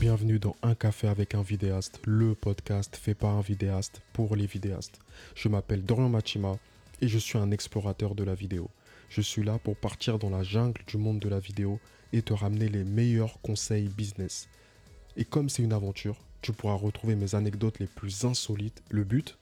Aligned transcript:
Bienvenue 0.00 0.38
dans 0.38 0.54
Un 0.62 0.76
café 0.76 1.08
avec 1.08 1.34
un 1.34 1.42
vidéaste, 1.42 2.00
le 2.06 2.36
podcast 2.36 2.94
fait 2.94 3.14
par 3.14 3.34
un 3.34 3.40
vidéaste 3.40 4.00
pour 4.12 4.36
les 4.36 4.46
vidéastes. 4.46 5.00
Je 5.34 5.48
m'appelle 5.48 5.82
Dorian 5.82 6.08
Machima 6.08 6.56
et 7.00 7.08
je 7.08 7.18
suis 7.18 7.36
un 7.36 7.50
explorateur 7.50 8.14
de 8.14 8.22
la 8.22 8.34
vidéo. 8.34 8.70
Je 9.08 9.20
suis 9.20 9.42
là 9.42 9.58
pour 9.58 9.76
partir 9.76 10.20
dans 10.20 10.30
la 10.30 10.44
jungle 10.44 10.82
du 10.86 10.98
monde 10.98 11.18
de 11.18 11.28
la 11.28 11.40
vidéo 11.40 11.80
et 12.12 12.22
te 12.22 12.32
ramener 12.32 12.68
les 12.68 12.84
meilleurs 12.84 13.40
conseils 13.42 13.88
business. 13.88 14.48
Et 15.16 15.24
comme 15.24 15.48
c'est 15.48 15.64
une 15.64 15.72
aventure, 15.72 16.16
tu 16.42 16.52
pourras 16.52 16.74
retrouver 16.74 17.16
mes 17.16 17.34
anecdotes 17.34 17.80
les 17.80 17.88
plus 17.88 18.24
insolites. 18.24 18.84
Le 18.90 19.02
but, 19.02 19.36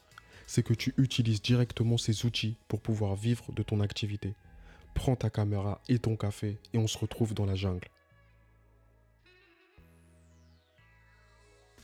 c'est 0.46 0.62
que 0.62 0.73
tu 0.73 0.95
utilises 0.96 1.43
directement 1.43 1.98
ces 1.98 2.25
outils 2.25 2.57
pour 2.66 2.80
pouvoir 2.80 3.14
vivre 3.14 3.52
de 3.52 3.62
ton 3.62 3.80
activité. 3.80 4.32
Prends 4.95 5.16
ta 5.16 5.29
caméra 5.29 5.82
et 5.91 5.98
ton 5.98 6.16
café 6.16 6.57
et 6.73 6.79
on 6.79 6.86
se 6.86 6.96
retrouve 6.96 7.34
dans 7.34 7.45
la 7.45 7.57
jungle. 7.57 7.88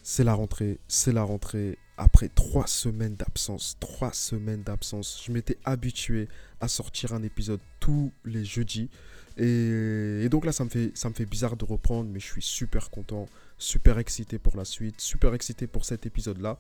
C'est 0.05 0.25
la 0.25 0.35
rentrée, 0.35 0.81
c'est 0.89 1.13
la 1.13 1.23
rentrée. 1.23 1.79
Après 1.97 2.29
trois 2.29 2.67
semaines 2.67 3.15
d'absence, 3.15 3.77
trois 3.79 4.13
semaines 4.13 4.65
d'absence, 4.65 5.23
je 5.25 5.31
m'étais 5.31 5.59
habitué 5.65 6.29
à 6.61 6.67
sortir 6.67 7.13
un 7.13 7.23
épisode 7.23 7.61
tous 7.79 8.13
les 8.25 8.45
jeudis. 8.45 8.91
Et, 9.37 10.29
donc 10.29 10.45
là, 10.45 10.51
ça 10.51 10.65
me, 10.65 10.71
fait, 10.71 10.91
ça 10.95 11.09
me 11.09 11.15
fait 11.15 11.27
bizarre 11.27 11.57
de 11.57 11.65
reprendre, 11.65 12.11
mais 12.11 12.19
je 12.19 12.27
suis 12.27 12.43
super 12.43 12.91
content, 12.91 13.27
super 13.59 13.99
excité 13.99 14.39
pour 14.39 14.57
la 14.57 14.65
suite, 14.65 15.01
super 15.01 15.35
excité 15.35 15.69
pour 15.69 15.85
cet 15.85 16.05
épisode-là, 16.05 16.59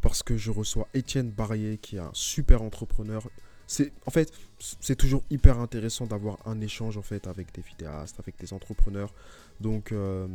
parce 0.00 0.22
que 0.22 0.38
je 0.38 0.50
reçois 0.50 0.88
Étienne 0.94 1.30
Barrier, 1.30 1.76
qui 1.76 1.96
est 1.96 2.00
un 2.00 2.10
super 2.14 2.62
entrepreneur, 2.62 3.28
c'est 3.70 3.92
en 4.04 4.10
fait 4.10 4.32
c'est 4.80 4.96
toujours 4.96 5.22
hyper 5.30 5.60
intéressant 5.60 6.04
d'avoir 6.04 6.38
un 6.44 6.60
échange 6.60 6.96
en 6.96 7.02
fait 7.02 7.28
avec 7.28 7.54
des 7.54 7.62
vidéastes, 7.62 8.18
avec 8.18 8.36
des 8.36 8.52
entrepreneurs. 8.52 9.14
Donc 9.60 9.92
euh, 9.92 10.26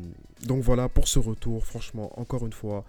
donc 0.44 0.64
voilà 0.64 0.88
pour 0.88 1.10
ce 1.10 1.20
retour. 1.20 1.66
Franchement, 1.66 2.18
encore 2.18 2.46
une 2.46 2.54
fois, 2.54 2.86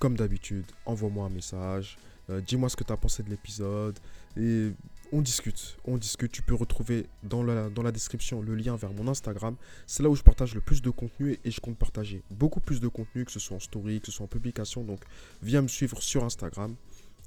comme 0.00 0.16
d'habitude, 0.16 0.64
envoie-moi 0.84 1.26
un 1.26 1.30
message. 1.30 1.96
Euh, 2.28 2.40
dis-moi 2.40 2.68
ce 2.70 2.74
que 2.74 2.82
tu 2.82 2.92
as 2.92 2.96
pensé 2.96 3.22
de 3.22 3.30
l'épisode 3.30 4.00
et 4.36 4.72
on 5.12 5.22
discute, 5.22 5.76
on 5.84 5.96
discute. 5.96 6.32
Tu 6.32 6.42
peux 6.42 6.56
retrouver 6.56 7.06
dans 7.22 7.44
la, 7.44 7.70
dans 7.70 7.84
la 7.84 7.92
description 7.92 8.42
le 8.42 8.56
lien 8.56 8.74
vers 8.74 8.92
mon 8.92 9.06
Instagram. 9.06 9.54
C'est 9.86 10.02
là 10.02 10.08
où 10.08 10.16
je 10.16 10.24
partage 10.24 10.56
le 10.56 10.60
plus 10.60 10.82
de 10.82 10.90
contenu 10.90 11.38
et 11.44 11.52
je 11.52 11.60
compte 11.60 11.78
partager 11.78 12.24
beaucoup 12.32 12.60
plus 12.60 12.80
de 12.80 12.88
contenu, 12.88 13.24
que 13.24 13.30
ce 13.30 13.38
soit 13.38 13.58
en 13.58 13.60
story, 13.60 14.00
que 14.00 14.06
ce 14.06 14.12
soit 14.12 14.24
en 14.24 14.28
publication. 14.28 14.82
Donc 14.82 15.04
viens 15.40 15.62
me 15.62 15.68
suivre 15.68 16.02
sur 16.02 16.24
Instagram 16.24 16.74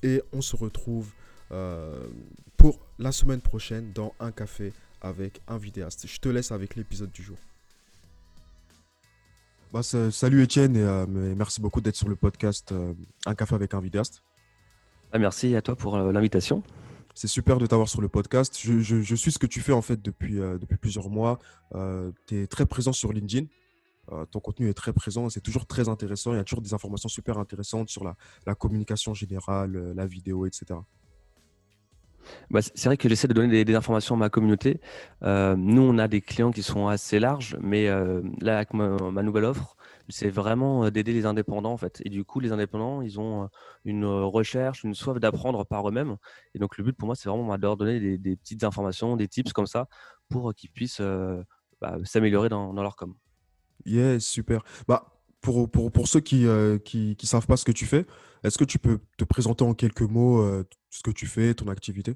et 0.03 0.21
on 0.33 0.41
se 0.41 0.57
retrouve 0.57 1.13
euh, 1.51 2.07
pour 2.57 2.79
la 2.97 3.11
semaine 3.11 3.41
prochaine 3.41 3.91
dans 3.93 4.13
un 4.19 4.31
café 4.31 4.73
avec 5.01 5.41
un 5.47 5.57
vidéaste. 5.57 6.07
Je 6.07 6.19
te 6.19 6.29
laisse 6.29 6.51
avec 6.51 6.75
l'épisode 6.75 7.11
du 7.11 7.21
jour. 7.21 7.37
Bah, 9.71 9.83
salut 9.83 10.41
Étienne 10.41 10.75
et 10.75 10.81
euh, 10.81 11.05
merci 11.07 11.61
beaucoup 11.61 11.81
d'être 11.81 11.95
sur 11.95 12.07
le 12.07 12.15
podcast 12.15 12.71
euh, 12.71 12.93
Un 13.25 13.35
café 13.35 13.55
avec 13.55 13.73
un 13.73 13.81
vidéaste. 13.81 14.23
Ah, 15.11 15.19
merci 15.19 15.55
à 15.55 15.61
toi 15.61 15.75
pour 15.75 15.97
l'invitation. 15.97 16.63
C'est 17.13 17.27
super 17.27 17.57
de 17.59 17.65
t'avoir 17.65 17.87
sur 17.87 18.01
le 18.01 18.09
podcast. 18.09 18.57
Je, 18.59 18.79
je, 18.79 19.15
suis 19.15 19.31
ce 19.31 19.39
que 19.39 19.47
tu 19.47 19.61
fais 19.61 19.71
en 19.71 19.81
fait 19.81 20.01
depuis, 20.01 20.35
depuis 20.35 20.77
plusieurs 20.77 21.09
mois. 21.09 21.39
tu 22.27 22.41
es 22.41 22.47
très 22.47 22.65
présent 22.65 22.91
sur 22.91 23.13
LinkedIn. 23.13 23.47
ton 24.31 24.39
contenu 24.41 24.67
est 24.67 24.73
très 24.73 24.91
présent, 24.91 25.29
c'est 25.29 25.39
toujours 25.39 25.65
très 25.65 25.87
intéressant. 25.87 26.33
Il 26.33 26.37
y 26.37 26.39
a 26.39 26.43
toujours 26.43 26.61
des 26.61 26.73
informations 26.73 27.07
super 27.07 27.37
intéressantes 27.37 27.89
sur 27.89 28.03
la, 28.03 28.17
la 28.45 28.55
communication 28.55 29.13
générale, 29.13 29.93
la 29.95 30.05
vidéo, 30.05 30.45
etc. 30.45 30.75
Bah, 32.49 32.61
c'est 32.61 32.85
vrai 32.85 32.97
que 32.97 33.09
j'essaie 33.09 33.27
de 33.27 33.33
donner 33.33 33.63
des, 33.63 33.75
informations 33.75 34.15
à 34.15 34.17
ma 34.17 34.29
communauté. 34.29 34.79
Euh, 35.23 35.55
nous, 35.57 35.81
on 35.81 35.97
a 35.97 36.07
des 36.07 36.21
clients 36.21 36.51
qui 36.51 36.63
sont 36.63 36.87
assez 36.87 37.19
larges, 37.19 37.57
mais 37.61 37.87
euh, 37.87 38.21
là, 38.41 38.57
avec 38.57 38.73
ma, 38.73 39.23
nouvelle 39.23 39.45
offre, 39.45 39.75
c'est 40.09 40.29
vraiment 40.29 40.85
euh, 40.85 40.91
d'aider 40.91 41.13
les 41.13 41.25
indépendants 41.25 41.73
en 41.73 41.77
fait. 41.77 42.01
Et 42.05 42.09
du 42.09 42.23
coup, 42.23 42.39
les 42.39 42.51
indépendants, 42.51 43.01
ils 43.01 43.19
ont 43.19 43.49
une 43.83 44.05
recherche, 44.05 44.83
une 44.83 44.93
soif 44.93 45.19
d'apprendre 45.19 45.65
par 45.65 45.87
eux-mêmes. 45.87 46.17
Et 46.53 46.59
donc, 46.59 46.77
le 46.77 46.83
but 46.83 46.93
pour 46.93 47.07
moi, 47.07 47.15
c'est 47.15 47.29
vraiment 47.29 47.55
de 47.55 47.61
leur 47.61 47.77
donner 47.77 48.17
des, 48.17 48.35
petites 48.35 48.63
informations, 48.63 49.15
des 49.15 49.27
tips 49.27 49.53
comme 49.53 49.67
ça, 49.67 49.87
pour 50.29 50.53
qu'ils 50.53 50.71
puissent 50.71 51.01
bah, 51.81 51.97
s'améliorer 52.03 52.49
dans, 52.49 52.73
leur 52.73 52.95
com. 52.95 53.13
Yeah, 53.85 54.19
super. 54.19 54.63
Bah, 54.87 55.11
pour, 55.41 55.69
pour, 55.69 55.91
pour 55.91 56.07
ceux 56.07 56.21
qui 56.21 56.43
ne 56.43 56.77
qui, 56.77 57.15
qui 57.15 57.27
savent 57.27 57.45
pas 57.45 57.57
ce 57.57 57.65
que 57.65 57.71
tu 57.71 57.85
fais, 57.85 58.05
est-ce 58.43 58.57
que 58.57 58.63
tu 58.63 58.79
peux 58.79 58.99
te 59.17 59.23
présenter 59.23 59.63
en 59.63 59.73
quelques 59.73 60.01
mots 60.01 60.43
ce 60.95 61.03
que 61.03 61.11
tu 61.11 61.27
fais, 61.27 61.53
ton 61.53 61.67
activité? 61.67 62.15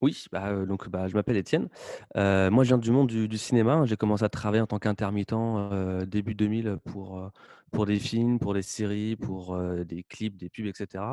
Oui, 0.00 0.24
bah, 0.32 0.66
donc 0.66 0.88
bah, 0.88 1.06
je 1.06 1.14
m'appelle 1.14 1.36
Étienne. 1.36 1.68
moi, 2.16 2.64
je 2.64 2.68
viens 2.68 2.78
du 2.78 2.90
monde 2.90 3.06
du, 3.06 3.38
cinéma. 3.38 3.84
J'ai 3.86 3.96
commencé 3.96 4.24
à 4.24 4.28
travailler 4.28 4.60
en 4.60 4.66
tant 4.66 4.80
qu'intermittent 4.80 5.34
début 6.08 6.34
2000 6.34 6.78
pour, 6.84 7.30
pour 7.70 7.86
des 7.86 8.00
films, 8.00 8.40
pour 8.40 8.54
des 8.54 8.62
séries, 8.62 9.14
pour 9.14 9.56
des 9.84 10.02
clips, 10.02 10.36
des 10.36 10.48
pubs, 10.48 10.66
etc. 10.66 11.04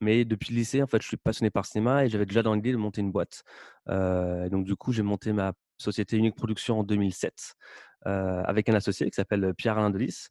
Mais 0.00 0.24
depuis 0.24 0.54
le 0.54 0.58
lycée, 0.58 0.82
en 0.82 0.86
fait, 0.86 1.02
je 1.02 1.06
suis 1.06 1.18
passionné 1.18 1.50
par 1.50 1.66
cinéma 1.66 2.06
et 2.06 2.08
j'avais 2.08 2.26
déjà 2.26 2.42
dans 2.42 2.54
l'idée 2.54 2.72
de 2.72 2.78
monter 2.78 3.02
une 3.02 3.12
boîte. 3.12 3.44
donc, 3.86 4.64
du 4.64 4.74
coup, 4.76 4.92
j'ai 4.92 5.02
monté 5.02 5.34
ma 5.34 5.52
société 5.76 6.16
Unique 6.16 6.36
Production 6.36 6.80
en 6.80 6.84
2007 6.84 7.56
avec 8.06 8.70
un 8.70 8.74
associé 8.74 9.10
qui 9.10 9.16
s'appelle 9.16 9.52
Pierre-Alain 9.54 9.90
Delis 9.90 10.28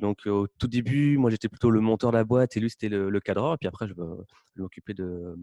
donc 0.00 0.26
au 0.26 0.46
tout 0.46 0.68
début, 0.68 1.16
moi 1.16 1.30
j'étais 1.30 1.48
plutôt 1.48 1.70
le 1.70 1.80
monteur 1.80 2.12
de 2.12 2.16
la 2.16 2.24
boîte 2.24 2.56
et 2.56 2.60
lui 2.60 2.70
c'était 2.70 2.88
le, 2.88 3.20
cadreur. 3.20 3.54
Et 3.54 3.56
puis 3.56 3.68
après, 3.68 3.88
je, 3.88 3.94
m'occupais 4.56 4.94
de 4.94 5.36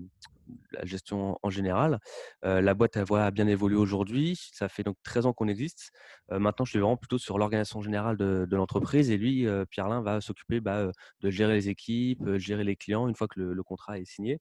la 0.71 0.85
gestion 0.85 1.39
en 1.41 1.49
général. 1.49 1.99
la 2.43 2.73
boîte, 2.73 2.97
elle 2.97 3.05
voit 3.05 3.31
bien 3.31 3.47
évolué 3.47 3.77
aujourd'hui. 3.77 4.39
Ça 4.53 4.69
fait 4.69 4.83
donc 4.83 4.97
13 5.03 5.25
ans 5.25 5.33
qu'on 5.33 5.47
existe. 5.47 5.91
maintenant, 6.29 6.65
je 6.65 6.71
suis 6.71 6.79
vraiment 6.79 6.97
plutôt 6.97 7.17
sur 7.17 7.37
l'organisation 7.37 7.81
générale 7.81 8.17
de, 8.17 8.47
l'entreprise. 8.51 9.09
Et 9.09 9.17
lui, 9.17 9.47
Pierre-Lin, 9.71 10.01
va 10.01 10.21
s'occuper 10.21 10.59
bah, 10.59 10.91
de 11.21 11.29
gérer 11.29 11.53
les 11.53 11.69
équipes, 11.69 12.37
gérer 12.37 12.63
les 12.63 12.75
clients 12.75 13.07
une 13.07 13.15
fois 13.15 13.27
que 13.27 13.39
le 13.39 13.63
contrat 13.63 13.97
est 13.99 14.05
signé. 14.05 14.39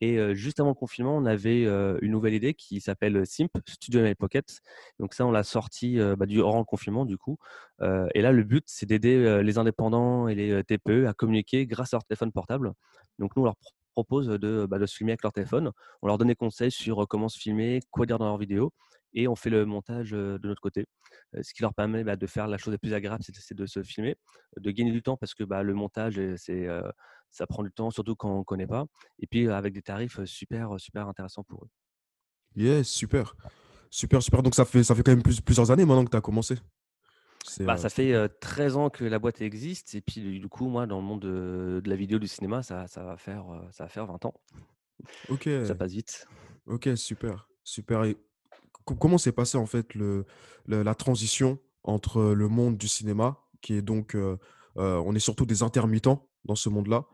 Et 0.00 0.34
juste 0.34 0.60
avant 0.60 0.70
le 0.70 0.74
confinement, 0.74 1.16
on 1.16 1.24
avait 1.24 1.62
une 1.64 2.10
nouvelle 2.10 2.34
idée 2.34 2.54
qui 2.54 2.80
s'appelle 2.80 3.26
Simp, 3.26 3.50
Studio 3.66 4.02
My 4.02 4.14
Pocket. 4.14 4.60
Donc 4.98 5.14
ça, 5.14 5.24
on 5.26 5.30
l'a 5.30 5.42
sorti 5.42 5.98
bah, 6.18 6.26
durant 6.26 6.58
le 6.58 6.64
confinement, 6.64 7.06
du 7.06 7.16
coup. 7.16 7.38
et 7.80 8.20
là, 8.20 8.32
le 8.32 8.44
but, 8.44 8.64
c'est 8.66 8.86
d'aider 8.86 9.35
les 9.42 9.58
indépendants 9.58 10.28
et 10.28 10.34
les 10.34 10.64
TPE 10.64 11.06
à 11.06 11.14
communiquer 11.14 11.66
grâce 11.66 11.94
à 11.94 11.96
leur 11.96 12.04
téléphone 12.04 12.32
portable. 12.32 12.72
Donc 13.18 13.36
nous, 13.36 13.42
on 13.42 13.46
leur 13.46 13.56
propose 13.94 14.28
de, 14.28 14.66
bah, 14.66 14.78
de 14.78 14.86
se 14.86 14.96
filmer 14.96 15.12
avec 15.12 15.22
leur 15.22 15.32
téléphone. 15.32 15.70
On 16.02 16.06
leur 16.06 16.18
donne 16.18 16.28
des 16.28 16.34
conseils 16.34 16.70
sur 16.70 17.06
comment 17.08 17.28
se 17.28 17.38
filmer, 17.38 17.80
quoi 17.90 18.06
dire 18.06 18.18
dans 18.18 18.26
leur 18.26 18.38
vidéo 18.38 18.72
et 19.16 19.26
on 19.28 19.34
fait 19.34 19.50
le 19.50 19.64
montage 19.64 20.10
de 20.10 20.38
notre 20.44 20.60
côté. 20.60 20.86
Ce 21.40 21.52
qui 21.54 21.62
leur 21.62 21.74
permet 21.74 22.04
bah, 22.04 22.16
de 22.16 22.26
faire 22.26 22.46
la 22.46 22.58
chose 22.58 22.72
la 22.72 22.78
plus 22.78 22.92
agréable, 22.92 23.24
c'est 23.26 23.56
de 23.56 23.66
se 23.66 23.82
filmer, 23.82 24.14
de 24.60 24.70
gagner 24.70 24.92
du 24.92 25.02
temps 25.02 25.16
parce 25.16 25.34
que 25.34 25.42
le 25.42 25.74
montage, 25.74 26.20
ça 27.30 27.46
prend 27.46 27.62
du 27.62 27.72
temps, 27.72 27.90
surtout 27.90 28.14
quand 28.14 28.30
on 28.30 28.40
ne 28.40 28.44
connaît 28.44 28.66
pas. 28.66 28.84
Et 29.18 29.26
puis 29.26 29.48
avec 29.48 29.72
des 29.72 29.82
tarifs 29.82 30.22
super, 30.24 30.78
super 30.78 31.08
intéressants 31.08 31.44
pour 31.44 31.64
eux. 31.64 31.68
Yes, 32.54 32.88
super. 32.88 33.34
Super, 33.90 34.22
super. 34.22 34.42
Donc 34.42 34.54
ça 34.54 34.64
fait, 34.64 34.84
ça 34.84 34.94
fait 34.94 35.02
quand 35.02 35.12
même 35.12 35.22
plusieurs 35.22 35.70
années 35.70 35.86
maintenant 35.86 36.04
que 36.04 36.10
tu 36.10 36.16
as 36.16 36.20
commencé. 36.20 36.56
Bah, 37.60 37.76
ça 37.76 37.88
fait 37.88 38.28
13 38.40 38.76
ans 38.76 38.90
que 38.90 39.04
la 39.04 39.18
boîte 39.18 39.40
existe. 39.40 39.94
Et 39.94 40.00
puis 40.00 40.40
du 40.40 40.48
coup, 40.48 40.68
moi, 40.68 40.86
dans 40.86 40.98
le 40.98 41.04
monde 41.04 41.20
de, 41.20 41.82
la 41.84 41.96
vidéo, 41.96 42.18
du 42.18 42.28
cinéma, 42.28 42.62
ça, 42.62 42.86
ça, 42.86 43.04
va 43.04 43.16
faire, 43.16 43.44
ça 43.70 43.84
va 43.84 43.88
faire 43.88 44.06
20 44.06 44.24
ans. 44.24 44.34
Ok. 45.28 45.48
Ça 45.66 45.74
passe 45.74 45.92
vite. 45.92 46.26
Ok, 46.66 46.88
super. 46.96 47.48
Super. 47.62 48.04
Et 48.04 48.16
comment 48.84 49.18
s'est 49.18 49.32
passé 49.32 49.58
en 49.58 49.66
fait 49.66 49.94
le, 49.94 50.26
la 50.66 50.94
transition 50.94 51.58
entre 51.84 52.22
le 52.22 52.48
monde 52.48 52.76
du 52.76 52.88
cinéma, 52.88 53.38
qui 53.60 53.74
est 53.74 53.82
donc, 53.82 54.16
on 54.76 55.14
est 55.14 55.20
surtout 55.20 55.46
des 55.46 55.62
intermittents 55.62 56.28
dans 56.44 56.56
ce 56.56 56.68
monde-là, 56.68 57.06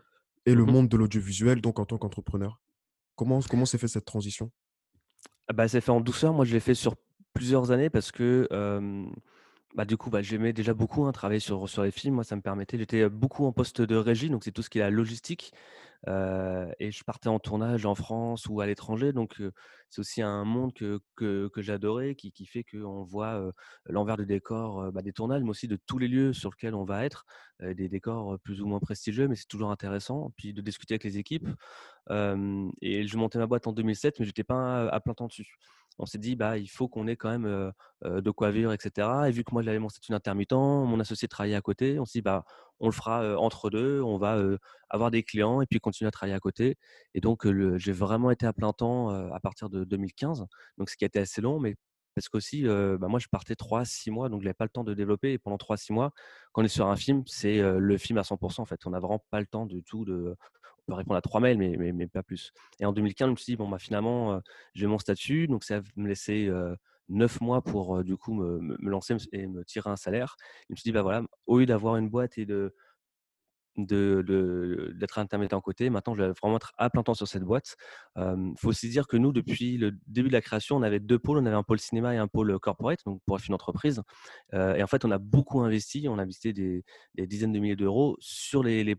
et 0.47 0.54
le 0.54 0.65
mmh 0.65 0.71
monde 0.71 0.88
de 0.88 0.97
l'audiovisuel, 0.97 1.60
donc 1.60 1.78
en 1.78 1.87
tant 1.87 1.98
qu'entrepreneur? 1.98 2.60
Comment 3.15 3.41
comment 3.48 3.65
s'est 3.65 3.78
fait 3.78 3.88
cette 3.88 4.04
transition? 4.04 4.50
Ah 5.48 5.53
bah, 5.53 5.69
c'est 5.69 5.81
fait 5.81 5.92
en 5.92 6.00
douceur. 6.00 6.32
Moi, 6.32 6.44
je 6.44 6.53
l'ai 6.53 6.60
fait 6.60 6.75
sur 6.75 6.97
plusieurs 7.34 7.71
années 7.71 7.91
parce 7.91 8.12
que, 8.12 8.48
bah, 9.74 9.84
du 9.84 9.97
coup, 9.97 10.10
bah, 10.10 10.22
j'aimais 10.22 10.53
déjà 10.53 10.74
beaucoup, 10.74 11.07
hein, 11.07 11.13
travailler 11.13 11.41
sur 11.41 11.66
les 11.83 11.91
films. 11.91 12.15
Moi, 12.16 12.24
ça 12.24 12.36
me 12.36 12.42
permettait 12.42 12.78
j'étais, 12.78 13.09
beaucoup 13.09 13.47
en 13.47 13.53
poste 13.53 13.80
de 13.80 13.97
régie, 13.97 14.28
donc 14.28 14.45
c'est 14.45 14.53
tout 14.53 14.63
ce 14.63 14.71
qui 14.71 14.78
est 14.78 14.83
la 14.83 14.91
logistique, 14.91 15.53
et 16.07 16.91
je 16.91 17.04
partais 17.04 17.28
en 17.28 17.39
tournage 17.39 17.86
en 17.86 17.95
France 17.95 18.47
ou 18.48 18.60
à 18.60 18.66
l'étranger, 18.66 19.13
donc 19.13 19.41
c'est 19.89 20.01
aussi 20.01 20.21
un 20.21 20.45
monde 20.45 20.72
que 20.74 21.51
j'adorais, 21.59 22.16
qui 22.16 22.45
fait 22.45 22.65
qu'on 22.65 23.04
voit, 23.04 23.53
l'envers 23.86 24.16
du 24.16 24.27
décor, 24.27 24.92
bah, 24.92 25.01
des 25.01 25.13
tournages, 25.13 25.42
mais 25.42 25.51
aussi 25.51 25.69
de 25.69 25.78
tous 25.86 25.98
les 25.98 26.09
lieux 26.09 26.33
sur 26.33 26.51
lesquels 26.51 26.74
on 26.74 26.84
va 26.84 27.04
être, 27.04 27.24
des 27.60 27.89
décors, 27.89 28.39
plus 28.41 28.60
ou 28.60 28.66
moins 28.66 28.80
prestigieux, 28.80 29.28
mais 29.28 29.36
c'est 29.36 29.48
toujours 29.48 29.71
intéressant, 29.71 30.33
puis 30.36 30.53
de 30.53 30.60
discuter 30.60 30.95
avec 30.95 31.04
les 31.04 31.19
équipes, 31.19 31.48
et 32.10 33.07
je 33.07 33.16
montais 33.16 33.39
ma 33.39 33.47
boîte 33.47 33.66
en 33.66 33.72
2007, 33.72 34.19
mais 34.19 34.27
j'étais 34.27 34.45
pas 34.45 34.89
à 34.89 35.01
plein 35.01 35.15
temps 35.15 35.28
dessus 35.28 35.57
on 35.98 36.06
s'est 36.06 36.18
dit 36.18 36.36
bah 36.36 36.59
il 36.59 36.68
faut 36.68 36.89
qu'on 36.89 37.06
ait 37.06 37.16
quand 37.16 37.30
même 37.30 37.72
de 38.04 38.30
quoi 38.30 38.50
vivre, 38.50 38.72
etc. 38.72 39.09
Et 39.28 39.30
vu 39.30 39.44
que 39.44 39.53
moi 39.53 39.62
j'avais 39.62 39.78
mon 39.78 39.89
statut 39.89 40.12
intermittent, 40.15 40.53
mon 40.53 40.98
associé 41.00 41.28
travaillait 41.28 41.56
à 41.56 41.60
côté, 41.60 41.98
on 41.98 42.04
s'est 42.04 42.18
dit 42.18 42.22
bah 42.22 42.44
on 42.80 42.86
le 42.86 42.92
fera 42.92 43.36
entre 43.39 43.71
deux, 43.71 44.00
on 44.03 44.18
va 44.18 44.39
avoir 44.91 45.10
des 45.10 45.22
clients 45.22 45.60
et 45.60 45.66
puis 45.66 45.78
continuer 45.78 46.09
à 46.09 46.10
travailler 46.10 46.34
à 46.34 46.41
côté. 46.41 46.77
Et 47.15 47.21
donc 47.21 47.47
j'ai 47.77 47.92
vraiment 47.92 48.30
été 48.30 48.47
à 48.47 48.53
plein 48.53 48.72
temps 48.72 49.10
à 49.33 49.41
partir 49.41 49.68
de 49.71 49.84
2015, 49.84 50.47
donc 50.78 50.91
ce 50.91 50.97
qui 50.97 51.04
a 51.04 51.06
été 51.06 51.21
assez 51.21 51.41
long, 51.41 51.60
mais 51.60 51.77
Parce 52.15 52.28
qu'aussi, 52.28 52.65
bah, 52.65 53.09
moi, 53.09 53.18
je 53.18 53.28
partais 53.28 53.54
3-6 53.54 54.10
mois, 54.10 54.28
donc 54.28 54.42
j'avais 54.42 54.54
pas 54.54 54.65
le 54.65 54.71
temps 54.71 54.84
de 54.84 54.95
développer 54.95 55.33
et 55.33 55.38
pendant 55.38 55.56
3-6 55.56 55.92
mois, 55.92 56.12
quand 56.53 56.62
on 56.62 56.65
est 56.65 56.68
sur 56.68 56.88
un 56.88 56.97
film, 56.97 57.22
c'est, 57.27 57.60
le 57.62 57.98
film 57.98 58.18
à 58.18 58.24
100 58.24 58.38
en 58.59 58.65
fait. 58.66 58.80
On 58.86 58.91
n'a 58.91 59.00
vraiment 59.00 59.24
pas 59.30 59.41
le 59.41 59.47
temps 59.47 59.66
du 59.66 59.83
tout 59.83 60.04
de 60.04 60.36
peut 60.87 60.95
répondre 60.95 61.17
à 61.19 61.23
3 61.23 61.41
mails, 61.41 61.59
mais 61.59 62.07
pas 62.09 62.23
plus 62.23 62.53
et 62.81 62.84
en 62.87 62.93
2015, 62.93 63.27
je 63.29 63.31
me 63.33 63.37
suis 63.37 63.53
dit: 63.53 63.57
«Bon, 63.57 63.69
bah, 63.69 63.79
finalement, 63.79 64.34
heu, 64.37 64.41
j'ai 64.75 64.87
mon 64.87 64.99
statut», 64.99 65.47
donc 65.49 65.65
ça 65.65 65.81
me 65.97 66.09
laissait, 66.09 66.47
heu, 66.47 66.77
9 67.09 67.41
mois 67.41 67.63
pour, 67.63 67.97
heu, 67.99 68.05
du 68.05 68.17
coup, 68.17 68.34
me 68.34 68.77
lancer 68.89 69.17
et 69.33 69.47
me 69.47 69.65
tirer 69.65 69.91
un 69.91 69.97
salaire. 69.97 70.37
Je 70.69 70.73
me 70.75 70.77
suis 70.77 70.84
dit: 70.84 70.93
«Bah, 70.93 71.03
voilà, 71.03 71.23
au 71.47 71.59
lieu 71.59 71.67
d'avoir 71.67 71.97
une 71.97 72.09
boîte 72.11 72.39
et 72.39 72.47
de 72.47 72.75
de 73.77 74.22
de 74.27 74.92
d'être 74.97 75.19
intermittent 75.19 75.59
côté. 75.60 75.91
Maintenant, 75.91 76.15
je 76.15 76.22
vais 76.22 76.33
vraiment 76.42 76.57
être 76.57 76.72
à 76.78 76.91
plein 76.91 77.03
temps 77.03 77.15
sur 77.15 77.28
cette 77.28 77.42
boîte. 77.42 77.77
Il 78.16 78.54
faut 78.59 78.69
aussi 78.69 78.89
dire 78.89 79.07
que 79.07 79.16
nous, 79.16 79.33
depuis 79.33 79.78
le 79.78 79.92
début 80.07 80.28
de 80.28 80.33
la 80.34 80.41
création, 80.41 80.77
on 80.77 80.83
avait 80.83 81.01
2 81.01 81.19
pôles. 81.19 81.39
On 81.39 81.47
avait 81.47 81.57
un 81.57 81.63
pôle 81.63 81.78
cinéma 81.78 82.15
et 82.15 82.19
un 82.19 82.28
pôle 82.28 82.59
corporate, 82.59 83.01
donc 83.07 83.21
pour 83.27 83.39
une 83.47 83.54
entreprise. 83.54 84.03
Et 84.53 84.83
en 84.83 84.86
fait, 84.86 85.04
on 85.04 85.10
a 85.10 85.19
beaucoup 85.19 85.60
investi. 85.60 86.07
On 86.09 86.19
a 86.19 86.22
investi 86.22 86.53
des 86.53 86.84
dizaines 87.16 87.53
de 87.53 87.59
milliers 87.59 87.77
d'euros 87.77 88.16
sur 88.21 88.63
les 88.63 88.97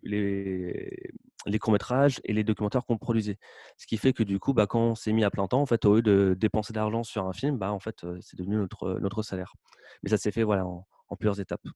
courts-métrages 1.59 2.19
et 2.23 2.33
les 2.33 2.43
documentaires 2.43 2.85
qu'on 2.85 2.97
produisait. 2.97 3.37
Ce 3.77 3.85
qui 3.85 3.97
fait 3.97 4.13
que 4.13 4.23
du 4.23 4.39
coup, 4.39 4.53
bah, 4.53 4.67
quand 4.67 4.81
on 4.81 4.95
s'est 4.95 5.13
mis 5.13 5.23
à 5.23 5.29
plein 5.29 5.47
temps, 5.47 5.61
en 5.61 5.65
fait, 5.65 5.85
au 5.85 5.95
lieu 5.95 6.01
de 6.01 6.35
dépenser 6.39 6.73
d'argent 6.73 7.03
sur 7.03 7.25
un 7.25 7.33
film, 7.33 7.57
bah, 7.57 7.71
en 7.71 7.79
fait, 7.79 8.05
c'est 8.21 8.37
devenu 8.37 8.57
notre 8.57 9.21
salaire. 9.23 9.53
Mais 10.01 10.09
ça 10.09 10.17
s'est 10.17 10.31
fait, 10.31 10.43
voilà, 10.43 10.65
en 10.65 11.15
plusieurs 11.15 11.39
étapes. 11.39 11.67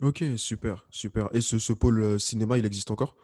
OK, 0.00 0.22
super, 0.36 0.86
super 0.90 1.28
et 1.34 1.40
ce 1.40 1.72
pôle, 1.72 2.20
cinéma, 2.20 2.56
il 2.58 2.64
existe 2.66 2.90
encore? 2.90 3.16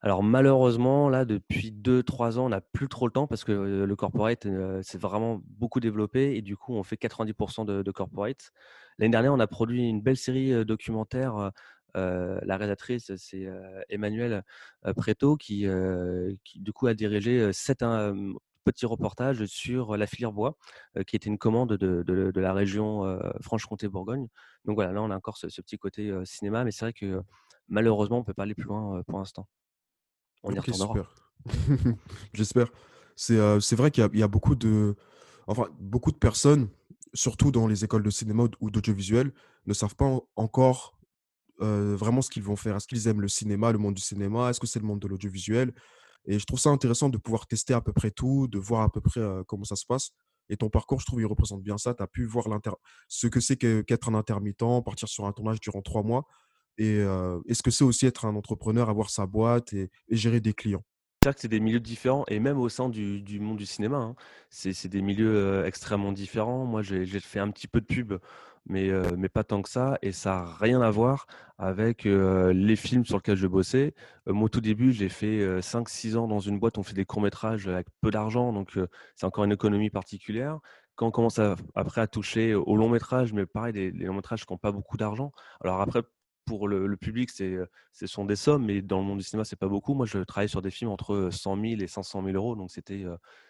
Alors 0.00 0.22
malheureusement, 0.22 1.08
là, 1.08 1.24
depuis 1.24 1.72
deux 1.72 2.02
trois 2.04 2.38
ans, 2.38 2.46
on 2.46 2.48
n'a 2.50 2.60
plus 2.60 2.88
trop 2.88 3.06
le 3.06 3.12
temps 3.12 3.26
parce 3.26 3.42
que, 3.44 3.52
le 3.84 3.96
corporate, 3.96 4.46
s'est 4.82 4.98
vraiment 4.98 5.40
beaucoup 5.44 5.80
développé 5.80 6.36
et 6.36 6.42
du 6.42 6.56
coup, 6.56 6.74
on 6.74 6.82
fait 6.84 6.96
90 6.96 7.64
de 7.66 7.82
de 7.82 7.90
corporate. 7.90 8.52
L'année 8.98 9.10
dernière, 9.10 9.32
on 9.34 9.40
a 9.40 9.46
produit 9.48 9.88
une 9.88 10.00
belle 10.00 10.16
série, 10.16 10.64
documentaire, 10.64 11.50
la 11.94 12.56
réalisatrice, 12.56 13.12
c'est, 13.16 13.46
heu, 13.46 13.82
Préto 14.96 15.36
qui, 15.36 15.66
du 15.66 16.72
coup 16.72 16.86
a 16.86 16.94
dirigé, 16.94 17.40
heu, 17.40 17.52
7 18.68 18.68
hem, 18.68 18.72
petits 18.72 18.86
reportages 18.86 19.44
sur 19.46 19.96
la 19.96 20.06
filière 20.06 20.32
bois, 20.32 20.56
qui 21.06 21.16
était 21.16 21.28
une 21.28 21.38
commande 21.38 21.72
de 21.72 22.02
de 22.02 22.30
de 22.30 22.40
la 22.40 22.52
région, 22.52 23.18
Franche-Comté-Bourgogne. 23.40 24.28
Donc 24.64 24.76
voilà, 24.76 24.92
là, 24.92 25.02
on 25.02 25.10
a 25.10 25.16
encore 25.16 25.36
ce 25.36 25.48
ce 25.48 25.60
petit 25.60 25.78
côté, 25.78 26.12
cinéma, 26.24 26.64
mais 26.64 26.70
c'est 26.70 26.84
vrai 26.84 26.92
que, 26.92 27.22
malheureusement, 27.68 28.18
on 28.18 28.24
peut 28.24 28.34
pas 28.34 28.44
aller 28.44 28.54
plus 28.54 28.66
loin, 28.66 29.02
pour 29.04 29.18
l'instant. 29.18 29.48
On 30.42 30.52
y 30.52 30.58
OK, 30.58 30.66
retournera. 30.66 31.06
J'espère. 32.32 32.70
C'est, 33.16 33.36
vrai 33.74 33.90
qu'il 33.90 34.02
y 34.02 34.06
a 34.06 34.10
il 34.12 34.20
y 34.20 34.22
a 34.22 34.28
beaucoup 34.28 34.54
de 34.54 34.94
enfin, 35.46 35.66
beaucoup 35.80 36.12
de 36.12 36.18
personnes, 36.18 36.68
surtout 37.14 37.50
dans 37.50 37.66
les 37.66 37.84
écoles 37.84 38.02
de 38.02 38.10
cinéma 38.10 38.44
ou 38.60 38.70
d'audiovisuel, 38.70 39.32
ne 39.66 39.74
savent 39.74 39.96
pas 39.96 40.04
en 40.04 40.28
encore, 40.36 40.98
vraiment 41.60 42.22
ce 42.22 42.30
qu'ils 42.30 42.44
vont 42.44 42.56
faire. 42.56 42.76
Est-ce 42.76 42.86
qu'ils 42.86 43.08
aiment 43.08 43.20
le 43.20 43.28
cinéma, 43.28 43.72
le 43.72 43.78
monde 43.78 43.94
du 43.94 44.02
cinéma? 44.02 44.50
Est-ce 44.50 44.60
que 44.60 44.66
c'est 44.66 44.78
le 44.78 44.86
monde 44.86 45.00
de 45.00 45.08
l'audiovisuel? 45.08 45.72
Et 46.28 46.38
je 46.38 46.44
trouve 46.44 46.60
ça 46.60 46.70
intéressant 46.70 47.08
de 47.08 47.18
pouvoir 47.18 47.46
tester 47.46 47.74
à 47.74 47.80
peu 47.80 47.92
près 47.92 48.12
tout, 48.12 48.46
de 48.46 48.58
voir 48.58 48.82
à 48.82 48.92
peu 48.92 49.00
près, 49.00 49.20
comment 49.46 49.64
ça 49.64 49.76
se 49.76 49.86
passe. 49.86 50.10
Et 50.50 50.56
ton 50.56 50.70
parcours, 50.70 51.00
je 51.00 51.06
trouve, 51.06 51.20
il 51.20 51.26
représente 51.26 51.62
bien 51.62 51.78
ça. 51.78 51.94
Tu 51.94 52.02
as 52.02 52.06
pu 52.06 52.24
voir 52.24 52.46
ce 53.08 53.26
que 53.26 53.40
c'est 53.40 53.56
qu'être 53.56 54.08
un 54.08 54.14
intermittent, 54.14 54.84
partir 54.84 55.08
sur 55.08 55.26
un 55.26 55.32
tournage 55.32 55.58
durant 55.60 55.82
3 55.82 56.02
mois 56.02 56.26
et 56.76 56.98
ce 57.00 57.62
que 57.62 57.70
c'est 57.70 57.84
aussi 57.84 58.06
être 58.06 58.24
un 58.24 58.36
entrepreneur, 58.36 58.88
avoir 58.88 59.10
sa 59.10 59.26
boîte 59.26 59.72
et 59.72 59.90
gérer 60.10 60.40
des 60.40 60.52
clients? 60.52 60.84
C'est 61.24 61.30
vrai 61.30 61.34
que 61.34 61.40
c'est 61.40 61.48
des 61.48 61.58
milieux 61.58 61.80
différents 61.80 62.24
et 62.28 62.38
même 62.38 62.58
au 62.58 62.68
sein 62.68 62.88
du 62.88 63.40
monde 63.40 63.56
du 63.56 63.66
cinéma, 63.66 63.96
hein. 63.96 64.14
C'est 64.50 64.86
des 64.86 65.02
milieux, 65.02 65.64
extrêmement 65.66 66.12
différents. 66.12 66.64
Moi, 66.64 66.82
j'ai 66.82 67.06
fait 67.20 67.40
un 67.40 67.50
petit 67.50 67.66
peu 67.66 67.80
de 67.80 67.86
pub, 67.86 68.14
mais 68.68 68.88
heu, 68.90 69.02
mais 69.16 69.28
pas 69.28 69.44
tant 69.44 69.62
que 69.62 69.68
ça 69.68 69.98
et 70.02 70.12
ça 70.12 70.40
a 70.40 70.54
rien 70.56 70.80
à 70.82 70.90
voir 70.90 71.26
avec, 71.58 72.06
heu, 72.06 72.50
les 72.52 72.76
films 72.76 73.04
sur 73.04 73.16
lesquels 73.16 73.36
je 73.36 73.46
bossais. 73.46 73.94
Heu, 74.28 74.32
moi, 74.32 74.46
au 74.46 74.48
tout 74.48 74.60
début, 74.60 74.92
j'ai 74.92 75.08
fait, 75.08 75.38
heu, 75.40 75.60
5-6 75.62 76.16
ans 76.16 76.28
dans 76.28 76.40
une 76.40 76.58
boîte, 76.58 76.78
on 76.78 76.82
fait 76.82 76.94
des 76.94 77.04
courts 77.04 77.22
métrages 77.22 77.66
avec 77.68 77.88
peu 78.00 78.10
d'argent, 78.10 78.52
donc 78.52 78.78
c'est 79.16 79.26
encore 79.26 79.44
une 79.44 79.52
économie 79.52 79.90
particulière. 79.90 80.58
Quand 80.94 81.06
on 81.08 81.10
commence 81.10 81.38
à 81.38 81.56
après 81.74 82.00
à 82.00 82.06
toucher 82.08 82.54
au 82.54 82.76
long 82.76 82.88
métrage, 82.88 83.32
mais 83.32 83.46
pareil, 83.46 83.72
les 83.72 83.90
les 83.92 84.06
longs 84.06 84.14
métrages 84.14 84.44
qui 84.46 84.52
ont 84.52 84.58
pas 84.58 84.72
beaucoup 84.72 84.96
d'argent. 84.96 85.32
Alors 85.60 85.80
après, 85.80 86.02
pour 86.44 86.66
le 86.68 86.86
le 86.86 86.96
public, 86.96 87.30
ce 87.30 88.06
sont 88.06 88.24
des 88.24 88.36
sommes, 88.36 88.64
mais 88.66 88.82
dans 88.82 88.98
le 89.00 89.04
monde 89.04 89.18
du 89.18 89.24
cinéma, 89.24 89.44
c'est 89.44 89.58
pas 89.58 89.68
beaucoup. 89.68 89.94
Moi, 89.94 90.06
je 90.06 90.18
travaillais 90.18 90.48
sur 90.48 90.62
des 90.62 90.70
films 90.70 90.90
entre, 90.90 91.28
100 91.30 91.56
000 91.56 91.82
et 91.82 91.86
500 91.86 92.22
000 92.22 92.36
euros, 92.36 92.56
donc 92.56 92.70
c'était, 92.70 93.04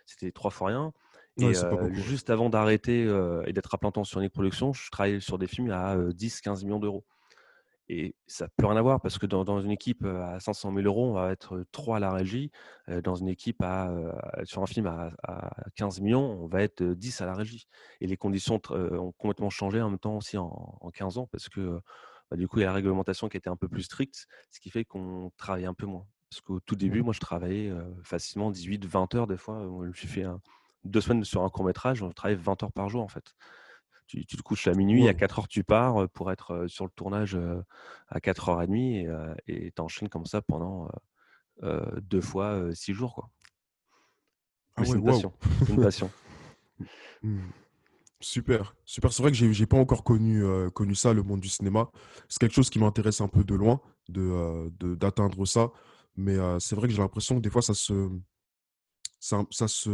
c'était 0.07 0.33
3 0.33 0.51
fois 0.51 0.69
rien 0.69 0.93
Ouais, 1.39 1.53
et 1.53 1.55
ouais. 1.57 1.93
juste 1.95 2.31
avant 2.31 2.51
d'arrêter, 2.51 3.05
heu 3.05 3.43
et 3.47 3.53
d'être 3.53 3.75
à 3.75 3.79
plein 3.79 3.91
temps 3.93 4.05
sur 4.05 4.21
une 4.21 4.31
production, 4.31 4.73
je 4.73 4.91
travaillais 4.91 5.21
sur 5.21 5.39
des 5.39 5.47
films 5.47 5.71
à, 5.71 5.97
heu, 5.97 6.13
10-15 6.13 6.65
millions 6.65 6.79
d'euros 6.81 7.05
et 7.89 8.17
ça 8.27 8.47
a 8.47 8.49
plus 8.49 8.67
rien 8.67 8.77
à 8.77 8.83
voir 8.83 9.01
parce 9.01 9.19
que 9.19 9.27
dans 9.27 9.45
dans 9.45 9.61
une 9.63 9.71
équipe, 9.71 10.05
à 10.05 10.41
500 10.41 10.73
000 10.73 10.87
euros, 10.87 11.07
on 11.11 11.13
va 11.15 11.33
être, 11.33 11.57
heu, 11.57 11.67
3 11.73 11.99
à 11.99 12.01
la 12.01 12.13
régie. 12.13 12.51
Dans 13.05 13.15
une 13.17 13.29
équipe 13.29 13.63
à, 13.63 13.91
sur 14.45 14.63
un 14.63 14.67
film 14.67 14.87
à 14.87 15.13
à 15.23 15.51
15 15.75 16.01
000 16.01 16.23
on 16.45 16.49
va 16.49 16.63
être, 16.63 16.83
heu, 16.83 16.97
10 16.97 17.21
à 17.21 17.27
la 17.27 17.35
régie 17.35 17.67
et 18.01 18.07
les 18.07 18.17
conditions 18.19 18.61
ont 18.71 19.13
complètement 19.13 19.51
changé 19.51 19.81
en 19.83 19.91
même 19.91 19.99
temps 19.99 20.17
aussi 20.17 20.37
en 20.39 20.79
en 20.81 20.91
15 20.91 21.19
ans 21.19 21.27
parce 21.33 21.49
que, 21.49 21.81
bah, 22.31 22.37
du 22.37 22.49
coup, 22.49 22.59
il 22.59 22.63
y 22.63 22.65
a 22.65 22.69
la 22.69 22.75
réglementation 22.75 23.29
qui 23.29 23.37
était 23.37 23.51
un 23.51 23.57
peu 23.57 23.69
plus 23.69 23.83
stricte, 23.85 24.27
ce 24.51 24.61
qui 24.61 24.71
fait 24.71 24.85
qu'on 24.85 25.31
travaille 25.37 25.67
un 25.67 25.75
peu 25.75 25.87
moins. 25.87 26.07
Parce 26.31 26.43
qu'au 26.43 26.61
tout 26.61 26.77
début, 26.77 27.03
moi, 27.03 27.15
je 27.15 27.21
travaillais, 27.21 27.73
facilement 28.05 28.51
18-20 28.51 29.15
heures 29.15 29.27
des 29.27 29.39
fois, 29.39 29.63
heu, 29.65 29.93
j'ai 29.95 30.07
fait 30.09 30.25
un 30.25 30.41
2 30.89 31.01
semaines 31.03 31.25
sur 31.25 31.45
un 31.45 31.51
court 31.51 31.65
métrage, 31.65 32.03
on 32.03 32.11
travaillait 32.13 32.41
20 32.43 32.63
heures 32.63 32.73
par 32.73 32.89
jour, 32.89 33.03
en 33.03 33.09
fait. 33.09 33.35
Tu 34.09 34.27
tu 34.27 34.37
te 34.39 34.43
couches 34.43 34.69
à 34.69 34.75
minuit, 34.75 35.09
à 35.09 35.15
Waouh! 35.15 35.15
4:00 35.15 35.49
tu 35.49 35.65
pars, 35.65 36.09
pour 36.11 36.33
être, 36.33 36.67
sur 36.69 36.85
le 36.87 36.91
tournage, 36.93 37.39
à 38.09 38.21
4:30 38.21 39.03
et 39.05 39.07
heu 39.09 39.35
et 39.49 39.73
tu 39.73 39.83
enchaînes 39.83 40.09
comme 40.11 40.27
ça 40.27 40.43
pendant, 40.43 40.89
2 42.03 42.21
fois, 42.23 42.55
heu, 42.59 42.75
6 42.75 42.95
jours, 42.95 43.15
quoi. 43.15 43.31
Ah 44.77 44.85
c'est 44.85 44.91
ouais, 44.91 44.97
une 44.99 45.05
passion, 45.05 45.33
une 45.69 45.79
passion. 45.81 46.13
Mmh. 47.23 47.51
Super, 48.21 48.75
super. 48.85 49.13
C'est 49.13 49.23
vrai 49.23 49.33
que 49.33 49.37
j'ai 49.53 49.67
pas 49.67 49.77
encore 49.79 50.05
connu, 50.05 50.43
ça, 50.95 51.13
le 51.15 51.23
monde 51.23 51.41
du 51.41 51.49
cinéma. 51.49 51.91
C'est 52.29 52.39
quelque 52.41 52.55
chose 52.55 52.71
qui 52.71 52.79
m'intéresse 52.81 53.21
un 53.21 53.29
peu 53.29 53.45
de 53.45 53.55
loin, 53.55 53.81
de, 54.09 54.23
heu, 54.23 54.73
de 54.81 54.95
d'atteindre 54.97 55.45
ça. 55.47 55.71
Mais, 56.17 56.37
c'est 56.61 56.77
vrai 56.77 56.89
que 56.89 56.95
j'ai 56.95 57.01
l'impression 57.03 57.37
que 57.37 57.41
des 57.43 57.51
fois 57.51 57.63
ça 57.63 57.75
se 57.75 58.11
ça 59.21 59.45
ça 59.51 59.69
se, 59.69 59.91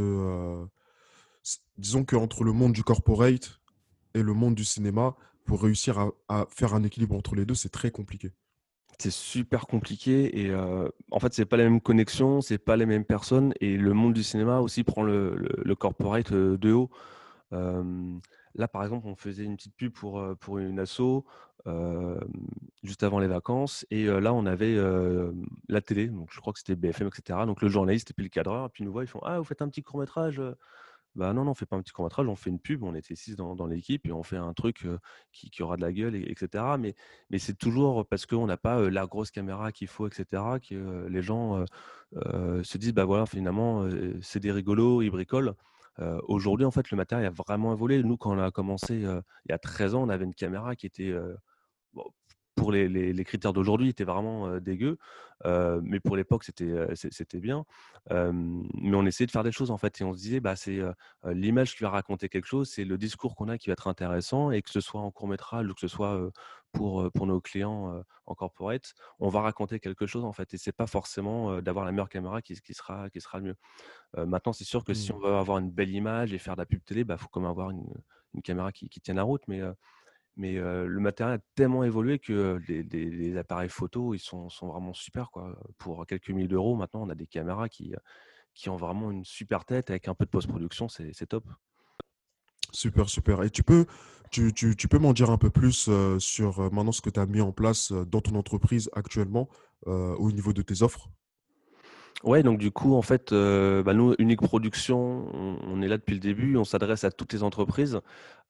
disons 1.78 2.04
qu'entre 2.04 2.44
le 2.44 2.52
monde 2.52 2.72
du 2.72 2.82
corporate 2.84 3.60
et 4.14 4.22
le 4.22 4.32
monde 4.32 4.54
du 4.54 4.64
cinéma, 4.64 5.14
pour 5.44 5.62
réussir 5.62 6.10
à 6.28 6.46
faire 6.48 6.74
un 6.74 6.82
équilibre 6.84 7.14
entre 7.14 7.34
les 7.34 7.44
2, 7.44 7.54
c'est 7.54 7.68
très 7.68 7.90
compliqué. 7.90 8.32
C'est 8.98 9.12
super 9.12 9.66
compliqué 9.66 10.40
et 10.40 10.50
heu, 10.50 10.92
en 11.10 11.18
fait, 11.18 11.34
c'est 11.34 11.44
pas 11.44 11.56
la 11.56 11.64
même 11.64 11.80
connexion, 11.80 12.40
c'est 12.40 12.58
pas 12.58 12.76
les 12.76 12.86
mêmes 12.86 13.04
personnes 13.04 13.52
et 13.60 13.76
le 13.76 13.92
monde 13.92 14.14
du 14.14 14.22
cinéma 14.22 14.60
aussi 14.60 14.84
prend 14.84 15.02
le 15.02 15.74
corporate, 15.74 16.30
heu, 16.32 16.56
de 16.56 16.72
haut. 16.72 16.90
Hem, 17.52 18.20
là, 18.54 18.68
par 18.68 18.84
exemple, 18.84 19.06
on 19.08 19.16
faisait 19.16 19.44
une 19.44 19.56
petite 19.56 19.74
pub 19.76 19.92
pour, 19.92 20.24
pour 20.38 20.58
une 20.58 20.78
asso, 20.78 21.24
juste 22.84 23.02
avant 23.02 23.18
les 23.18 23.26
vacances 23.26 23.84
et 23.90 24.06
là, 24.06 24.32
on 24.32 24.46
avait, 24.46 24.76
la 25.68 25.80
télé, 25.80 26.06
donc 26.06 26.28
je 26.30 26.40
crois 26.40 26.52
que 26.52 26.60
c'était 26.60 26.76
BFM 26.76 27.08
et 27.08 27.10
cetera. 27.16 27.46
Donc 27.46 27.62
le 27.62 27.68
journaliste 27.68 28.12
et 28.12 28.14
puis 28.14 28.24
le 28.24 28.30
cadreur 28.30 28.66
et 28.66 28.68
puis 28.68 28.84
ils 28.84 28.86
nous 28.86 28.92
voient, 28.92 29.02
ils 29.04 29.08
font: 29.08 29.20
«Ah, 29.24 29.38
vous 29.38 29.44
faites 29.44 29.60
un 29.60 29.68
petit 29.68 29.82
court 29.82 30.00
métrage, 30.00 30.38
heu?» 30.38 30.54
Bah, 31.16 31.32
non, 31.32 31.44
non, 31.44 31.52
on 31.52 31.54
fait 31.54 31.66
pas 31.66 31.76
un 31.76 31.80
petit 31.82 31.92
court 31.92 32.04
métrage, 32.04 32.26
on 32.26 32.34
fait 32.34 32.50
une 32.50 32.58
pub, 32.58 32.82
on 32.82 32.92
était 32.94 33.14
6 33.14 33.36
dans 33.36 33.54
dans 33.54 33.66
l'équipe 33.66 34.04
et 34.06 34.10
on 34.12 34.24
fait 34.24 34.36
un 34.36 34.52
truc, 34.52 34.84
qui 35.32 35.48
qui 35.48 35.62
aura 35.62 35.76
de 35.76 35.82
la 35.82 35.92
gueule 35.92 36.16
et 36.16 36.22
et 36.32 36.34
Mais 36.78 36.94
mais 37.30 37.38
c'est 37.38 37.54
toujours 37.54 38.04
parce 38.08 38.26
qu'on 38.26 38.46
n'a 38.46 38.56
pas, 38.56 38.90
la 38.90 39.06
grosse 39.06 39.30
caméra 39.30 39.70
qu'il 39.70 39.86
faut 39.86 40.08
et 40.08 40.10
cetera 40.12 40.58
que, 40.58 41.06
les 41.08 41.22
gens, 41.22 41.64
se 42.64 42.78
disent: 42.78 42.94
«Bah, 42.94 43.04
voilà, 43.04 43.26
finalement, 43.26 43.88
c'est 44.22 44.40
des 44.40 44.50
rigolos, 44.52 45.02
ils 45.02 45.10
bricolent». 45.10 45.54
Aujourd'hui, 46.26 46.66
en 46.66 46.72
fait, 46.72 46.90
le 46.90 46.96
matériel 46.96 47.26
a 47.28 47.30
vraiment 47.30 47.72
évolué. 47.72 48.02
Nous, 48.02 48.16
quand 48.16 48.36
on 48.36 48.38
a 48.40 48.50
commencé, 48.50 48.96
il 48.96 49.22
y 49.50 49.52
a 49.52 49.58
13 49.58 49.94
ans, 49.94 50.02
on 50.02 50.08
avait 50.08 50.24
une 50.24 50.34
caméra 50.34 50.74
qui 50.74 50.86
était, 50.86 51.14
pour 52.64 52.72
les 52.72 52.88
les 52.88 53.12
les 53.12 53.24
critères 53.24 53.52
d'aujourd'hui, 53.52 53.88
il 53.88 53.90
était 53.90 54.04
vraiment, 54.04 54.58
dégueu, 54.58 54.96
mais 55.44 56.00
pour 56.00 56.16
l'époque, 56.16 56.44
c'était, 56.44 57.38
bien. 57.40 57.64
Mais 58.10 58.96
on 58.96 59.04
essayait 59.06 59.26
de 59.26 59.30
faire 59.30 59.42
des 59.44 59.52
choses, 59.52 59.70
en 59.70 59.76
fait 59.76 60.00
et 60.00 60.04
on 60.04 60.14
se 60.14 60.18
disait: 60.18 60.40
«Bah, 60.40 60.56
c'est, 60.56 60.80
l'image 61.26 61.76
qui 61.76 61.82
va 61.82 61.90
raconter 61.90 62.28
quelque 62.30 62.46
chose, 62.46 62.70
c'est 62.70 62.84
le 62.86 62.96
discours 62.96 63.36
qu'on 63.36 63.48
a 63.48 63.58
qui 63.58 63.68
va 63.68 63.74
être 63.74 63.86
intéressant» 63.88 64.50
et 64.50 64.62
que 64.62 64.70
ce 64.70 64.80
soit 64.80 65.00
en 65.02 65.10
court 65.10 65.28
métrage 65.28 65.66
ou 65.68 65.74
que 65.74 65.80
ce 65.80 65.88
soit, 65.88 66.30
pour, 66.72 67.10
nos 67.26 67.40
clients, 67.42 68.02
en 68.26 68.34
corporate, 68.34 68.94
on 69.18 69.28
va 69.28 69.42
raconter 69.42 69.78
quelque 69.78 70.06
chose, 70.06 70.24
en 70.24 70.32
fait 70.32 70.54
et 70.54 70.58
c'est 70.58 70.72
pas 70.72 70.86
forcément, 70.86 71.60
d'avoir 71.60 71.84
la 71.84 71.92
meilleure 71.92 72.08
caméra 72.08 72.40
qui 72.40 72.54
qui 72.62 72.72
sera 72.72 73.10
qui 73.10 73.20
sera 73.20 73.38
le 73.40 73.44
mieux. 73.44 73.56
Maintenant, 74.26 74.54
c'est 74.54 74.64
sûr 74.64 74.84
que 74.84 74.94
si 74.94 75.12
Mmh. 75.12 75.16
on 75.16 75.18
veut 75.20 75.34
avoir 75.34 75.58
une 75.58 75.70
belle 75.70 75.90
image 75.90 76.32
et 76.32 76.38
faire 76.38 76.56
de 76.56 76.62
la 76.62 76.66
pub 76.66 76.82
télé, 76.84 77.04
bah, 77.04 77.18
faut 77.18 77.28
quand 77.30 77.40
même 77.40 77.50
avoir 77.50 77.70
une, 77.70 77.86
une 78.34 78.42
caméra 78.42 78.72
qui 78.72 78.88
qui 78.88 79.00
tienne 79.02 79.16
la 79.18 79.24
route 79.24 79.42
mais 79.48 79.60
mais 80.36 80.54
le 80.54 80.98
matériel 81.00 81.36
a 81.38 81.42
tellement 81.54 81.84
évolué 81.84 82.18
que 82.18 82.60
les 82.68 82.82
les 82.82 83.10
les 83.10 83.36
appareils 83.36 83.68
photo, 83.68 84.14
ils 84.14 84.18
sont 84.18 84.48
sont 84.48 84.68
vraiment 84.68 84.92
super, 84.94 85.30
quoi. 85.30 85.58
Pour 85.78 86.06
quelques 86.06 86.30
milliers 86.30 86.48
d'euros, 86.48 86.76
maintenant, 86.76 87.02
on 87.02 87.08
a 87.10 87.14
des 87.14 87.26
caméras 87.26 87.68
qui, 87.68 87.94
qui 88.54 88.68
ont 88.70 88.76
vraiment 88.76 89.10
une 89.10 89.24
super 89.24 89.64
tête 89.64 89.90
avec 89.90 90.08
un 90.08 90.14
peu 90.14 90.24
de 90.24 90.30
post-production, 90.30 90.88
c'est 90.88 91.26
top. 91.26 91.44
Super, 92.72 93.08
super. 93.08 93.42
Et 93.42 93.50
tu 93.50 93.62
peux, 93.62 93.86
tu, 94.30 94.52
tu- 94.52 94.76
tu 94.76 94.88
peux 94.88 94.98
m'en 94.98 95.12
dire 95.12 95.30
un 95.30 95.38
peu 95.38 95.50
plus 95.50 95.86
euh, 95.88 96.18
sur 96.18 96.60
euh, 96.60 96.70
maintenant 96.70 96.92
ce 96.92 97.00
que 97.00 97.10
tu 97.10 97.20
as 97.20 97.26
mis 97.26 97.40
en 97.40 97.52
place 97.52 97.92
dans 97.92 98.20
ton 98.20 98.34
entreprise 98.34 98.90
actuellement 98.94 99.48
au 99.86 100.32
niveau 100.32 100.54
de 100.54 100.62
tes 100.62 100.82
offres? 100.82 101.10
Ouais, 102.22 102.42
donc 102.42 102.58
du 102.58 102.70
coup, 102.70 102.94
en 102.94 103.02
fait, 103.02 103.32
bah, 103.32 103.92
nous, 103.92 104.14
Unique 104.18 104.40
Production, 104.40 105.28
on 105.34 105.58
on 105.62 105.82
est 105.82 105.88
là 105.88 105.98
depuis 105.98 106.14
le 106.14 106.20
début, 106.20 106.56
on 106.56 106.64
s'adresse 106.64 107.04
à 107.04 107.10
toutes 107.10 107.32
les 107.32 107.42
entreprises. 107.42 108.00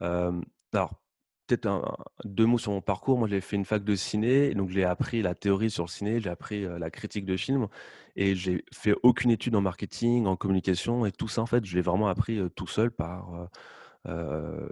Alors, 0.00 1.00
peut-être 1.46 1.96
2 2.24 2.46
mots 2.46 2.58
sur 2.58 2.72
mon 2.72 2.80
parcours. 2.80 3.18
Moi, 3.18 3.28
j'ai 3.28 3.40
fait 3.40 3.56
une 3.56 3.64
fac 3.64 3.84
de 3.84 3.94
ciné, 3.94 4.54
donc 4.54 4.70
j'ai 4.70 4.84
appris 4.84 5.22
la 5.22 5.34
théorie 5.34 5.70
sur 5.70 5.84
le 5.84 5.88
ciné, 5.88 6.20
j'ai 6.20 6.30
appris, 6.30 6.64
la 6.78 6.90
critique 6.90 7.24
de 7.24 7.36
film 7.36 7.68
et 8.16 8.34
j'ai 8.34 8.64
fait 8.72 8.94
aucune 9.02 9.30
étude 9.30 9.56
en 9.56 9.60
marketing, 9.60 10.26
en 10.26 10.36
communication 10.36 11.04
et 11.06 11.12
tout 11.12 11.28
ça, 11.28 11.42
en 11.42 11.46
fait, 11.46 11.64
je 11.64 11.74
l'ai 11.74 11.82
vraiment 11.82 12.08
appris, 12.08 12.40
tout 12.54 12.66
seul 12.66 12.90
par, 12.90 13.48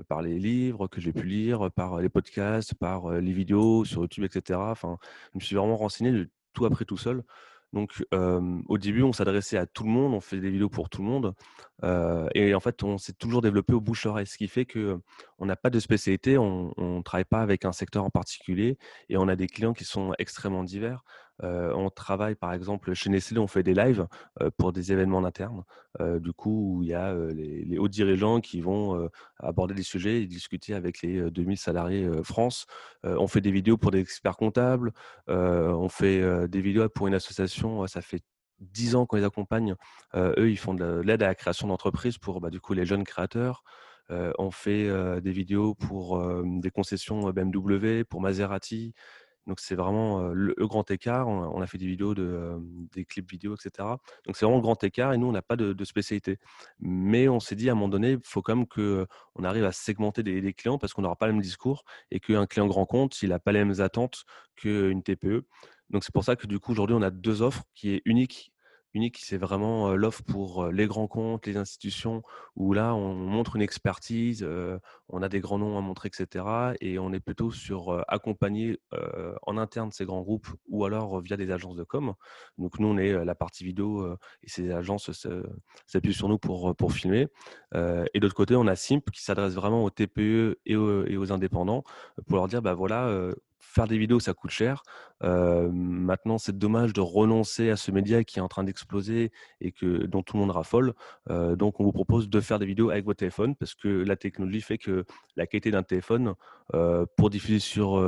par 0.08 0.22
les 0.22 0.38
livres 0.38 0.86
que 0.88 1.00
j'ai 1.00 1.12
pu 1.12 1.26
lire, 1.26 1.70
par 1.72 1.98
les 2.00 2.08
podcasts, 2.08 2.74
par, 2.74 3.10
les 3.10 3.32
vidéos 3.32 3.84
sur 3.84 4.02
YouTube 4.02 4.24
et 4.24 4.30
cetera. 4.32 4.70
Enfin, 4.70 4.98
je 5.32 5.38
me 5.38 5.40
suis 5.40 5.56
vraiment 5.56 5.76
renseigné, 5.76 6.16
j'ai 6.16 6.28
tout 6.52 6.64
appris 6.64 6.84
tout 6.86 6.98
seul. 6.98 7.22
Donc, 7.72 8.04
au 8.12 8.78
début, 8.78 9.02
on 9.02 9.12
s'adressait 9.12 9.56
à 9.58 9.66
tout 9.66 9.84
le 9.84 9.90
monde, 9.90 10.14
on 10.14 10.20
fait 10.20 10.38
des 10.38 10.50
vidéos 10.50 10.68
pour 10.68 10.88
tout 10.90 11.02
le 11.02 11.08
monde, 11.08 11.34
et 12.34 12.54
en 12.54 12.60
fait, 12.60 12.82
on 12.82 12.98
s'est 12.98 13.14
toujours 13.14 13.42
développé 13.42 13.72
au 13.74 13.80
bouche-oreille. 13.80 14.26
Ce 14.26 14.36
qui 14.36 14.48
fait 14.48 14.66
qu'on 14.66 15.00
n'a 15.46 15.56
pas 15.56 15.70
de 15.70 15.80
spécialité, 15.80 16.38
on 16.38 16.72
on 16.76 17.02
travaille 17.02 17.24
pas 17.24 17.40
avec 17.40 17.64
un 17.64 17.72
secteur 17.72 18.04
en 18.04 18.10
particulier 18.10 18.78
et 19.08 19.16
on 19.16 19.28
a 19.28 19.36
des 19.36 19.46
clients 19.46 19.72
qui 19.72 19.84
sont 19.84 20.12
extrêmement 20.18 20.64
divers. 20.64 21.02
On 21.40 21.90
travaille 21.90 22.34
par 22.34 22.52
exemple 22.52 22.94
chez 22.94 23.10
Nestlé, 23.10 23.38
on 23.38 23.46
fait 23.46 23.62
des 23.62 23.74
lives, 23.74 24.06
pour 24.56 24.72
des 24.72 24.92
événements 24.92 25.18
en 25.18 25.24
interne. 25.24 25.64
Heu, 26.00 26.20
du 26.20 26.32
coup, 26.32 26.78
où 26.78 26.82
il 26.82 26.88
y 26.90 26.94
a, 26.94 27.14
les 27.32 27.78
hauts 27.78 27.88
dirigeants 27.88 28.40
qui 28.40 28.60
vont, 28.60 29.08
aborder 29.38 29.74
des 29.74 29.82
sujets 29.82 30.22
et 30.22 30.26
discuter 30.26 30.74
avec 30.74 31.02
les, 31.02 31.18
heu, 31.18 31.30
2 31.30 31.44
000 31.44 31.56
salariés, 31.56 32.08
France. 32.22 32.66
On 33.02 33.26
fait 33.26 33.40
des 33.40 33.50
vidéos 33.50 33.76
pour 33.76 33.90
des 33.90 34.00
experts 34.00 34.36
comptables, 34.36 34.92
on 35.28 35.88
fait, 35.88 36.48
des 36.48 36.60
vidéos 36.60 36.88
pour 36.88 37.08
une 37.08 37.14
association, 37.14 37.86
ça 37.86 38.02
fait 38.02 38.22
10 38.60 38.94
ans 38.94 39.06
qu'on 39.06 39.16
les 39.16 39.24
accompagne. 39.24 39.74
Eux, 40.14 40.50
ils 40.50 40.58
font 40.58 40.74
de 40.74 41.00
l'aide 41.00 41.22
à 41.22 41.26
la 41.28 41.34
création 41.34 41.68
d'entreprises 41.68 42.18
pour, 42.18 42.40
bah, 42.40 42.50
du 42.50 42.60
coup, 42.60 42.74
les 42.74 42.86
jeunes 42.86 43.04
créateurs. 43.04 43.64
On 44.10 44.50
fait, 44.50 44.88
des 45.20 45.32
vidéos 45.32 45.74
pour, 45.74 46.22
des 46.44 46.70
concessions, 46.70 47.30
BMW, 47.30 48.04
pour 48.04 48.20
Maserati. 48.20 48.94
Donc 49.46 49.60
c'est 49.60 49.74
vraiment, 49.74 50.28
le 50.28 50.54
grand 50.66 50.90
écart. 50.90 51.28
On 51.28 51.60
a 51.60 51.66
fait 51.66 51.78
des 51.78 51.86
vidéos 51.86 52.14
des 52.14 53.04
clips 53.04 53.30
vidéo 53.30 53.54
et 53.54 53.60
cetera. 53.60 53.98
Donc 54.26 54.36
c'est 54.36 54.44
vraiment 54.44 54.58
le 54.58 54.62
grand 54.62 54.82
écart 54.84 55.12
et 55.12 55.18
nous, 55.18 55.26
on 55.26 55.32
n'a 55.32 55.42
pas 55.42 55.56
de 55.56 55.84
spécialité. 55.84 56.38
Mais 56.80 57.28
on 57.28 57.40
s'est 57.40 57.56
dit 57.56 57.68
à 57.68 57.72
un 57.72 57.74
moment 57.74 57.88
donné, 57.88 58.12
il 58.12 58.20
faut 58.24 58.42
quand 58.42 58.56
même 58.56 58.66
qu'on 58.66 59.44
arrive 59.44 59.64
à 59.64 59.72
segmenter 59.72 60.22
des 60.22 60.40
des 60.40 60.52
clients 60.52 60.78
parce 60.78 60.92
qu'on 60.94 61.02
n'aura 61.02 61.16
pas 61.16 61.26
le 61.26 61.32
même 61.32 61.42
discours 61.42 61.84
et 62.10 62.20
qu'un 62.20 62.46
client 62.46 62.66
grand 62.66 62.86
compte, 62.86 63.20
il 63.22 63.32
a 63.32 63.38
pas 63.40 63.52
les 63.52 63.64
mêmes 63.64 63.80
attentes 63.80 64.24
qu'une 64.56 65.02
TPE. 65.02 65.44
Donc 65.90 66.04
c'est 66.04 66.12
pour 66.14 66.24
ça 66.24 66.36
que 66.36 66.46
du 66.46 66.58
coup, 66.58 66.72
aujourd'hui, 66.72 66.96
on 66.96 67.02
a 67.02 67.10
2 67.10 67.42
offres 67.42 67.64
qui 67.74 67.90
est 67.94 68.02
unique. 68.04 68.51
Unique, 68.94 69.18
c'est 69.22 69.38
vraiment, 69.38 69.94
l'offre 69.94 70.22
pour, 70.22 70.66
les 70.66 70.86
grands 70.86 71.06
comptes, 71.06 71.46
les 71.46 71.56
institutions 71.56 72.22
où 72.56 72.74
là, 72.74 72.94
on 72.94 73.14
montre 73.14 73.56
une 73.56 73.62
expertise, 73.62 74.46
on 75.08 75.22
a 75.22 75.28
des 75.28 75.40
grands 75.40 75.58
noms 75.58 75.78
à 75.78 75.80
montrer 75.80 76.10
et 76.12 76.14
cetera 76.14 76.74
et 76.80 76.98
on 76.98 77.12
est 77.12 77.20
plutôt 77.20 77.50
sur, 77.50 78.04
accompagner, 78.08 78.80
en 79.46 79.56
interne 79.56 79.92
ces 79.92 80.04
grands 80.04 80.20
groupes 80.20 80.48
ou 80.68 80.84
alors, 80.84 81.20
via 81.20 81.36
des 81.38 81.50
agences 81.50 81.76
de 81.76 81.84
com. 81.84 82.12
Donc 82.58 82.78
nous, 82.78 82.88
on 82.88 82.98
est, 82.98 83.24
la 83.24 83.34
partie 83.34 83.64
vidéo, 83.64 84.14
et 84.42 84.48
ces 84.48 84.70
agences 84.70 85.10
s'appuient 85.86 86.12
sur 86.14 86.28
nous 86.28 86.38
pour, 86.38 86.76
pour 86.76 86.92
filmer. 86.92 87.28
Et 87.74 88.20
de 88.20 88.20
l'autre 88.20 88.34
côté, 88.34 88.56
on 88.56 88.66
a 88.66 88.76
Simp 88.76 89.10
qui 89.10 89.22
s'adresse 89.22 89.54
vraiment 89.54 89.84
aux 89.84 89.90
TPE 89.90 90.58
et 90.66 90.76
aux 90.76 91.06
et 91.06 91.16
aux 91.16 91.32
indépendants, 91.32 91.82
pour 92.26 92.36
leur 92.36 92.48
dire: 92.48 92.60
«Bah, 92.60 92.74
voilà, 92.74 93.30
faire 93.62 93.86
des 93.86 93.96
vidéos, 93.96 94.20
ça 94.20 94.34
coûte 94.34 94.50
cher. 94.50 94.82
Maintenant, 95.22 96.38
c'est 96.38 96.56
dommage 96.58 96.92
de 96.92 97.00
renoncer 97.00 97.70
à 97.70 97.76
ce 97.76 97.90
média 97.90 98.24
qui 98.24 98.38
est 98.38 98.42
en 98.42 98.48
train 98.48 98.64
d'exploser 98.64 99.30
et 99.60 99.72
que 99.72 100.04
dont 100.06 100.22
tout 100.22 100.36
le 100.36 100.40
monde 100.40 100.50
raffole. 100.50 100.94
Donc 101.30 101.80
on 101.80 101.84
vous 101.84 101.92
propose 101.92 102.28
de 102.28 102.40
faire 102.40 102.58
des 102.58 102.66
vidéos 102.66 102.90
avec 102.90 103.04
votre 103.04 103.20
téléphone 103.20 103.54
parce 103.54 103.74
que 103.74 103.88
la 103.88 104.16
technologie 104.16 104.60
fait 104.60 104.78
que 104.78 105.04
la 105.36 105.46
qualité 105.46 105.70
d'un 105.70 105.84
téléphone, 105.84 106.34
pour 107.16 107.30
diffuser 107.30 107.60
sur, 107.60 107.98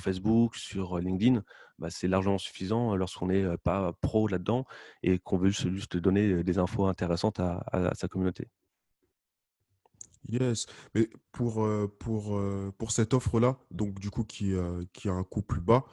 Facebook, 0.00 0.56
sur 0.56 0.98
LinkedIn, 0.98 1.42
bah, 1.78 1.88
c'est 1.90 2.08
largement 2.08 2.38
suffisant 2.38 2.96
lorsqu'on 2.96 3.28
n'est, 3.28 3.56
pas 3.58 3.92
pro 4.00 4.26
là-dedans 4.26 4.64
et 5.02 5.18
qu'on 5.18 5.38
veut 5.38 5.50
juste 5.50 5.96
donner, 5.96 6.42
des 6.42 6.58
infos 6.58 6.86
intéressantes 6.86 7.38
à 7.40 7.92
sa 7.94 8.08
communauté. 8.08 8.48
Yes, 10.28 10.66
mais 10.94 11.08
pour, 11.32 11.64
heu, 11.64 11.88
pour, 11.98 12.36
heu, 12.38 12.72
pour 12.78 12.92
cette 12.92 13.12
offre-là, 13.14 13.58
donc 13.70 13.98
du 14.00 14.10
coup 14.10 14.24
qui, 14.24 14.52
heu, 14.52 14.86
qui 14.92 15.08
a 15.08 15.12
un 15.12 15.24
coût 15.24 15.42
plus 15.42 15.60
bas, 15.60 15.84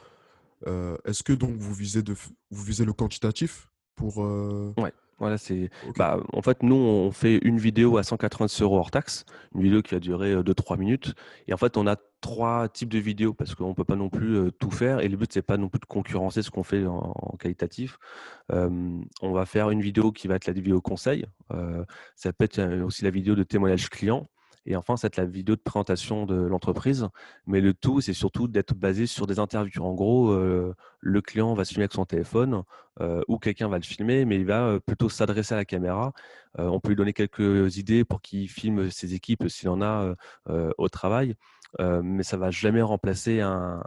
heu, 0.68 0.98
est-ce 1.06 1.24
que 1.24 1.34
donc 1.34 1.58
vous 1.58 1.74
visez 1.74 2.02
de 2.04 2.14
vous 2.14 2.64
visez 2.64 2.86
le 2.86 2.94
quantitatif 2.94 3.70
pour, 3.96 4.24
heu 4.24 4.74
Ouais, 4.78 4.94
voilà, 5.22 5.38
c'est 5.38 5.70
bah, 5.98 6.20
en 6.34 6.42
fait, 6.42 6.64
nous, 6.64 6.76
on 6.76 7.12
fait 7.12 7.38
une 7.44 7.58
vidéo 7.60 7.98
à 7.98 8.04
190 8.04 8.62
euros 8.62 8.78
hors 8.78 8.92
taxe, 8.92 9.26
une 9.56 9.62
vidéo 9.62 9.82
qui 9.82 9.94
va 9.96 10.00
durer, 10.00 10.34
heu, 10.34 10.44
2-3 10.44 10.78
minutes 10.78 11.14
et 11.48 11.54
en 11.54 11.58
fait, 11.58 11.78
on 11.78 11.88
a 11.88 11.96
3 12.22 12.68
types 12.70 12.90
de 12.90 13.00
vidéos 13.00 13.34
parce 13.34 13.56
qu'on 13.56 13.74
peut 13.74 13.84
pas 13.86 13.96
non 13.96 14.10
plus, 14.10 14.36
heu, 14.36 14.52
tout 14.52 14.72
faire 14.72 15.00
et 15.00 15.08
le 15.08 15.18
but, 15.18 15.32
c'est 15.32 15.42
pas 15.42 15.58
non 15.58 15.70
plus 15.70 15.80
de 15.80 15.86
concurrencer 15.86 16.42
ce 16.42 16.52
qu'on 16.52 16.64
fait 16.64 16.86
en 16.86 17.14
en 17.16 17.38
qualitatif. 17.38 17.98
On 19.22 19.32
va 19.32 19.46
faire 19.46 19.70
une 19.70 19.82
vidéo 19.82 20.12
qui 20.12 20.28
va 20.28 20.36
être 20.36 20.48
la 20.48 20.54
vidéo 20.54 20.82
conseil, 20.82 21.26
heu, 21.54 21.86
ça 22.16 22.34
peut 22.34 22.46
être, 22.46 22.60
heu, 22.60 22.84
aussi 22.84 23.04
la 23.04 23.12
vidéo 23.12 23.36
de 23.36 23.44
témoignage 23.44 23.90
client 23.90 24.28
et 24.66 24.76
enfin, 24.76 24.96
ça 24.96 25.08
va 25.08 25.08
être 25.08 25.18
la 25.18 25.26
vidéo 25.26 25.56
de 25.56 25.62
présentation 25.62 26.26
de 26.28 26.36
l'entreprise. 26.36 27.08
Mais 27.48 27.62
le 27.62 27.74
tout, 27.74 28.00
c'est 28.02 28.14
surtout 28.14 28.48
d'être 28.48 28.76
basé 28.76 29.08
sur 29.08 29.26
des 29.26 29.40
interviews. 29.40 29.84
En 29.84 29.94
gros, 29.94 30.32
le 31.02 31.22
client 31.22 31.54
va 31.54 31.66
se 31.66 31.72
filmer 31.74 31.84
avec 31.84 31.94
son 31.94 32.06
téléphone, 32.06 32.64
ou 33.28 33.40
quelqu'un 33.40 33.68
va 33.68 33.78
le 33.78 33.84
filmer, 33.84 34.26
mais 34.26 34.36
il 34.36 34.46
va, 34.46 34.80
plutôt 34.86 35.10
s'adresser 35.10 35.54
à 35.54 35.58
la 35.58 35.66
caméra. 35.66 36.14
On 36.58 36.80
peut 36.80 36.90
lui 36.90 36.96
donner 36.96 37.14
quelques 37.14 37.78
idées 37.78 38.06
pour 38.06 38.22
qu'il 38.22 38.48
filme 38.48 38.90
ses 38.92 39.14
équipes 39.14 39.48
s'il 39.50 39.70
en 39.70 39.82
a, 39.82 40.16
au 40.78 40.90
travail. 40.90 41.36
Mais 41.80 42.24
ça 42.24 42.38
va 42.38 42.52
jamais 42.52 42.82
remplacer 42.82 43.42
un 43.42 43.82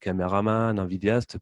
caméraman, 0.00 0.78
un 0.78 0.86
vidéaste 0.86 1.38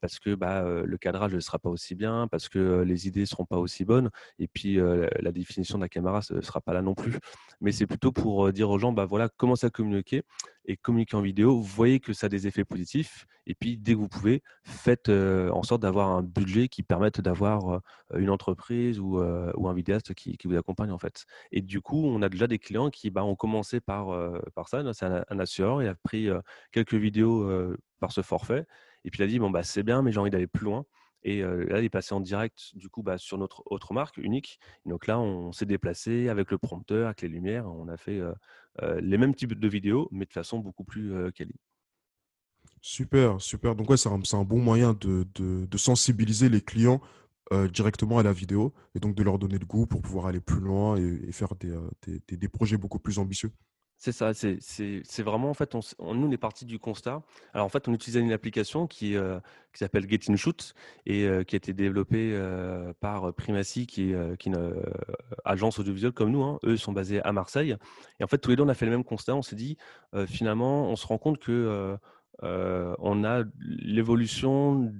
parce 0.00 0.18
que, 0.18 0.34
bah, 0.34 0.62
le 0.84 0.98
cadrage 0.98 1.34
ne 1.34 1.40
sera 1.40 1.58
pas 1.58 1.70
aussi 1.70 1.94
bien, 1.94 2.28
parce 2.28 2.48
que, 2.48 2.82
les 2.82 3.08
idées 3.08 3.26
seront 3.26 3.46
pas 3.46 3.58
aussi 3.58 3.84
bonnes 3.84 4.10
et 4.38 4.48
puis, 4.48 4.78
la 5.20 5.32
définition 5.32 5.78
de 5.78 5.84
la 5.84 5.88
caméra 5.88 6.20
ne 6.30 6.40
sera 6.42 6.60
pas 6.60 6.74
là 6.74 6.82
non 6.82 6.94
plus. 6.94 7.18
Mais 7.60 7.72
c'est 7.72 7.86
plutôt 7.86 8.12
pour, 8.12 8.52
dire 8.52 8.68
aux 8.70 8.78
gens: 8.78 8.92
«Bah, 8.92 9.06
voilà, 9.06 9.28
commencez 9.28 9.66
à 9.66 9.70
communiquer 9.70 10.24
et 10.66 10.76
communiquer 10.76 11.16
en 11.16 11.22
vidéo. 11.22 11.56
Vous 11.56 11.62
voyez 11.62 12.00
que 12.00 12.12
ça 12.12 12.26
a 12.26 12.28
des 12.28 12.46
effets 12.46 12.64
positifs 12.64 13.26
et 13.46 13.54
puis 13.54 13.76
dès 13.76 13.94
que 13.94 13.98
vous 13.98 14.08
pouvez, 14.08 14.42
faites, 14.64 15.08
en 15.08 15.62
sorte 15.62 15.82
d'avoir 15.82 16.10
un 16.10 16.22
budget 16.22 16.68
qui 16.68 16.82
permette 16.82 17.20
d'avoir, 17.20 17.80
une 18.14 18.30
entreprise 18.30 19.00
ou, 19.00 19.18
un 19.18 19.74
vidéaste 19.74 20.14
qui 20.14 20.38
vous 20.44 20.56
accompagne, 20.56 20.92
en 20.92 20.98
fait». 20.98 21.24
Et 21.50 21.60
du 21.62 21.80
coup, 21.80 22.04
on 22.06 22.22
a 22.22 22.28
déjà 22.28 22.46
des 22.46 22.58
clients 22.58 22.90
qui, 22.90 23.10
bah, 23.10 23.24
ont 23.24 23.34
commencé 23.36 23.80
par, 23.80 24.08
ça. 24.66 24.92
C'est 24.92 25.06
un 25.06 25.38
assureur, 25.38 25.82
il 25.82 25.88
a 25.88 25.94
pris, 25.94 26.28
quelques 26.72 26.94
vidéos, 26.94 27.50
par 28.00 28.12
ce 28.12 28.22
forfait 28.22 28.66
et 29.04 29.10
puis 29.10 29.20
il 29.20 29.24
a 29.24 29.26
dit: 29.26 29.38
«Bon, 29.38 29.50
bah, 29.50 29.62
c'est 29.64 29.82
bien, 29.82 30.02
mais 30.02 30.12
j'ai 30.12 30.20
envie 30.20 30.30
d'aller 30.30 30.46
plus 30.46 30.64
loin» 30.64 30.84
et 31.24 31.42
là, 31.42 31.78
il 31.78 31.84
est 31.84 31.90
passé 31.90 32.14
en 32.14 32.20
direct, 32.20 32.74
du 32.74 32.88
coup, 32.88 33.02
bah, 33.02 33.18
sur 33.18 33.38
notre 33.38 33.62
autre 33.66 33.92
marque, 33.94 34.18
Unique. 34.18 34.58
Donc 34.86 35.06
là, 35.06 35.20
on 35.20 35.52
s'est 35.52 35.66
déplacé 35.66 36.28
avec 36.28 36.50
le 36.50 36.58
prompteur, 36.58 37.06
avec 37.06 37.22
les 37.22 37.28
lumières. 37.28 37.66
On 37.66 37.88
a 37.88 37.96
fait, 37.96 38.20
les 39.00 39.18
mêmes 39.18 39.34
types 39.34 39.58
de 39.58 39.68
vidéos, 39.68 40.08
mais 40.10 40.24
de 40.24 40.32
façon 40.32 40.58
beaucoup 40.58 40.84
plus, 40.84 41.12
quali. 41.32 41.54
Super, 42.80 43.40
super. 43.40 43.76
Donc 43.76 43.90
ouais, 43.90 43.96
c'est 43.96 44.08
un 44.08 44.44
bon 44.44 44.58
moyen 44.58 44.94
de 44.94 45.76
sensibiliser 45.76 46.48
les 46.48 46.60
clients, 46.60 47.00
directement 47.72 48.18
à 48.18 48.22
la 48.22 48.32
vidéo 48.32 48.72
et 48.94 49.00
donc 49.00 49.14
de 49.14 49.22
leur 49.22 49.38
donner 49.38 49.58
le 49.58 49.66
goût 49.66 49.86
pour 49.86 50.00
pouvoir 50.00 50.26
aller 50.26 50.40
plus 50.40 50.60
loin 50.60 50.96
et 50.96 51.32
faire 51.32 51.54
des 51.56 52.48
projets 52.48 52.78
beaucoup 52.78 52.98
plus 52.98 53.18
ambitieux. 53.18 53.52
C'est 54.04 54.10
ça, 54.10 54.32
c'est 54.34 55.22
vraiment 55.22 55.48
en 55.48 55.54
fait, 55.54 55.76
on 55.76 56.14
nous, 56.14 56.26
on 56.26 56.30
est 56.32 56.36
parti 56.36 56.64
du 56.64 56.80
constat. 56.80 57.22
Alors 57.54 57.66
en 57.66 57.68
fait, 57.68 57.86
on 57.86 57.94
utilisait 57.94 58.18
une 58.18 58.32
application 58.32 58.88
qui, 58.88 59.14
heu, 59.14 59.40
qui 59.72 59.78
s'appelle 59.78 60.10
Get-in-Shoot 60.10 60.74
et 61.06 61.22
heu, 61.22 61.44
qui 61.44 61.54
a 61.54 61.58
été 61.58 61.72
développée, 61.72 62.32
heu, 62.32 62.92
par, 62.98 63.32
Primacy 63.32 63.86
qui 63.86 64.10
est, 64.10 64.44
une, 64.44 64.74
agence 65.44 65.78
audiovisuelle 65.78 66.10
comme 66.10 66.32
nous, 66.32 66.42
hein. 66.42 66.58
Eux, 66.64 66.76
sont 66.76 66.90
basés 66.90 67.22
à 67.22 67.30
Marseille 67.30 67.76
et 68.18 68.24
en 68.24 68.26
fait, 68.26 68.38
tous 68.38 68.50
les 68.50 68.56
2, 68.56 68.64
on 68.64 68.68
a 68.68 68.74
fait 68.74 68.86
le 68.86 68.90
même 68.90 69.04
constat. 69.04 69.36
On 69.36 69.42
s'est 69.42 69.54
dit, 69.54 69.76
«Finalement, 70.26 70.88
on 70.88 70.96
se 70.96 71.06
rend 71.06 71.18
compte 71.18 71.38
que, 71.38 71.96
on 72.42 73.24
a 73.24 73.44
l'évolution 73.60 74.92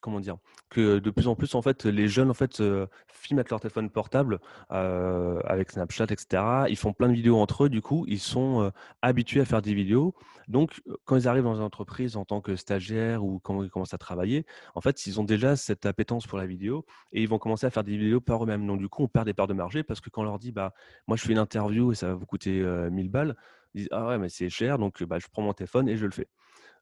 comment 0.00 0.20
dire 0.20 0.36
que 0.70 0.98
de 0.98 1.10
plus 1.10 1.28
en 1.28 1.34
plus 1.34 1.54
en 1.54 1.62
fait 1.62 1.84
les 1.84 2.08
jeunes 2.08 2.30
en 2.30 2.34
fait 2.34 2.62
filment 3.08 3.38
avec 3.38 3.50
leur 3.50 3.60
téléphone 3.60 3.90
portable 3.90 4.38
avec 4.70 5.70
Snapchat 5.70 6.06
etc 6.10 6.42
ils 6.68 6.76
font 6.76 6.92
plein 6.92 7.08
de 7.08 7.14
vidéos 7.14 7.38
entre 7.38 7.64
eux. 7.64 7.68
Du 7.68 7.80
coup 7.80 8.04
ils 8.08 8.20
sont 8.20 8.70
habitués 9.02 9.40
à 9.40 9.44
faire 9.44 9.62
des 9.62 9.74
vidéos. 9.74 10.14
Donc 10.46 10.80
quand 11.04 11.16
ils 11.16 11.28
arrivent 11.28 11.44
dans 11.44 11.56
une 11.56 11.62
entreprise 11.62 12.16
en 12.16 12.24
tant 12.24 12.40
que 12.40 12.56
stagiaire 12.56 13.24
ou 13.24 13.38
quand 13.38 13.62
ils 13.62 13.70
commencent 13.70 13.94
à 13.94 13.98
travailler 13.98 14.46
en 14.74 14.80
fait 14.80 15.06
ils 15.06 15.20
ont 15.20 15.24
déjà 15.24 15.56
cette 15.56 15.86
appétence 15.86 16.26
pour 16.26 16.38
la 16.38 16.46
vidéo 16.46 16.84
et 17.12 17.22
ils 17.22 17.28
vont 17.28 17.38
commencer 17.38 17.66
à 17.66 17.70
faire 17.70 17.84
des 17.84 17.96
vidéos 17.96 18.20
par 18.20 18.42
eux-mêmes. 18.42 18.66
Donc 18.66 18.78
du 18.78 18.88
coup 18.88 19.02
on 19.02 19.08
perd 19.08 19.26
des 19.26 19.34
parts 19.34 19.48
de 19.48 19.54
marché 19.54 19.82
parce 19.82 20.00
que 20.00 20.10
quand 20.10 20.22
on 20.22 20.24
leur 20.24 20.38
dit 20.38 20.52
bah 20.52 20.72
moi 21.06 21.16
je 21.16 21.22
fais 21.22 21.32
une 21.32 21.38
interview 21.38 21.92
et 21.92 21.94
ça 21.94 22.08
va 22.08 22.14
vous 22.14 22.26
coûter 22.26 22.62
1000 22.90 23.08
balles 23.10 23.36
ils 23.74 23.82
disent 23.82 23.88
ah 23.92 24.08
ouais 24.08 24.18
mais 24.18 24.28
c'est 24.28 24.48
cher 24.48 24.78
donc 24.78 25.02
bah, 25.02 25.18
je 25.18 25.26
prends 25.30 25.42
mon 25.42 25.52
téléphone 25.52 25.88
et 25.88 25.96
je 25.96 26.06
le 26.06 26.12
fais 26.12 26.28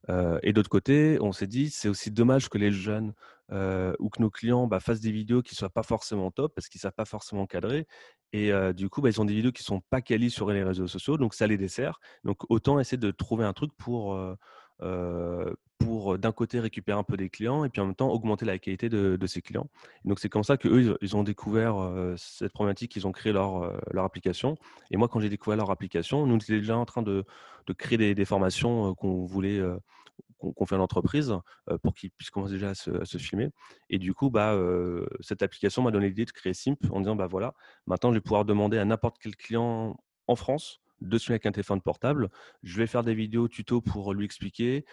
et 0.09 0.53
d'autre 0.53 0.71
côté, 0.71 1.19
on 1.21 1.33
s'est 1.33 1.47
dit, 1.47 1.71
c'est 1.71 1.89
aussi 1.89 2.11
dommage 2.11 2.49
que 2.49 2.59
les 2.59 2.73
jeunes 2.73 3.13
ou 3.51 4.09
que 4.09 4.21
nos 4.21 4.31
clients 4.31 4.67
bah, 4.67 4.81
fassent 4.81 5.01
des 5.01 5.13
vidéos 5.13 5.43
qui 5.43 5.55
ne 5.55 5.57
soient 5.57 5.71
pas 5.71 5.83
forcément 5.83 6.31
top 6.31 6.55
parce 6.55 6.69
qu'ils 6.69 6.79
ne 6.79 6.83
savent 6.83 6.93
pas 6.93 7.05
forcément 7.05 7.47
cadrer. 7.47 7.87
Et 8.33 8.53
du 8.75 8.89
coup, 8.89 9.03
bah, 9.03 9.09
ils 9.09 9.21
ont 9.21 9.25
des 9.25 9.35
vidéos 9.35 9.53
qui 9.53 9.63
ne 9.63 9.67
sont 9.67 9.83
pas 9.91 10.01
qualies 10.01 10.31
sur 10.31 10.51
les 10.51 10.63
réseaux 10.63 10.87
sociaux, 10.87 11.17
donc 11.17 11.35
ça 11.35 11.47
les 11.47 11.59
dessert. 11.59 12.01
Donc 12.25 12.39
autant 12.51 12.79
essayer 12.79 12.99
de 12.99 13.11
trouver 13.11 13.45
un 13.45 13.53
truc 13.53 13.73
pour, 13.77 14.17
pour 15.79 16.19
d'un 16.19 16.33
côté 16.33 16.61
récupérer 16.61 16.99
un 16.99 17.03
peu 17.03 17.17
des 17.17 17.29
clients 17.29 17.65
et 17.65 17.69
puis 17.69 17.81
en 17.81 17.87
même 17.87 17.95
temps 17.95 18.11
augmenter 18.11 18.45
la 18.45 18.59
qualité 18.59 18.89
de, 18.89 19.27
ces 19.27 19.43
clients. 19.43 19.69
donc 20.05 20.21
c'est 20.21 20.29
comme 20.29 20.45
ça 20.45 20.57
qu'eux, 20.57 20.97
ils 21.01 21.17
ont 21.17 21.23
découvert 21.23 21.77
cette 22.17 22.53
problématique, 22.53 22.97
ils 22.97 23.07
ont 23.07 23.13
créé 23.13 23.33
leur, 23.33 23.73
leur 23.93 24.05
application. 24.05 24.57
Et 24.91 24.97
moi, 24.97 25.09
quand 25.09 25.21
j'ai 25.21 25.29
découvert 25.29 25.57
leur 25.57 25.71
application, 25.71 26.27
nous 26.27 26.37
étions 26.37 26.55
déjà 26.57 26.77
en 26.77 26.85
train 26.85 27.03
de, 27.03 27.25
de 27.67 27.73
créer 27.73 28.15
des, 28.15 28.25
formations 28.25 28.95
qu'on 28.95 29.25
voulait 29.25 29.61
qu'on 30.39 30.67
fait 30.67 30.75
à 30.75 30.79
l'entreprise 30.79 31.35
pour 31.83 31.95
qu'ils 31.95 32.11
puissent 32.11 32.31
commencer 32.31 32.55
déjà 32.55 32.71
à 32.71 32.75
se, 32.75 33.19
filmer. 33.19 33.51
Et 33.91 33.99
du 33.99 34.15
coup, 34.15 34.31
bah, 34.31 34.59
cette 35.21 35.43
application 35.43 35.83
m'a 35.83 35.91
donné 35.91 36.09
l'idée 36.09 36.25
de 36.25 36.33
créer 36.33 36.55
Simp 36.55 36.79
en 36.91 37.01
disant 37.01 37.17
bah 37.17 37.27
voilà, 37.27 37.55
maintenant 37.87 38.11
je 38.11 38.15
vais 38.17 38.21
pouvoir 38.21 38.45
demander 38.45 38.79
à 38.79 38.85
n'importe 38.85 39.19
quel 39.21 39.37
client 39.37 39.97
en 40.27 40.37
France 40.37 40.81
de 41.01 41.19
suivre 41.19 41.33
avec 41.33 41.47
un 41.47 41.53
téléphone 41.53 41.81
portable. 41.81 42.29
Je 42.63 42.77
vais 42.79 42.87
faire 42.87 43.03
des 43.03 43.15
vidéos 43.15 43.49
tuto 43.49 43.81
pour 43.81 44.15
lui 44.15 44.25
expliquer, 44.25 44.85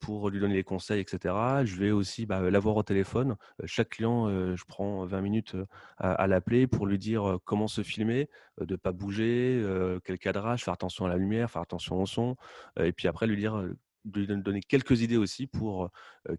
pour 0.00 0.30
lui 0.30 0.40
donner 0.40 0.54
les 0.54 0.64
conseils, 0.64 1.00
etc. 1.00 1.34
Je 1.64 1.76
vais 1.76 1.90
aussi 1.90 2.26
bah, 2.26 2.50
l'avoir 2.50 2.76
au 2.76 2.82
téléphone. 2.82 3.36
chaque 3.64 3.90
client, 3.90 4.28
je 4.28 4.64
prends 4.66 5.04
20 5.04 5.20
minutes 5.20 5.56
à, 5.98 6.26
l'appeler 6.26 6.66
pour 6.66 6.86
lui 6.86 6.98
dire 6.98 7.38
comment 7.44 7.68
se 7.68 7.82
filmer, 7.82 8.28
de 8.60 8.74
ne 8.74 8.76
pas 8.76 8.92
bouger, 8.92 9.62
quel 10.04 10.18
cadrage, 10.18 10.64
faire 10.64 10.74
attention 10.74 11.06
à 11.06 11.08
la 11.08 11.16
lumière, 11.16 11.50
faire 11.50 11.62
attention 11.62 12.00
au 12.02 12.06
son. 12.06 12.36
et 12.78 12.92
puis 12.92 13.08
après, 13.08 13.26
lui 13.26 13.36
dire 13.36 13.66
de 14.06 14.20
lui 14.20 14.42
donner 14.42 14.60
quelques 14.60 15.02
idées 15.02 15.16
aussi 15.16 15.46
pour 15.46 15.90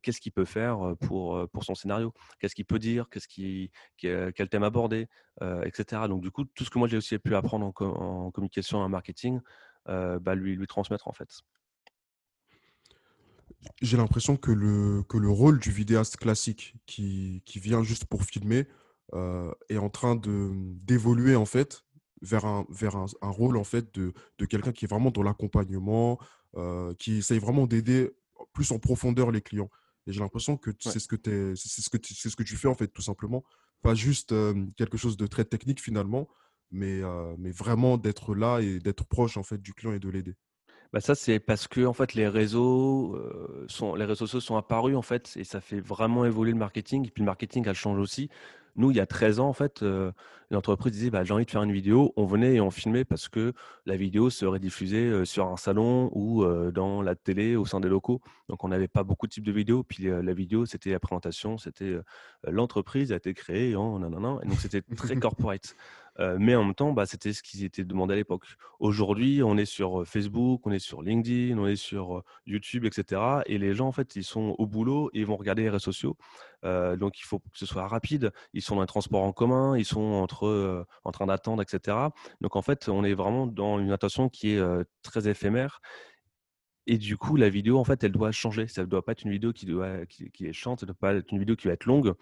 qu'est-ce 0.01 0.19
qu'il 0.21 0.31
peut 0.31 0.45
faire 0.45 0.95
pour, 1.01 1.47
pour 1.49 1.63
son 1.63 1.75
scénario, 1.75 2.13
qu'est-ce 2.39 2.55
qu'il 2.55 2.65
peut 2.65 2.79
dire, 2.79 3.09
qu'est-ce 3.09 3.27
qui, 3.27 3.71
quel 3.97 4.49
thème 4.49 4.63
aborder, 4.63 5.07
etc. 5.63 6.03
Donc 6.07 6.21
du 6.21 6.31
coup, 6.31 6.45
tout 6.45 6.63
ce 6.63 6.69
que 6.69 6.79
moi 6.79 6.87
j'ai 6.87 6.97
aussi 6.97 7.17
pu 7.19 7.35
apprendre 7.35 7.65
en, 7.65 8.31
communication 8.31 8.79
et 8.79 8.83
en 8.83 8.89
marketing, 8.89 9.39
bah, 9.85 10.35
lui, 10.35 10.55
lui 10.55 10.67
transmettre 10.67 11.07
en 11.07 11.13
fait. 11.13 11.29
J'ai 13.81 13.97
l'impression 13.97 14.37
que 14.37 14.51
le, 14.51 15.03
que 15.03 15.17
le 15.17 15.29
rôle 15.29 15.59
du 15.59 15.71
vidéaste 15.71 16.17
classique 16.17 16.75
qui, 16.85 17.41
qui 17.45 17.59
vient 17.59 17.83
juste 17.83 18.05
pour 18.05 18.23
filmer 18.23 18.65
est 19.69 19.77
en 19.77 19.89
train 19.89 20.15
d'évoluer 20.15 21.35
en 21.35 21.45
fait 21.45 21.86
vers 22.21 22.45
un, 22.45 22.65
vers 22.69 22.95
un, 22.95 23.05
un, 23.21 23.29
rôle 23.29 23.57
en 23.57 23.63
fait 23.63 23.93
de, 23.93 24.13
de 24.37 24.45
quelqu'un 24.45 24.71
qui 24.71 24.85
est 24.85 24.87
vraiment 24.87 25.11
dans 25.11 25.23
l'accompagnement, 25.23 26.19
euh, 26.55 26.93
qui 26.95 27.17
essaye 27.17 27.39
vraiment 27.39 27.67
d'aider 27.67 28.11
plus 28.53 28.71
en 28.71 28.79
profondeur 28.79 29.31
les 29.31 29.41
clients. 29.41 29.69
Et 30.07 30.13
j'ai 30.13 30.19
l'impression 30.19 30.57
que 30.57 30.71
c'est 30.79 30.99
ce, 30.99 31.07
que 31.07 31.17
c'est 31.55 31.81
ce, 31.81 31.89
que 31.89 31.97
c'est 32.01 32.29
ce 32.29 32.35
que 32.35 32.43
tu 32.43 32.55
fais 32.55 32.67
en 32.67 32.75
fait, 32.75 32.87
tout 32.87 33.01
simplement. 33.01 33.43
Pas 33.81 33.93
juste 33.93 34.33
quelque 34.77 34.97
chose 34.97 35.17
de 35.17 35.27
très 35.27 35.43
technique 35.43 35.81
finalement, 35.81 36.29
mais, 36.71 37.01
mais 37.37 37.51
vraiment 37.51 37.97
d'être 37.97 38.33
là 38.33 38.59
et 38.59 38.79
d'être 38.79 39.05
proche 39.05 39.35
en 39.35 39.43
fait 39.43 39.61
du 39.61 39.73
client 39.73 39.93
et 39.93 39.99
de 39.99 40.09
l'aider. 40.09 40.35
Bah 40.93 41.01
ça, 41.01 41.13
c'est 41.13 41.39
parce 41.39 41.67
que 41.67 41.85
en 41.85 41.91
fait, 41.91 42.13
les 42.13 42.29
réseaux, 42.29 43.21
sont, 43.67 43.95
les 43.95 44.05
réseaux 44.05 44.25
sociaux 44.25 44.39
sont 44.39 44.55
apparus 44.55 44.95
en 44.95 45.01
fait, 45.01 45.33
et 45.35 45.43
ça 45.43 45.59
fait 45.59 45.81
vraiment 45.81 46.23
évoluer 46.23 46.53
le 46.53 46.57
marketing. 46.57 47.05
Et 47.05 47.11
puis 47.11 47.21
le 47.21 47.25
marketing, 47.25 47.65
elle 47.67 47.75
change 47.75 47.99
aussi. 47.99 48.29
Nous, 48.77 48.91
il 48.91 48.97
y 48.97 48.99
a 48.99 49.05
13 49.05 49.39
ans, 49.39 49.47
en 49.47 49.53
fait, 49.53 49.83
l'entreprise 50.49 50.93
disait 50.93 51.09
bah, 51.09 51.23
j'ai 51.23 51.33
envie 51.33 51.45
de 51.45 51.51
faire 51.51 51.63
une 51.63 51.71
vidéo. 51.71 52.13
On 52.15 52.25
venait 52.25 52.55
et 52.55 52.61
on 52.61 52.71
filmait 52.71 53.05
parce 53.05 53.27
que 53.27 53.53
la 53.85 53.97
vidéo 53.97 54.29
serait 54.29 54.59
diffusée 54.59 55.25
sur 55.25 55.47
un 55.47 55.57
salon 55.57 56.09
ou 56.13 56.45
dans 56.71 57.01
la 57.01 57.15
télé 57.15 57.55
au 57.55 57.65
sein 57.65 57.79
des 57.79 57.89
locaux. 57.89 58.21
Donc, 58.49 58.63
on 58.63 58.67
n'avait 58.67 58.87
pas 58.87 59.03
beaucoup 59.03 59.27
de 59.27 59.31
types 59.33 59.45
de 59.45 59.51
vidéos. 59.51 59.83
Puis 59.83 60.03
la 60.03 60.33
vidéo, 60.33 60.65
c'était 60.65 60.91
la 60.91 60.99
présentation, 60.99 61.57
c'était 61.57 61.97
l'entreprise 62.43 63.11
a 63.11 63.15
été 63.15 63.33
créée 63.33 63.75
en 63.75 63.99
non, 63.99 64.41
Et 64.41 64.47
donc, 64.47 64.59
c'était 64.59 64.81
très 64.95 65.15
corporate 65.19 65.75
mais 66.39 66.55
en 66.55 66.63
même 66.63 66.75
temps, 66.75 66.93
bah, 66.93 67.05
c'était 67.05 67.33
ce 67.33 67.43
qui 67.43 67.63
était 67.65 67.83
demandé 67.83 68.13
à 68.13 68.17
l'époque. 68.17 68.45
Aujourd'hui, 68.79 69.41
on 69.43 69.57
est 69.57 69.65
sur 69.65 70.07
Facebook, 70.07 70.65
on 70.65 70.71
est 70.71 70.79
sur 70.79 71.01
LinkedIn, 71.01 71.57
on 71.57 71.67
est 71.67 71.75
sur 71.75 72.23
YouTube, 72.45 72.85
etc. 72.85 73.21
Et 73.45 73.57
les 73.57 73.73
gens, 73.73 73.87
en 73.87 73.91
fait, 73.91 74.15
ils 74.15 74.23
sont 74.23 74.55
au 74.57 74.65
boulot 74.65 75.09
et 75.13 75.19
ils 75.19 75.25
vont 75.25 75.35
regarder 75.37 75.63
les 75.63 75.69
réseaux 75.69 75.91
sociaux. 75.91 76.17
donc, 76.63 77.19
il 77.19 77.23
faut 77.23 77.39
que 77.39 77.45
ce 77.53 77.65
soit 77.65 77.87
rapide. 77.87 78.31
Ils 78.53 78.61
sont 78.61 78.75
dans 78.75 78.81
les 78.81 78.87
transports 78.87 79.23
en 79.23 79.33
commun, 79.33 79.77
ils 79.77 79.85
sont 79.85 80.01
entre, 80.01 80.85
en 81.03 81.11
train 81.11 81.27
d'attendre, 81.27 81.61
etc. 81.61 81.97
Donc, 82.41 82.55
en 82.55 82.61
fait, 82.61 82.89
on 82.89 83.03
est 83.03 83.13
vraiment 83.13 83.47
dans 83.47 83.79
une 83.79 83.91
attention 83.91 84.29
qui 84.29 84.51
est 84.51 84.63
très 85.03 85.27
éphémère 85.27 85.81
et 86.89 86.97
du 86.97 87.17
coup, 87.17 87.35
la 87.35 87.49
vidéo, 87.49 87.77
en 87.77 87.83
fait, 87.83 88.01
elle 88.05 88.13
doit 88.13 88.31
changer. 88.31 88.67
Ça 88.67 88.81
ne 88.81 88.87
doit 88.87 89.03
pas 89.03 89.11
être 89.11 89.23
une 89.23 89.31
vidéo 89.31 89.51
qui, 89.51 89.67
est 89.67 90.53
chante, 90.53 90.79
ça 90.79 90.85
ne 90.85 90.87
doit 90.87 90.97
pas 90.97 91.13
être 91.13 91.31
une 91.31 91.39
vidéo 91.39 91.57
qui 91.57 91.67
va 91.67 91.73
être 91.73 91.85
longue. 91.85 92.13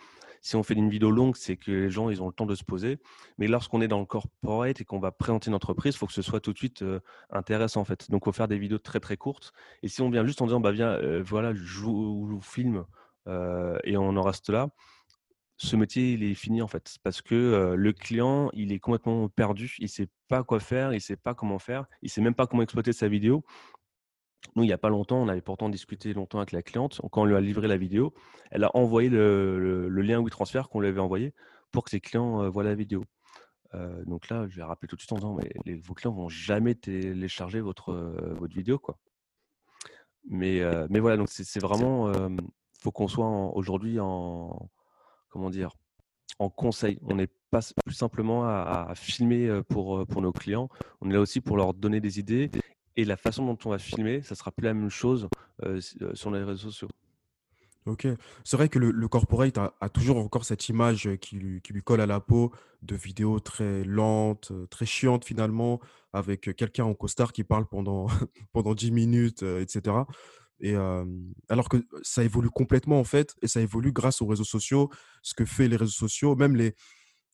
Si 0.42 0.56
on 0.56 0.64
fait 0.64 0.74
une 0.74 0.90
vidéo 0.90 1.12
longue, 1.12 1.36
c'est 1.36 1.56
que 1.56 1.72
les 1.72 1.90
gens, 1.92 2.10
ils 2.10 2.22
ont 2.22 2.28
le 2.28 2.34
temps 2.34 2.48
de 2.48 2.56
se 2.56 2.64
poser. 2.64 2.98
Mais 3.38 3.48
lorsqu'on 3.48 3.82
est 3.82 3.88
dans 3.88 4.00
le 4.00 4.08
corporate 4.08 4.82
et 4.82 4.84
qu'on 4.84 5.00
va 5.00 5.12
présenter 5.12 5.50
une 5.50 5.56
entreprise, 5.56 5.94
il 5.94 5.98
faut 6.00 6.08
que 6.08 6.14
ce 6.14 6.24
soit 6.24 6.40
tout 6.40 6.52
de 6.52 6.58
suite 6.58 6.84
intéressant, 7.30 7.82
en 7.82 7.86
fait. 7.86 8.10
Donc, 8.10 8.24
il 8.24 8.26
faut 8.26 8.32
faire 8.32 8.48
des 8.48 8.58
vidéos 8.58 8.80
très, 8.80 9.00
très 9.00 9.18
courtes. 9.18 9.54
Et 9.84 9.88
si 9.88 10.02
on 10.02 10.10
vient 10.10 10.26
juste 10.26 10.42
en 10.42 10.46
disant, 10.46 10.60
bah, 10.60 10.72
viens, 10.72 11.00
voilà, 11.22 11.54
je 11.54 11.64
joue, 11.64 12.40
filme 12.42 12.86
et 13.28 13.98
on 13.98 14.18
en 14.18 14.22
reste 14.24 14.50
là, 14.50 14.70
ce 15.58 15.76
métier, 15.76 16.14
il 16.14 16.24
est 16.24 16.34
fini, 16.34 16.64
en 16.64 16.68
fait. 16.68 16.98
Parce 17.04 17.22
que 17.22 17.76
le 17.78 17.94
client, 17.94 18.50
il 18.54 18.74
est 18.74 18.80
complètement 18.80 19.30
perdu. 19.30 19.76
Il 19.78 19.86
ne 19.86 19.90
sait 19.90 20.10
pas 20.28 20.44
quoi 20.44 20.60
faire, 20.60 20.92
il 20.92 20.96
ne 20.96 21.00
sait 21.00 21.16
pas 21.16 21.36
comment 21.36 21.60
faire, 21.60 21.86
il 22.02 22.08
ne 22.08 22.10
sait 22.10 22.22
même 22.22 22.34
pas 22.34 22.48
comment 22.48 22.64
exploiter 22.64 22.94
sa 22.94 23.08
vidéo. 23.08 23.46
Nous, 24.56 24.64
il 24.64 24.68
n'y 24.68 24.74
a 24.74 24.78
pas 24.78 24.90
longtemps, 24.90 25.18
on 25.18 25.28
avait 25.28 25.42
pourtant 25.42 25.70
discuté 25.70 26.14
longtemps 26.14 26.40
avec 26.40 26.52
la 26.52 26.62
cliente. 26.62 27.02
Quand 27.12 27.22
on 27.22 27.26
lui 27.26 27.36
a 27.36 27.42
livré 27.42 27.68
la 27.68 27.78
vidéo, 27.78 28.14
elle 28.52 28.64
a 28.64 28.76
envoyé 28.76 29.10
le, 29.10 29.90
lien 29.90 30.22
WeTransfer 30.22 30.64
qu'on 30.70 30.80
lui 30.80 30.88
avait 30.88 31.00
envoyé 31.00 31.34
pour 31.72 31.84
que 31.84 31.90
ses 31.90 32.00
clients 32.00 32.42
euh, 32.44 32.50
voient 32.50 32.64
la 32.64 32.76
vidéo. 32.76 33.04
Euh, 33.74 34.06
donc 34.06 34.30
là, 34.30 34.48
je 34.48 34.56
vais 34.56 34.64
rappeler 34.64 34.88
tout 34.88 34.96
de 34.96 35.02
suite 35.02 35.12
en 35.12 35.16
disant, 35.16 35.36
mais 35.36 35.50
les, 35.66 35.76
vos 35.76 35.94
clients 35.94 36.14
vont 36.14 36.30
jamais 36.30 36.76
télécharger 36.76 37.60
votre, 37.60 37.90
euh, 37.90 38.34
votre 38.36 38.56
vidéo. 38.56 38.80
Quoi. 38.80 38.98
Mais, 40.28 40.62
mais 40.90 41.00
voilà, 41.00 41.18
donc 41.18 41.30
c'est 41.30 41.60
vraiment, 41.60 42.12
il 42.12 42.38
faut 42.82 42.92
qu'on 42.92 43.08
soit 43.08 43.28
aujourd'hui 43.56 44.00
en, 44.00 44.72
comment 45.30 45.52
dire, 45.52 45.76
en 46.40 46.50
conseil. 46.50 46.98
On 47.04 47.16
n'est 47.16 47.30
pas 47.52 47.60
plus 47.86 47.94
simplement 47.94 48.44
à, 48.44 48.88
à, 48.90 48.96
filmer 48.96 49.62
pour, 49.70 50.08
pour 50.08 50.24
nos 50.24 50.32
clients, 50.32 50.68
on 51.02 51.12
est 51.12 51.14
là 51.14 51.20
aussi 51.20 51.42
pour 51.42 51.58
leur 51.58 51.76
donner 51.76 52.02
des 52.02 52.18
idées 52.18 52.50
et 52.98 53.06
la 53.06 53.18
façon 53.18 53.46
dont 53.46 53.58
on 53.66 53.70
va 53.70 53.80
filmer, 53.80 54.22
ça 54.22 54.36
sera 54.36 54.52
plus 54.52 54.66
la 54.66 54.74
même 54.74 54.90
chose 54.90 55.28
sur 56.14 56.32
les 56.32 56.44
réseaux 56.44 56.70
sociaux. 56.70 56.90
Ok. 57.86 58.08
C'est 58.44 58.58
vrai 58.58 58.68
que 58.68 58.80
le, 58.80 59.08
corporate 59.08 59.58
a, 59.58 59.90
toujours 59.90 60.18
encore 60.18 60.44
cette 60.44 60.70
image 60.70 61.08
qui 61.22 61.36
lui, 61.36 61.62
qui 61.62 61.72
lui, 61.72 61.84
colle 61.84 62.02
à 62.02 62.08
la 62.08 62.20
peau 62.20 62.52
de 62.82 62.96
vidéos 62.96 63.40
très 63.40 63.84
lentes, 63.84 64.52
très 64.72 64.88
chiantes 64.88 65.24
finalement, 65.24 65.80
avec 66.12 66.56
quelqu'un 66.56 66.86
en 66.86 66.96
costard 66.96 67.32
qui 67.32 67.44
parle 67.44 67.68
pendant, 67.68 68.08
pendant 68.54 68.74
10 68.74 68.92
minutes, 68.92 69.44
etc. 69.44 69.98
Et 70.62 70.76
alors 71.48 71.70
que 71.70 71.78
ça 72.02 72.24
évolue 72.24 72.50
complètement 72.50 73.00
en 73.00 73.04
fait, 73.04 73.36
et 73.44 73.48
ça 73.48 73.62
évolue 73.62 73.92
grâce 73.92 74.22
aux 74.22 74.26
réseaux 74.26 74.44
sociaux, 74.44 74.90
ce 75.22 75.36
que 75.36 75.46
fait 75.46 75.68
les 75.68 75.76
réseaux 75.76 75.92
sociaux, 75.92 76.36
même 76.36 76.56
les, 76.56 76.74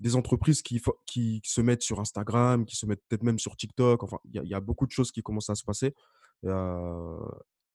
des 0.02 0.16
entreprises 0.16 0.64
qui, 0.64 0.82
qui, 1.06 1.42
se 1.46 1.62
mettent 1.62 1.84
sur 1.84 2.00
Instagram, 2.00 2.66
qui 2.66 2.76
se 2.76 2.88
mettent 2.88 3.04
peut-être 3.08 3.24
même 3.24 3.38
sur 3.38 3.56
TikTok. 3.56 4.04
Enfin, 4.04 4.18
il 4.34 4.44
y, 4.44 4.54
a 4.54 4.60
beaucoup 4.60 4.88
de 4.88 4.92
choses 4.92 5.12
qui 5.12 5.22
commencent 5.22 5.52
à 5.52 5.56
se 5.56 5.64
passer. 5.64 5.94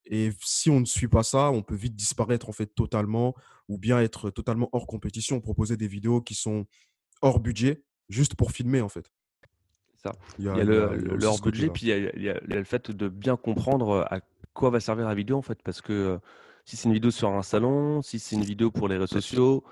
et 0.06 0.30
si 0.42 0.68
on 0.68 0.80
ne 0.80 0.84
suit 0.84 1.08
pas 1.08 1.22
ça, 1.22 1.50
on 1.52 1.62
peut 1.62 1.76
vite 1.76 1.94
disparaître 1.94 2.48
en 2.48 2.52
fait 2.52 2.66
totalement 2.66 3.34
ou 3.68 3.78
bien 3.78 4.00
être 4.00 4.30
totalement 4.30 4.68
hors 4.72 4.88
compétition, 4.88 5.40
proposer 5.40 5.76
des 5.76 5.86
vidéos 5.86 6.20
qui 6.20 6.34
sont 6.34 6.66
hors 7.22 7.38
budget 7.38 7.84
juste 8.08 8.34
pour 8.34 8.50
filmer 8.50 8.80
en 8.80 8.88
fait. 8.88 9.10
Ça. 9.94 10.12
Il 10.40 10.46
y 10.46 10.48
a, 10.48 10.64
le, 10.64 11.24
hors 11.24 11.40
budget, 11.40 11.68
puis 11.70 11.86
il 11.86 12.22
y, 12.22 12.28
a, 12.28 12.40
le 12.40 12.64
fait 12.64 12.90
de 12.90 13.08
bien 13.08 13.36
comprendre 13.36 14.04
à 14.10 14.20
quoi 14.52 14.70
va 14.70 14.80
servir 14.80 15.06
la 15.06 15.14
vidéo 15.14 15.36
en 15.36 15.42
fait, 15.42 15.62
parce 15.62 15.80
que 15.80 16.18
si 16.64 16.76
c'est 16.76 16.88
une 16.88 16.94
vidéo 16.94 17.12
sur 17.12 17.28
un 17.28 17.42
salon, 17.44 18.02
si 18.02 18.18
c'est 18.18 18.34
une 18.34 18.42
vidéo 18.42 18.72
pour 18.72 18.88
les 18.88 18.96
réseaux 18.96 19.06
sociaux, 19.06 19.62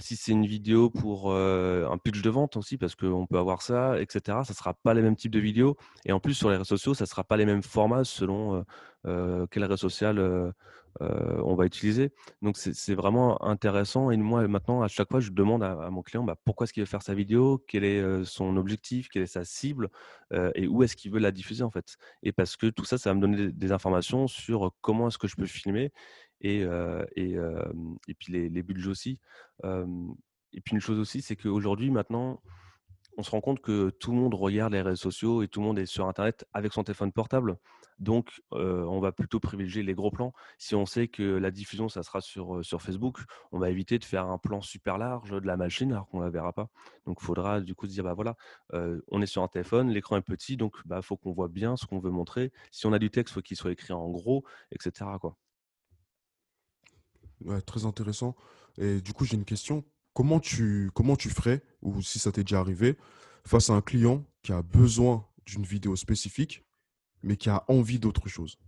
si 0.00 0.16
c'est 0.16 0.32
une 0.32 0.46
vidéo 0.46 0.90
pour 0.90 1.34
un 1.34 1.98
pitch 1.98 2.22
de 2.22 2.30
vente 2.30 2.56
aussi, 2.56 2.76
parce 2.76 2.94
qu'on 2.94 3.26
peut 3.26 3.38
avoir 3.38 3.62
ça, 3.62 4.00
etc., 4.00 4.20
ça 4.44 4.52
ne 4.52 4.56
sera 4.56 4.74
pas 4.74 4.94
les 4.94 5.02
mêmes 5.02 5.16
types 5.16 5.32
de 5.32 5.40
vidéos. 5.40 5.76
Et 6.04 6.12
en 6.12 6.20
plus, 6.20 6.34
sur 6.34 6.50
les 6.50 6.56
réseaux 6.56 6.76
sociaux, 6.76 6.94
ça 6.94 7.04
ne 7.04 7.08
sera 7.08 7.24
pas 7.24 7.36
les 7.36 7.46
mêmes 7.46 7.62
formats 7.62 8.04
selon 8.04 8.64
quel 9.04 9.64
réseau 9.64 9.88
social 9.88 10.52
on 11.00 11.54
va 11.54 11.66
utiliser. 11.66 12.12
Donc 12.42 12.56
c'est 12.56 12.94
vraiment 12.94 13.42
intéressant 13.44 14.10
et 14.10 14.16
moi 14.16 14.46
maintenant 14.48 14.82
à 14.82 14.88
chaque 14.88 15.08
fois 15.08 15.20
je 15.20 15.30
demande 15.30 15.62
à, 15.62 15.90
mon 15.90 16.02
client 16.02 16.24
bah, 16.24 16.36
pourquoi 16.44 16.64
est-ce 16.64 16.72
qu'il 16.72 16.82
veut 16.82 16.86
faire 16.86 17.02
sa 17.02 17.14
vidéo, 17.14 17.64
quel 17.68 17.84
est 17.84 18.24
son 18.24 18.56
objectif, 18.56 19.08
quelle 19.08 19.22
est 19.22 19.26
sa 19.26 19.44
cible? 19.44 19.90
Et 20.54 20.66
où 20.66 20.82
est-ce 20.82 20.96
qu'il 20.96 21.12
veut 21.12 21.20
la 21.20 21.30
diffuser 21.30 21.64
en 21.64 21.70
fait? 21.70 21.96
Et 22.22 22.32
parce 22.32 22.56
que 22.56 22.66
tout 22.66 22.84
ça, 22.84 22.98
ça 22.98 23.10
va 23.10 23.14
me 23.14 23.20
donner 23.20 23.52
des, 23.52 23.72
informations 23.72 24.26
sur 24.28 24.72
comment 24.80 25.08
est-ce 25.08 25.18
que 25.18 25.28
je 25.28 25.36
peux 25.36 25.46
filmer 25.46 25.92
et, 26.40 26.60
et, 27.16 28.14
puis 28.18 28.32
les, 28.32 28.48
les 28.48 28.62
budgets 28.62 28.88
aussi. 28.88 29.20
et 29.64 30.60
puis 30.60 30.74
une 30.74 30.80
chose 30.80 30.98
aussi, 30.98 31.22
c'est 31.22 31.36
qu'aujourd'hui 31.36 31.90
maintenant, 31.90 32.40
on 33.18 33.22
se 33.24 33.30
rend 33.32 33.40
compte 33.40 33.60
que 33.60 33.90
tout 33.90 34.12
le 34.12 34.16
monde 34.16 34.34
regarde 34.34 34.72
les 34.72 34.80
réseaux 34.80 35.10
sociaux 35.10 35.42
et 35.42 35.48
tout 35.48 35.60
le 35.60 35.66
monde 35.66 35.78
est 35.78 35.86
sur 35.86 36.06
Internet 36.06 36.46
avec 36.52 36.72
son 36.72 36.84
téléphone 36.84 37.12
portable. 37.12 37.58
Donc, 37.98 38.42
on 38.50 39.00
va 39.00 39.12
plutôt 39.12 39.40
privilégier 39.40 39.82
les 39.82 39.94
gros 39.94 40.10
plans. 40.10 40.32
Si 40.58 40.74
on 40.74 40.86
sait 40.86 41.08
que 41.08 41.22
la 41.22 41.50
diffusion, 41.50 41.88
ça 41.88 42.02
sera 42.02 42.20
sur, 42.20 42.62
Facebook, 42.80 43.20
on 43.52 43.58
va 43.58 43.70
éviter 43.70 43.98
de 43.98 44.04
faire 44.04 44.26
un 44.26 44.38
plan 44.38 44.60
super 44.60 44.98
large 44.98 45.30
de 45.30 45.46
la 45.46 45.56
machine 45.56 45.92
alors 45.92 46.08
qu'on 46.08 46.20
ne 46.20 46.24
la 46.24 46.30
verra 46.30 46.52
pas. 46.52 46.68
Donc, 47.06 47.18
il 47.20 47.24
faudra 47.24 47.60
du 47.60 47.74
coup 47.74 47.86
se 47.86 47.92
dire, 47.92 48.04
bah 48.04 48.14
voilà, 48.14 48.36
on 49.08 49.22
est 49.22 49.26
sur 49.26 49.42
un 49.42 49.48
téléphone, 49.48 49.90
l'écran 49.90 50.16
est 50.16 50.22
petit, 50.22 50.56
donc 50.56 50.76
il 50.84 50.88
bah, 50.88 51.02
faut 51.02 51.16
qu'on 51.16 51.32
voit 51.32 51.48
bien 51.48 51.76
ce 51.76 51.86
qu'on 51.86 51.98
veut 51.98 52.10
montrer. 52.10 52.52
Si 52.70 52.86
on 52.86 52.92
a 52.92 52.98
du 52.98 53.10
texte, 53.10 53.32
il 53.32 53.34
faut 53.34 53.42
qu'il 53.42 53.56
soit 53.56 53.72
écrit 53.72 53.92
en 53.92 54.08
gros, 54.08 54.44
etc. 54.72 55.10
Quoi. 55.20 55.36
Ouais, 57.44 57.60
très 57.60 57.84
intéressant. 57.84 58.36
Et 58.78 59.00
du 59.00 59.12
coup, 59.12 59.24
j'ai 59.24 59.36
une 59.36 59.44
question 59.44 59.84
comment 60.12 60.40
tu, 60.40 60.90
comment 60.94 61.16
tu 61.16 61.30
ferais, 61.30 61.62
ou 61.82 62.02
si 62.02 62.18
ça 62.18 62.32
t'est 62.32 62.42
déjà 62.42 62.60
arrivé, 62.60 62.96
face 63.44 63.70
à 63.70 63.74
un 63.74 63.80
client 63.80 64.24
qui 64.42 64.52
a 64.52 64.62
besoin 64.62 65.26
d'une 65.46 65.64
vidéo 65.64 65.96
spécifique, 65.96 66.64
mais 67.22 67.36
qui 67.36 67.50
a 67.50 67.64
envie 67.68 67.98
d'autre 67.98 68.28
chose 68.28 68.58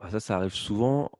bah, 0.00 0.10
Ça, 0.10 0.20
ça 0.20 0.36
arrive 0.36 0.54
souvent. 0.54 1.10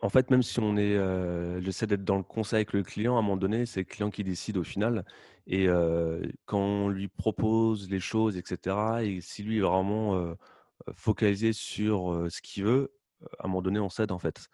En 0.00 0.08
fait, 0.10 0.30
même 0.30 0.42
si 0.42 0.60
on 0.60 0.76
est, 0.76 0.96
euh, 0.96 1.60
j'essaie 1.60 1.86
d'être 1.86 2.04
dans 2.04 2.18
le 2.18 2.22
conseil 2.22 2.58
avec 2.58 2.72
le 2.72 2.84
client, 2.84 3.16
à 3.16 3.18
un 3.18 3.22
moment 3.22 3.36
donné, 3.36 3.66
c'est 3.66 3.80
le 3.80 3.84
client 3.84 4.10
qui 4.10 4.22
décide 4.22 4.56
au 4.56 4.62
final. 4.62 5.04
Et 5.46 5.68
euh, 5.68 6.22
quand 6.46 6.58
on 6.60 6.88
lui 6.88 7.08
propose 7.08 7.90
les 7.90 8.00
choses, 8.00 8.36
etc., 8.36 8.76
et 9.02 9.20
si 9.20 9.42
lui 9.42 9.58
est 9.58 9.62
vraiment 9.62 10.14
euh, 10.14 10.34
focalisé 10.94 11.52
sur 11.52 12.26
ce 12.30 12.40
qu'il 12.42 12.64
veut, 12.64 12.92
à 13.38 13.46
un 13.46 13.48
moment 13.48 13.62
donné, 13.62 13.80
on 13.80 13.88
cède 13.88 14.12
en 14.12 14.18
fait 14.18 14.48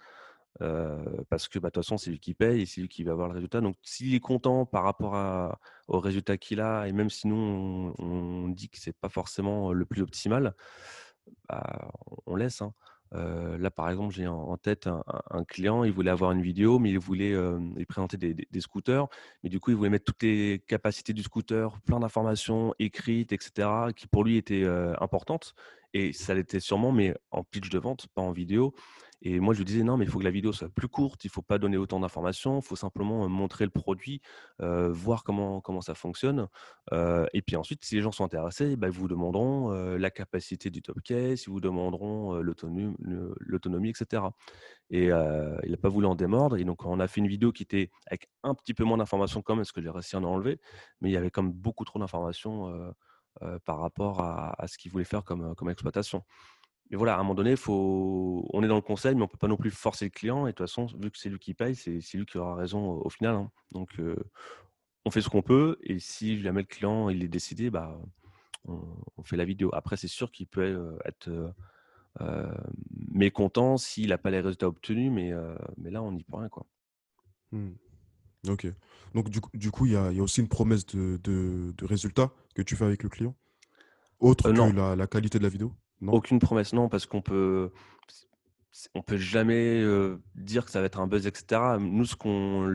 parce 0.59 1.49
que 1.49 1.59
bah, 1.59 1.69
de 1.69 1.73
toute 1.73 1.85
façon, 1.85 1.97
c'est 1.97 2.11
lui 2.11 2.21
qui 2.21 2.35
paye 2.35 2.63
et 2.63 2.67
c'est 2.67 2.81
lui 2.81 2.89
qui 2.89 3.03
va 3.05 3.13
avoir 3.13 3.29
le 3.29 3.35
résultat. 3.35 3.61
Donc, 3.61 3.77
s'il 3.83 4.15
est 4.15 4.21
content 4.21 4.67
par 4.67 4.85
rapport 4.85 5.57
au 5.89 6.01
résultat 6.01 6.37
qu'il 6.37 6.61
a, 6.61 6.87
et 6.87 6.93
même 6.93 7.11
si 7.11 7.27
nous, 7.27 7.95
on, 7.99 8.49
dit 8.49 8.69
que 8.69 8.79
c'est 8.79 8.97
pas 8.97 9.09
forcément 9.09 9.73
le 9.73 9.85
plus 9.85 10.03
optimal, 10.03 10.55
bah, 11.49 11.91
on 12.27 12.37
laisse. 12.37 12.63
Hein. 12.63 12.73
là, 13.13 13.71
par 13.71 13.91
exemple, 13.91 14.15
j'ai 14.15 14.27
en 14.27 14.57
tête 14.57 14.87
un, 14.87 15.45
client, 15.45 15.85
il 15.85 15.93
voulait 15.93 16.11
avoir 16.11 16.33
une 16.33 16.43
vidéo, 16.43 16.79
mais 16.79 16.91
il 16.91 16.99
voulait 16.99 17.35
présenter 17.89 18.17
des, 18.17 18.61
scooters. 18.61 19.09
Mais 19.43 19.51
du 19.51 19.59
coup, 19.59 19.71
il 19.71 19.77
voulait 19.77 19.91
mettre 19.91 20.05
toutes 20.05 20.23
les 20.23 20.63
capacités 20.67 21.13
du 21.13 21.23
scooter, 21.23 21.81
plein 21.83 22.01
d'informations 22.01 22.75
écrites, 22.79 23.33
etc., 23.33 23.69
qui 23.97 24.07
pour 24.07 24.25
lui 24.25 24.37
étaient 24.37 24.67
importantes. 25.01 25.55
Et 25.95 26.13
ça 26.13 26.35
l'était 26.35 26.61
sûrement, 26.61 26.91
mais 26.91 27.15
en 27.31 27.45
pitch 27.45 27.71
de 27.71 27.79
vente, 27.79 28.09
pas 28.09 28.23
en 28.23 28.33
vidéo. 28.33 28.75
Et 29.27 29.41
moi, 29.41 29.55
je 29.55 29.59
lui 29.59 29.65
disais, 29.65 29.83
non, 29.83 29.97
mais 29.97 30.05
il 30.05 30.11
faut 30.11 30.19
que 30.19 30.25
la 30.25 30.31
vidéo 30.31 30.53
soit 30.53 30.69
plus 30.69 30.87
courte, 30.87 31.25
il 31.25 31.29
ne 31.29 31.33
faut 31.33 31.43
pas 31.43 31.59
donner 31.59 31.79
autant 31.79 31.99
d'informations, 31.99 32.61
il 32.61 32.63
faut 32.63 32.77
simplement 32.77 33.27
montrer 33.27 33.65
le 33.65 33.71
produit, 33.71 34.21
voir 34.61 35.25
comment, 35.25 35.63
comment 35.63 35.81
ça 35.81 35.95
fonctionne. 35.95 36.47
et 36.93 37.43
puis 37.43 37.57
ensuite, 37.57 37.85
si 37.85 37.95
les 37.95 38.03
gens 38.03 38.13
sont 38.13 38.25
intéressés, 38.25 38.77
bah, 38.77 38.89
ils 38.89 38.93
vous 38.93 39.09
demanderont 39.09 39.71
la 39.97 40.11
capacité 40.11 40.69
du 40.69 40.83
top 40.83 41.01
case, 41.03 41.45
ils 41.45 41.51
vous 41.51 41.61
demanderont 41.61 42.35
l'autonomie, 42.35 43.89
etc. 43.89 44.25
Et 44.91 45.07
il 45.07 45.71
n'a 45.71 45.77
pas 45.81 45.89
voulu 45.89 46.07
en 46.07 46.15
démordre. 46.15 46.59
Et 46.59 46.65
donc, 46.65 46.85
on 46.85 47.01
a 47.01 47.09
fait 47.09 47.21
une 47.23 47.29
vidéo 47.29 47.51
qui 47.51 47.63
était 47.63 47.91
avec 48.07 48.29
un 48.43 48.55
petit 48.55 48.75
peu 48.75 48.85
moins 48.85 48.99
d'informations 48.99 49.41
quand 49.41 49.55
même, 49.55 49.63
parce 49.63 49.73
que 49.73 49.81
j'ai 49.81 49.91
réussi 49.91 50.17
à 50.17 50.19
en 50.19 50.25
enlever, 50.25 50.61
mais 51.01 51.09
il 51.09 51.13
y 51.13 51.17
avait 51.17 51.31
quand 51.31 51.43
même 51.43 51.53
beaucoup 51.53 51.87
trop 51.87 51.99
d'informations 51.99 52.93
par 53.65 53.81
rapport 53.81 54.21
à, 54.21 54.67
ce 54.69 54.77
qu'il 54.77 54.93
voulait 54.93 55.05
faire 55.05 55.25
comme, 55.25 55.55
comme 55.55 55.71
exploitation 55.71 56.25
mais 56.91 56.97
voilà, 56.97 57.15
à 57.15 57.17
un 57.17 57.23
moment 57.23 57.35
donné, 57.35 57.57
faut... 57.57 58.47
on 58.53 58.63
est 58.63 58.69
dans 58.69 58.75
le 58.77 58.83
conseil, 58.83 59.15
mais 59.15 59.23
on 59.23 59.25
ne 59.25 59.31
peut 59.31 59.39
pas 59.39 59.49
non 59.49 59.57
plus 59.57 59.71
forcer 59.71 60.07
le 60.07 60.11
client. 60.11 60.47
Et 60.47 60.51
de 60.51 60.57
toute 60.57 60.67
façon, 60.67 60.87
vu 60.87 61.11
que 61.11 61.19
c'est 61.19 61.31
lui 61.31 61.39
qui 61.39 61.55
paye, 61.55 61.75
c'est 61.75 62.01
lui 62.15 62.27
qui 62.27 62.39
aura 62.39 62.55
raison 62.55 63.01
au, 63.01 63.09
final. 63.09 63.35
Hein. 63.35 63.51
Donc, 63.73 63.99
on 65.05 65.11
fait 65.11 65.21
ce 65.21 65.29
qu'on 65.29 65.43
peut. 65.43 65.79
Et 65.83 65.99
si 65.99 66.41
jamais 66.41 66.61
le 66.63 66.67
client 66.67 67.09
il 67.09 67.23
est 67.23 67.29
décidé, 67.29 67.71
bah, 67.71 67.99
on, 68.67 69.23
fait 69.25 69.37
la 69.37 69.45
vidéo. 69.45 69.71
Après, 69.73 69.97
c'est 69.97 70.09
sûr 70.09 70.31
qu'il 70.31 70.47
peut 70.47 70.99
être 71.05 71.31
mécontent 73.11 73.77
s'il 73.79 74.11
n'a 74.11 74.19
pas 74.19 74.31
les 74.31 74.41
résultats 74.41 74.69
obtenus, 74.69 75.11
mais, 75.11 75.33
mais 75.79 75.91
là, 75.91 76.03
on 76.03 76.13
n'y 76.13 76.23
peut 76.23 76.37
rien. 76.37 76.49
Quoi. 76.49 76.67
Mmh. 77.53 77.71
Ok. 78.49 78.67
Donc, 79.15 79.31
du, 79.31 79.71
coup, 79.71 79.87
il 79.87 79.93
y 79.93 79.97
a, 79.97 80.11
aussi 80.23 80.41
une 80.41 80.49
promesse 80.49 80.85
de, 80.87 81.19
de, 81.23 81.85
résultat 81.85 82.31
que 82.55 82.63
tu 82.63 82.77
fais 82.77 82.85
avec 82.85 83.03
le 83.03 83.09
client? 83.09 83.35
Autre 84.21 84.53
que 84.53 84.77
la, 84.77 84.97
la 84.97 85.07
qualité 85.07 85.39
de 85.39 85.45
la 85.45 85.49
vidéo? 85.49 85.73
Aucune 86.09 86.39
promesse, 86.39 86.73
non, 86.73 86.89
parce 86.89 87.07
qu'on 87.07 87.23
peut, 87.23 87.71
on 88.95 89.03
peut 89.03 89.17
jamais 89.17 89.83
dire 90.35 90.65
que 90.65 90.71
ça 90.71 90.81
va 90.81 90.87
être 90.87 90.99
un 90.99 91.07
buzz, 91.07 91.27
etc. 91.27 91.61
Nous, 91.79 92.05
ce 92.05 92.17
qu'on, 92.17 92.67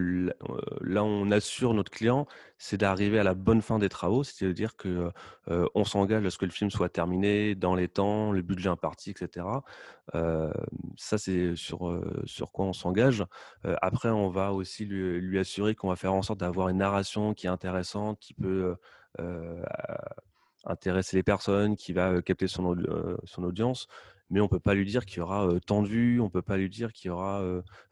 là, 0.82 1.04
on 1.04 1.30
assure 1.32 1.74
notre 1.74 1.92
client, 1.92 2.26
c'est 2.58 2.78
d'arriver 2.78 3.20
à 3.20 3.24
la 3.24 3.34
bonne 3.34 3.62
fin 3.62 3.80
des 3.80 3.90
travaux, 3.90 4.24
c'est-à-dire 4.24 4.76
que 4.78 5.12
on 5.48 5.84
s'engage 5.84 6.26
à 6.26 6.32
ce 6.32 6.38
que 6.38 6.46
le 6.46 6.52
film 6.52 6.70
soit 6.70 6.90
terminé 6.90 7.56
dans 7.56 7.76
les 7.76 7.88
temps, 7.88 8.32
le 8.32 8.42
budget 8.42 8.70
imparti, 8.70 9.12
etc. 9.12 9.46
ça, 10.98 11.18
c'est 11.18 11.56
sur 11.56 12.02
sur 12.26 12.52
quoi 12.52 12.66
on 12.66 12.74
s'engage. 12.74 13.26
après, 13.82 14.10
on 14.10 14.30
va 14.30 14.54
aussi 14.54 14.86
lui, 14.86 15.20
lui 15.20 15.40
assurer 15.40 15.76
qu'on 15.76 15.90
va 15.90 15.96
faire 15.98 16.14
en 16.14 16.22
sorte 16.22 16.40
d'avoir 16.40 16.70
une 16.70 16.78
narration 16.78 17.34
qui 17.34 17.48
est 17.48 17.50
intéressante, 17.50 18.20
qui 18.20 18.34
peut 18.34 18.76
intéresser 20.66 21.18
les 21.18 21.24
personnes, 21.24 21.76
qui 21.76 21.94
va 21.94 22.22
capter 22.22 22.48
son, 22.48 22.76
son 23.26 23.44
audience, 23.44 23.88
mais 24.30 24.40
on 24.40 24.44
ne 24.44 24.50
peut 24.50 24.60
pas 24.60 24.76
lui 24.76 24.86
dire 24.86 25.06
qu'il 25.06 25.18
y 25.18 25.22
aura 25.22 25.50
tant 25.66 25.82
de 25.82 25.88
vues, 25.88 26.20
on 26.20 26.26
ne 26.26 26.30
peut 26.30 26.42
pas 26.42 26.58
lui 26.58 26.70
dire 26.70 26.94
qu'il 26.94 27.08
y 27.08 27.12
aura 27.12 27.44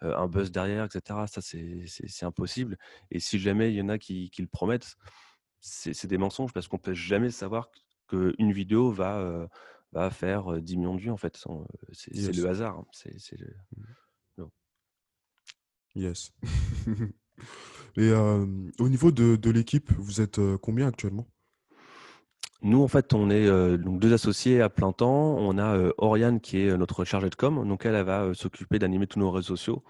un 0.02 0.28
buzz 0.28 0.52
derrière, 0.52 0.86
etc. 0.86 1.22
Ça, 1.28 1.42
c'est 1.42 2.26
impossible. 2.26 2.78
Et 3.12 3.20
si 3.20 3.40
jamais 3.40 3.72
il 3.72 3.76
y 3.76 3.82
en 3.82 3.90
a 3.90 3.98
qui, 3.98 4.32
le 4.38 4.48
promettent, 4.48 4.98
c'est 5.60 6.08
des 6.08 6.18
mensonges 6.18 6.54
parce 6.54 6.68
qu'on 6.68 6.78
ne 6.78 6.82
peut 6.82 6.94
jamais 6.94 7.32
savoir 7.32 7.70
qu'une 8.08 8.52
vidéo 8.52 8.92
va, 8.92 9.50
va 9.94 10.10
faire 10.12 10.62
10 10.62 10.78
millions 10.78 10.96
de 10.96 11.02
vues, 11.02 11.12
en 11.12 11.18
fait. 11.18 11.44
C'est 11.92 12.14
le 12.14 12.46
hasard. 12.48 12.80
Hein. 12.80 12.86
Mmh. 14.38 14.44
Yes. 15.96 16.32
Et 17.98 18.12
au 18.12 18.90
niveau 18.90 19.12
de, 19.12 19.36
de 19.36 19.50
l'équipe, 19.50 19.92
vous 19.94 20.22
êtes 20.22 20.40
combien 20.58 20.88
actuellement? 20.88 21.28
Nous, 22.62 22.84
en 22.84 22.88
fait, 22.88 23.14
on 23.14 23.30
est 23.30 23.78
donc 23.78 24.00
deux 24.00 24.14
associés 24.14 24.62
à 24.62 24.70
plein 24.70 24.92
temps. 24.92 25.36
On 25.38 25.58
a 25.58 25.92
Oriane 25.98 26.40
qui 26.40 26.62
est 26.62 26.78
notre 26.78 27.06
chargée 27.06 27.30
de 27.30 27.36
com. 27.36 27.68
Donc, 27.68 27.86
elle, 27.86 28.02
va 28.04 28.34
s'occuper 28.34 28.80
d'animer 28.80 29.08
tous 29.08 29.20
nos 29.20 29.32
réseaux 29.32 29.56
sociaux 29.56 29.84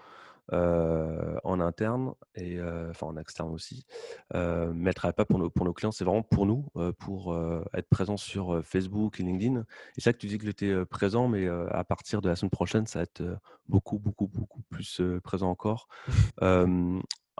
en 0.50 1.60
interne 1.60 2.12
et 2.34 2.58
enfin 2.90 3.06
en 3.06 3.16
externe 3.18 3.52
aussi. 3.52 3.86
mais 4.32 4.40
elle 4.40 4.72
ne 4.74 4.92
travaille 4.92 5.14
pas 5.14 5.24
pour 5.24 5.38
nos, 5.38 5.72
clients. 5.72 5.92
C'est 5.92 6.04
vraiment 6.04 6.22
pour 6.22 6.46
nous, 6.46 6.66
pour 6.98 7.36
être 7.74 7.88
présent 7.88 8.16
sur 8.16 8.62
Facebook 8.64 9.20
et 9.20 9.22
LinkedIn. 9.22 9.64
Et 9.96 10.00
ça 10.00 10.12
que 10.12 10.18
tu 10.18 10.26
dis 10.26 10.38
que 10.38 10.46
j'étais 10.46 10.84
présent, 10.86 11.28
mais 11.28 11.48
à 11.48 11.84
partir 11.84 12.20
de 12.20 12.28
la 12.28 12.36
semaine 12.36 12.50
prochaine, 12.50 12.86
ça 12.86 13.00
va 13.00 13.02
être 13.04 13.22
beaucoup, 13.68 13.98
beaucoup, 13.98 14.28
beaucoup 14.28 14.62
plus 14.70 15.00
présent 15.22 15.50
encore. 15.50 15.88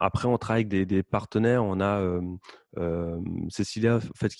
Après, 0.00 0.28
on 0.28 0.38
travaille 0.38 0.66
avec 0.70 0.86
des, 0.86 1.02
partenaires. 1.02 1.64
On 1.64 1.80
a 1.80 2.00
Cécilia, 3.50 3.96
en 3.96 4.00
fait, 4.14 4.32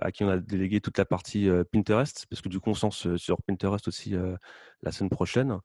à 0.00 0.12
qui 0.12 0.24
on 0.24 0.28
a 0.28 0.38
délégué 0.38 0.80
toute 0.80 0.98
la 0.98 1.04
partie 1.04 1.48
Pinterest, 1.72 2.26
parce 2.28 2.42
que 2.42 2.48
du 2.48 2.60
coup, 2.60 2.70
on 2.70 2.90
se 2.90 3.16
sur 3.16 3.42
Pinterest 3.42 3.88
aussi 3.88 4.14
la 4.82 4.92
semaine 4.92 5.10
prochaine. 5.10 5.58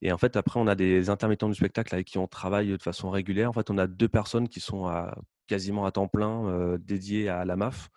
Et 0.00 0.12
en 0.12 0.18
fait, 0.18 0.36
après, 0.36 0.60
on 0.60 0.66
a 0.66 0.74
des 0.74 1.10
intermittents 1.10 1.48
du 1.48 1.54
spectacle 1.54 1.94
avec 1.94 2.06
qui 2.06 2.18
on 2.18 2.26
travaille 2.26 2.68
de 2.68 2.82
façon 2.82 3.10
régulière. 3.10 3.50
En 3.50 3.52
fait, 3.52 3.70
on 3.70 3.78
a 3.78 3.86
deux 3.86 4.08
personnes 4.08 4.48
qui 4.48 4.60
sont 4.60 4.90
quasiment 5.46 5.84
à 5.84 5.92
temps 5.92 6.08
plein 6.08 6.78
dédiées 6.78 7.28
à 7.28 7.44
la 7.44 7.56
MAF, 7.56 7.90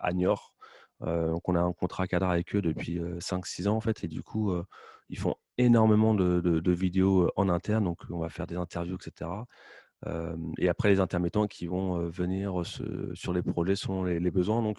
à 0.00 0.12
Niort. 0.12 0.54
donc, 1.00 1.48
on 1.48 1.54
a 1.54 1.60
un 1.60 1.72
contrat 1.72 2.06
cadre 2.06 2.26
avec 2.26 2.54
eux 2.54 2.62
depuis 2.62 3.00
5-6 3.20 3.68
ans, 3.68 3.76
en 3.76 3.80
fait. 3.80 4.04
Et 4.04 4.08
du 4.08 4.22
coup, 4.22 4.52
ils 5.10 5.18
font 5.18 5.36
énormément 5.56 6.14
de, 6.14 6.72
vidéos 6.72 7.30
en 7.36 7.48
interne. 7.48 7.84
Donc, 7.84 7.98
on 8.10 8.18
va 8.18 8.28
faire 8.28 8.46
des 8.46 8.56
interviews, 8.56 8.96
etc 8.96 9.30
et 10.58 10.68
après, 10.68 10.90
les 10.90 11.00
intermittents 11.00 11.46
qui 11.46 11.66
vont 11.66 12.08
venir 12.08 12.62
sur 13.14 13.32
les 13.32 13.42
projets 13.42 13.76
sont 13.76 14.04
les, 14.04 14.30
besoins. 14.30 14.62
Donc, 14.62 14.78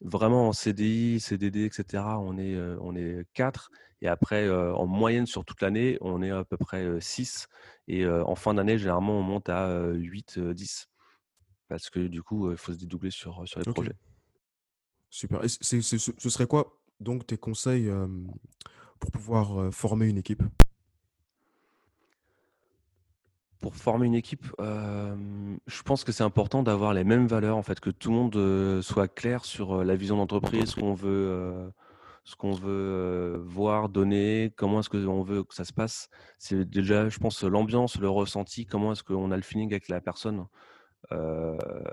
vraiment 0.00 0.48
en 0.48 0.52
CDI, 0.52 1.20
CDD, 1.20 1.64
etc., 1.64 2.04
on 2.18 2.38
est, 2.38 2.56
on 2.80 2.94
est 2.94 3.26
4. 3.34 3.70
Et 4.02 4.08
après, 4.08 4.48
en 4.50 4.86
moyenne 4.86 5.26
sur 5.26 5.44
toute 5.44 5.60
l'année, 5.60 5.98
on 6.00 6.22
est 6.22 6.30
à 6.30 6.44
peu 6.44 6.56
près 6.56 7.00
6. 7.00 7.48
Et 7.88 8.06
en 8.06 8.34
fin 8.36 8.54
d'année, 8.54 8.78
généralement, 8.78 9.18
on 9.18 9.22
monte 9.22 9.48
à 9.48 9.90
8, 9.92 10.38
10. 10.38 10.88
Parce 11.68 11.90
que 11.90 12.00
du 12.00 12.22
coup, 12.22 12.50
il 12.50 12.56
faut 12.56 12.72
se 12.72 12.78
dédoubler 12.78 13.10
sur, 13.10 13.42
sur 13.46 13.60
les 13.60 13.72
projets. 13.72 13.96
Super. 15.08 15.44
Et 15.44 15.48
ce 15.48 16.30
serait 16.30 16.46
quoi, 16.46 16.80
donc, 17.00 17.26
tes 17.26 17.36
conseils 17.36 17.90
pour 19.00 19.10
pouvoir 19.10 19.60
euh, 19.60 19.70
former 19.70 20.06
une 20.08 20.18
équipe? 20.18 20.42
Pour 23.60 23.74
former 23.74 24.06
une 24.06 24.14
équipe, 24.14 24.46
hem, 24.58 25.58
je 25.66 25.82
pense 25.82 26.04
que 26.04 26.12
c'est 26.12 26.22
important 26.22 26.62
d'avoir 26.62 26.94
les 26.94 27.04
mêmes 27.04 27.26
valeurs, 27.26 27.56
en 27.56 27.62
fait, 27.62 27.80
que 27.80 27.90
tout 27.90 28.10
le 28.10 28.16
monde, 28.16 28.36
heu, 28.36 28.80
soit 28.80 29.08
clair 29.08 29.44
sur, 29.44 29.84
la 29.84 29.96
vision 29.96 30.16
d'entreprise, 30.16 30.70
ce 30.70 30.76
qu'on 30.76 30.94
veut, 30.94 31.70
ce 32.24 32.36
qu'on 32.36 32.52
veut, 32.52 33.42
voir, 33.44 33.90
donner, 33.90 34.52
comment 34.56 34.80
est-ce 34.80 34.88
qu'on 34.88 35.22
veut 35.22 35.44
que 35.44 35.54
ça 35.54 35.64
se 35.64 35.74
passe. 35.74 36.08
C'est 36.38 36.64
déjà, 36.64 37.10
je 37.10 37.18
pense, 37.18 37.42
l'ambiance, 37.42 37.98
le 37.98 38.08
ressenti, 38.08 38.64
comment 38.64 38.92
est-ce 38.92 39.02
qu'on 39.02 39.30
a 39.30 39.36
le 39.36 39.42
feeling 39.42 39.70
avec 39.72 39.88
la 39.88 40.00
personne. 40.00 40.46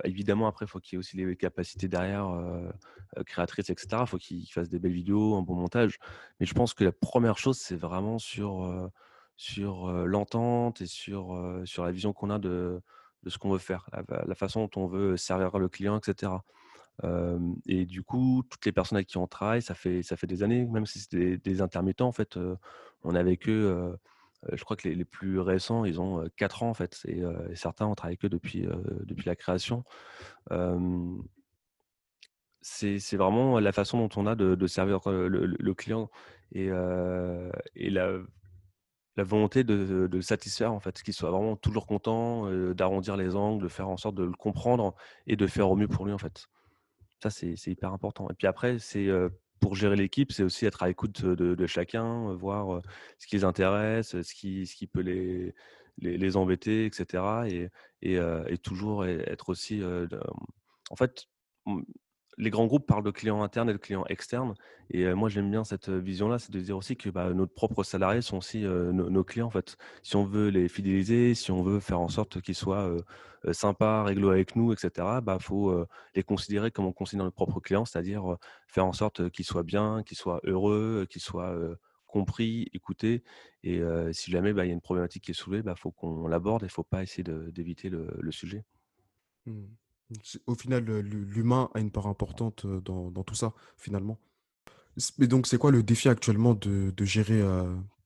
Évidemment, 0.04 0.48
après, 0.48 0.66
il 0.66 0.70
faut 0.70 0.80
qu'il 0.80 0.94
y 0.94 0.98
ait 0.98 1.00
aussi 1.00 1.18
les 1.18 1.36
capacités 1.36 1.88
derrière, 1.88 2.30
heu, 2.30 2.70
créatrices 3.26 3.70
et 3.70 3.76
cetera. 3.78 4.04
Il 4.04 4.08
faut 4.08 4.18
qu'il 4.18 4.52
fasse 4.52 4.70
des 4.70 4.80
belles 4.80 4.92
vidéos, 4.94 5.36
un 5.36 5.42
bon 5.42 5.56
montage. 5.56 5.98
Mais 6.40 6.46
je 6.46 6.54
pense 6.54 6.74
que 6.74 6.84
la 6.84 6.92
première 6.92 7.38
chose, 7.38 7.58
c'est 7.58 7.76
vraiment 7.76 8.20
sur, 8.20 8.90
sur, 9.36 9.92
l'entente 10.06 10.82
et 10.82 10.88
sur, 10.88 11.62
sur 11.66 11.84
la 11.84 11.92
vision 11.92 12.14
qu'on 12.14 12.30
a 12.30 12.40
de 12.40 12.82
de 13.24 13.32
ce 13.32 13.40
qu'on 13.40 13.50
veut 13.50 13.58
faire, 13.58 13.90
la 14.10 14.36
façon 14.36 14.62
dont 14.68 14.84
on 14.84 14.88
veut 14.88 15.18
servir 15.18 15.58
le 15.58 15.68
client 15.68 15.98
et 15.98 16.02
cetera. 16.06 16.46
Hem 17.04 17.56
et 17.68 17.86
du 17.86 18.04
coup, 18.04 18.44
toutes 18.50 18.66
les 18.66 18.72
personnes 18.72 18.98
avec 18.98 19.08
qui 19.08 19.18
on 19.18 19.28
travaille, 19.28 19.62
ça 19.62 19.76
fait 19.76 20.04
ça 20.04 20.16
fait 20.18 20.28
des 20.28 20.44
années, 20.44 20.66
même 20.66 20.86
si 20.86 21.00
c'est 21.00 21.16
des 21.16 21.38
des 21.38 21.62
intermittents, 21.62 22.08
en 22.08 22.12
fait, 22.12 22.38
on 23.04 23.16
est 23.16 23.20
avec 23.20 23.50
eux, 23.50 23.98
je 24.54 24.64
crois 24.64 24.78
que 24.78 24.88
les 24.88 25.06
plus 25.06 25.40
récents, 25.40 25.86
ils 25.86 26.00
ont, 26.02 26.24
heu, 26.24 26.30
4 26.38 26.64
ans, 26.64 26.70
en 26.70 26.74
fait 26.74 27.02
et 27.08 27.22
certains, 27.56 27.86
on 27.88 27.96
travaille 27.96 28.14
avec 28.14 28.26
eux 28.26 28.30
depuis, 28.30 28.68
depuis 29.06 29.26
la 29.26 29.36
création. 29.36 29.84
C'est 32.62 33.16
vraiment 33.18 33.60
la 33.60 33.72
façon 33.72 33.98
dont 34.00 34.10
on 34.22 34.28
a 34.28 34.36
de 34.36 34.68
servir, 34.68 35.00
le 35.08 35.74
client 35.74 36.10
et 36.52 36.70
et 37.76 37.90
la 37.90 38.12
la 39.16 39.24
volonté 39.24 39.64
de 39.64 40.08
de 40.08 40.22
satisfaire, 40.22 40.74
en 40.74 40.80
fait, 40.80 41.02
qu'il 41.02 41.14
soit 41.14 41.32
vraiment 41.32 41.56
toujours 41.56 41.88
content, 41.88 42.52
d'arrondir 42.74 43.18
les 43.18 43.36
angles, 43.36 43.64
de 43.64 43.68
faire 43.70 43.90
en 43.90 43.98
sorte 43.98 44.16
de 44.16 44.24
le 44.24 44.32
comprendre 44.34 44.96
et 45.28 45.36
de 45.36 45.48
faire 45.48 45.70
au 45.72 45.76
mieux 45.76 45.88
pour 45.88 46.06
lui, 46.06 46.14
en 46.14 46.18
fait. 46.18 46.46
Ça, 47.24 47.30
c'est 47.30 47.56
hyper 47.68 47.94
important 47.94 48.30
et 48.30 48.34
puis 48.36 48.48
après, 48.48 48.80
c'est, 48.80 49.10
pour 49.60 49.76
gérer 49.76 49.96
l'équipe, 49.96 50.32
c'est 50.32 50.44
aussi 50.44 50.66
être 50.66 50.84
à 50.84 50.88
l'écoute, 50.88 51.26
de 51.26 51.68
chacun, 51.68 52.34
voir, 52.34 52.82
ce 53.18 53.28
qui 53.28 53.36
les 53.36 53.44
intéresse, 53.44 54.22
ce 54.22 54.34
qui 54.34 54.88
peut 54.88 55.02
les 55.02 55.54
les 56.00 56.38
embêter 56.38 56.86
et 56.86 56.92
cetera. 56.94 57.48
Et 57.50 58.20
toujours 58.62 59.06
être 59.06 59.50
aussi, 59.50 59.82
en 60.90 60.96
fait, 60.96 61.26
mmh, 61.66 61.82
les 62.38 62.50
grands 62.50 62.68
groupes 62.68 62.86
parlent 62.86 63.04
de 63.04 63.12
clients 63.12 63.42
internes 63.44 63.70
et 63.70 63.74
de 63.74 63.78
clients 63.78 64.06
externes 64.10 64.54
et 64.90 65.14
moi, 65.14 65.28
j'aime 65.28 65.52
bien 65.52 65.64
cette, 65.66 65.90
vision-là, 65.90 66.40
c'est 66.40 66.52
de 66.52 66.60
dire 66.62 66.78
aussi 66.78 66.96
que, 66.96 67.10
bah, 67.10 67.34
nos 67.34 67.46
propres 67.46 67.84
salariés 67.84 68.22
sont 68.22 68.38
aussi, 68.38 68.62
nos 68.62 69.24
clients, 69.24 69.48
en 69.48 69.52
fait. 69.52 69.78
Si 70.02 70.16
on 70.16 70.24
veut 70.24 70.48
les 70.48 70.70
fidéliser, 70.70 71.36
si 71.36 71.52
on 71.52 71.62
veut 71.62 71.82
faire 71.82 72.00
en 72.00 72.08
sorte 72.08 72.40
qu'ils 72.42 72.56
soient, 72.56 72.96
sympas, 73.52 74.04
réglo 74.04 74.30
avec 74.30 74.56
nous 74.56 74.72
et 74.72 74.78
cetera, 74.78 75.20
bah, 75.20 75.40
faut, 75.40 75.86
les 76.16 76.24
considérer 76.24 76.72
comme 76.72 76.86
on 76.86 76.94
considère 76.94 77.26
nos 77.26 77.32
propres 77.32 77.60
clients, 77.60 77.84
c'est-à-dire, 77.84 78.38
faire 78.68 78.86
en 78.86 78.94
sorte, 78.94 79.30
qu'ils 79.30 79.46
soient 79.46 79.64
bien, 79.64 80.04
qu'ils 80.04 80.18
soient 80.18 80.40
heureux, 80.46 81.06
qu'ils 81.10 81.22
soient, 81.22 81.54
compris, 82.08 82.70
écoutés 82.74 83.24
et 83.64 83.82
si 84.14 84.32
jamais, 84.32 84.54
bah, 84.54 84.66
il 84.66 84.70
y 84.70 84.72
a 84.72 84.74
une 84.74 84.82
problématique 84.82 85.26
qui 85.26 85.32
est 85.32 85.34
soulevée, 85.34 85.62
bah, 85.62 85.76
faut 85.76 85.92
qu'on 85.92 86.28
l'aborde 86.28 86.64
et 86.64 86.70
faut 86.70 86.84
pas 86.84 87.04
essayer 87.04 87.24
d'éviter 87.24 87.90
le 87.90 88.08
le 88.18 88.32
sujet. 88.32 88.64
Mmh. 89.46 89.66
Au 90.46 90.56
final, 90.56 90.86
l'humain 90.86 91.70
a 91.74 91.80
une 91.80 91.92
part 91.92 92.08
importante, 92.08 92.66
dans 92.84 93.24
tout 93.24 93.36
ça, 93.36 93.54
finalement. 93.78 94.18
Mais 95.20 95.28
donc 95.28 95.46
c'est 95.48 95.58
quoi 95.58 95.72
le 95.72 95.84
défi 95.84 96.10
actuellement 96.10 96.54
de 96.54 97.06
gérer, 97.06 97.44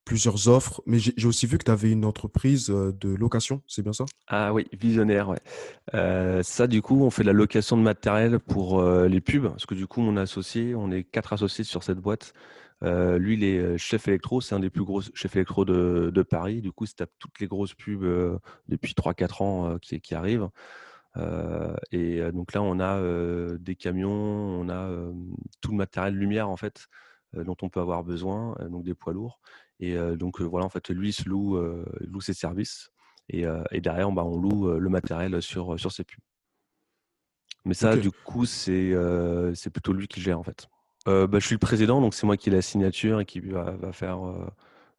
plusieurs 0.04 0.50
offres? 0.50 0.82
Mais 0.86 1.00
j'ai 1.00 1.28
aussi 1.28 1.46
vu 1.46 1.58
que 1.58 1.64
tu 1.64 1.72
avais 1.72 1.92
une 1.92 2.06
entreprise, 2.06 2.68
de 2.68 3.16
location, 3.16 3.62
c'est 3.68 3.84
bien 3.84 3.94
ça? 3.94 4.06
Ah 4.28 4.52
oui, 4.52 4.66
visionnaire, 4.74 5.30
ouais. 5.30 6.44
Ça, 6.44 6.68
du 6.68 6.82
coup, 6.82 7.02
on 7.04 7.12
fait 7.12 7.22
de 7.22 7.28
la 7.28 7.34
location 7.34 7.78
de 7.78 7.84
matériel 7.84 8.40
pour, 8.40 8.84
les 8.84 9.22
pubs, 9.22 9.50
parce 9.50 9.66
que 9.66 9.76
du 9.76 9.88
coup, 9.88 10.02
mon 10.02 10.18
associé, 10.18 10.76
on 10.76 10.92
est 10.92 11.04
4 11.04 11.34
associés 11.34 11.64
sur 11.64 11.84
cette 11.84 12.00
boîte. 12.00 12.34
Lui, 12.82 13.36
il 13.36 13.44
est, 13.44 13.78
chef 13.78 14.08
électro, 14.08 14.42
c'est 14.42 14.56
un 14.56 14.60
des 14.60 14.72
plus 14.72 14.84
gros 14.84 15.02
chefs 15.14 15.36
électro 15.36 15.66
de 15.66 16.22
Paris. 16.24 16.62
Du 16.62 16.72
coup, 16.72 16.86
il 16.86 16.88
se 16.88 16.96
tape 16.96 17.12
toutes 17.20 17.40
les 17.40 17.48
grosses 17.48 17.76
pubs, 17.76 18.40
depuis 18.68 18.94
3-4 18.96 19.44
ans, 19.44 19.78
qui 19.80 20.16
arrivent. 20.16 20.50
Et 21.92 22.22
donc 22.32 22.54
là, 22.54 22.62
on 22.62 22.80
a, 22.80 23.02
des 23.58 23.76
camions, 23.76 24.12
on 24.12 24.70
a, 24.70 24.90
tout 25.62 25.72
le 25.72 25.78
matériel 25.78 26.16
lumière, 26.16 26.50
en 26.50 26.58
fait, 26.58 26.88
dont 27.34 27.56
on 27.62 27.70
peut 27.70 27.80
avoir 27.80 28.04
besoin, 28.04 28.56
donc 28.70 28.84
des 28.84 28.94
poids 28.94 29.14
lourds 29.14 29.40
et 29.80 29.98
donc 30.16 30.42
voilà, 30.42 30.66
en 30.66 30.70
fait, 30.70 30.90
lui, 30.90 31.10
il 31.10 31.14
se 31.14 31.28
loue, 31.28 31.60
loue 32.02 32.22
ses 32.22 32.34
services 32.34 32.92
et 33.30 33.46
derrière, 33.82 34.12
bah, 34.12 34.24
on 34.24 34.38
loue, 34.40 34.80
le 34.80 34.90
matériel 34.90 35.42
sur, 35.42 35.80
sur 35.80 35.92
ces 35.92 36.04
pubs. 36.04 36.20
Mais 37.66 37.74
ça, 37.74 37.96
du 37.98 38.12
coup, 38.12 38.46
c'est, 38.46 38.94
c'est 39.56 39.70
plutôt 39.70 39.94
lui 39.94 40.08
qui 40.08 40.22
gère, 40.22 40.40
en 40.40 40.44
fait. 40.44 40.68
Bah, 41.06 41.28
je 41.34 41.46
suis 41.46 41.56
le 41.56 41.60
président, 41.60 42.00
donc 42.00 42.14
c'est 42.14 42.26
moi 42.26 42.38
qui 42.38 42.50
ai 42.50 42.54
la 42.54 42.62
signature 42.62 43.20
et 43.20 43.26
qui 43.26 43.40
va 43.40 43.72
va 43.72 43.92
faire, 43.92 44.20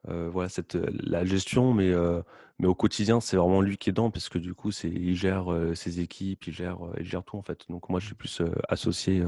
heu, 0.08 0.28
voilà, 0.28 0.48
cette, 0.48 0.76
heu, 0.76 0.86
la 1.02 1.24
gestion, 1.24 1.74
mais 1.74 1.88
heu, 1.90 2.22
mais 2.58 2.66
au 2.68 2.74
quotidien, 2.74 3.20
c'est 3.20 3.36
vraiment 3.36 3.60
lui 3.60 3.76
qui 3.78 3.90
est 3.90 3.92
dedans 3.92 4.10
parce 4.10 4.28
que 4.28 4.38
du 4.38 4.54
coup, 4.54 4.70
c'est 4.70 4.88
il 4.90 5.16
gère, 5.16 5.46
ses 5.74 6.00
équipes, 6.00 6.46
il 6.46 6.52
gère, 6.54 6.78
il 6.98 7.04
gère 7.06 7.24
tout, 7.24 7.36
en 7.36 7.42
fait. 7.42 7.64
Donc 7.68 7.88
moi, 7.88 7.98
je 8.00 8.06
suis 8.06 8.14
plus, 8.14 8.42
associé, 8.68 9.24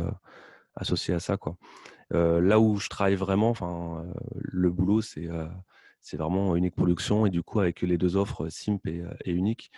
associé 0.77 1.15
à 1.15 1.21
ça, 1.21 1.37
quoi. 1.37 1.57
Là 2.13 2.61
où 2.61 2.79
je 2.79 2.89
travaille 2.89 3.17
vraiment, 3.17 3.51
enfin, 3.51 4.05
le 4.35 4.71
boulot, 4.71 5.01
c'est, 5.03 5.29
c'est 6.01 6.17
vraiment 6.17 6.57
Unique 6.57 6.77
Production 6.77 7.27
et 7.27 7.31
du 7.31 7.43
coup, 7.43 7.61
avec 7.61 7.83
les 7.83 7.99
2 7.99 8.17
offres, 8.17 8.49
Simp 8.51 8.87
et 8.87 9.33
Unique. 9.33 9.71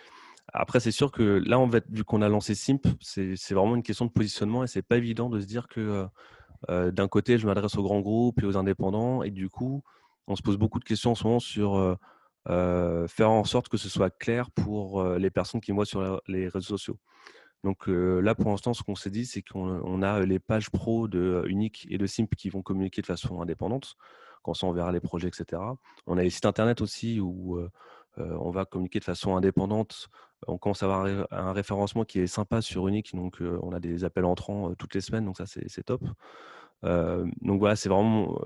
Après, 0.52 0.80
c'est 0.80 0.92
sûr 0.92 1.12
que 1.12 1.22
là, 1.46 1.58
en 1.58 1.70
fait, 1.70 1.84
vu 1.90 2.04
qu'on 2.04 2.22
a 2.22 2.28
lancé 2.28 2.54
Simp, 2.54 2.86
c'est 3.00 3.36
vraiment 3.54 3.76
une 3.76 3.82
question 3.82 4.06
de 4.06 4.10
positionnement 4.12 4.64
et 4.64 4.66
c'est 4.66 4.82
pas 4.82 4.96
évident 4.98 5.30
de 5.30 5.40
se 5.40 5.46
dire 5.46 5.68
que, 5.68 6.06
d'un 6.68 7.08
côté, 7.08 7.38
je 7.38 7.46
m'adresse 7.46 7.76
aux 7.76 7.82
grands 7.82 8.00
groupes 8.00 8.42
et 8.42 8.46
aux 8.46 8.56
indépendants 8.56 9.22
et 9.22 9.30
du 9.30 9.48
coup, 9.50 9.82
on 10.26 10.36
se 10.36 10.42
pose 10.42 10.56
beaucoup 10.58 10.78
de 10.78 10.84
questions 10.84 11.12
en 11.12 11.14
ce 11.14 11.24
moment 11.24 11.40
sur, 11.40 11.76
heu 11.78 11.96
heu, 12.48 13.06
faire 13.08 13.30
en 13.30 13.44
sorte 13.44 13.68
que 13.68 13.76
ce 13.76 13.88
soit 13.88 14.10
clair 14.10 14.50
pour, 14.50 15.02
heu, 15.02 15.18
les 15.18 15.30
personnes 15.30 15.60
qui 15.60 15.72
me 15.72 15.76
voient 15.76 15.86
sur 15.86 16.20
les 16.28 16.48
réseaux 16.48 16.76
sociaux. 16.76 16.98
Donc 17.64 17.88
là, 17.88 18.34
pour 18.36 18.50
l'instant, 18.50 18.74
ce 18.74 18.84
qu'on 18.84 18.94
s'est 18.94 19.10
dit, 19.10 19.26
c'est 19.26 19.42
qu'on 19.42 19.80
on 19.82 20.02
a 20.02 20.20
les 20.20 20.38
pages 20.38 20.70
pro 20.70 21.08
de 21.08 21.44
Unique 21.48 21.86
et 21.90 21.98
de 21.98 22.06
Simp 22.06 22.34
qui 22.36 22.48
vont 22.48 22.62
communiquer 22.62 23.02
de 23.02 23.06
façon 23.06 23.40
indépendante. 23.40 23.96
Comme 24.44 24.54
ça, 24.54 24.68
on 24.68 24.72
verra 24.72 24.92
les 24.92 25.00
projets 25.00 25.28
et 25.28 25.32
cetera. 25.34 25.76
On 26.06 26.16
a 26.16 26.22
les 26.22 26.30
sites 26.30 26.46
internet 26.46 26.80
aussi 26.80 27.18
où, 27.18 27.58
on 28.18 28.50
va 28.50 28.66
communiquer 28.66 29.00
de 29.00 29.04
façon 29.04 29.36
indépendante. 29.36 30.08
On 30.46 30.58
commence 30.58 30.84
à 30.84 30.86
avoir 30.86 31.00
un 31.00 31.04
ré 31.04 31.24
un 31.32 31.52
référencement 31.52 32.04
qui 32.04 32.20
est 32.20 32.28
sympa 32.28 32.62
sur 32.62 32.86
Unique, 32.86 33.16
donc 33.16 33.38
on 33.40 33.72
a 33.72 33.80
des 33.80 34.04
appels 34.04 34.26
entrants, 34.26 34.72
toutes 34.76 34.94
les 34.94 35.00
semaines, 35.00 35.24
donc 35.24 35.36
ça, 35.36 35.46
c'est 35.46 35.82
top. 35.82 36.02
Donc 36.84 37.58
voilà, 37.58 37.74
c'est 37.74 37.88
vraiment, 37.88 38.38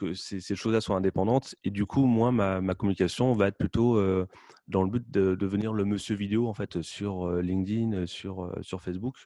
que 0.00 0.14
ces 0.14 0.56
choses-là 0.56 0.80
soient 0.80 0.96
indépendantes 0.96 1.54
et 1.64 1.70
du 1.70 1.84
coup, 1.86 2.06
moi, 2.06 2.32
ma 2.32 2.74
communication 2.74 3.32
va 3.34 3.48
être 3.48 3.58
plutôt, 3.58 3.96
heu, 3.98 4.26
dans 4.68 4.82
le 4.82 4.90
but 4.90 5.10
de 5.10 5.34
devenir 5.34 5.72
le 5.72 5.84
monsieur 5.84 6.16
vidéo, 6.16 6.48
en 6.48 6.54
fait, 6.54 6.80
sur, 6.82 7.26
heu, 7.28 7.40
LinkedIn, 7.40 7.92
heu, 7.92 8.06
sur, 8.06 8.50
Facebook. 8.82 9.16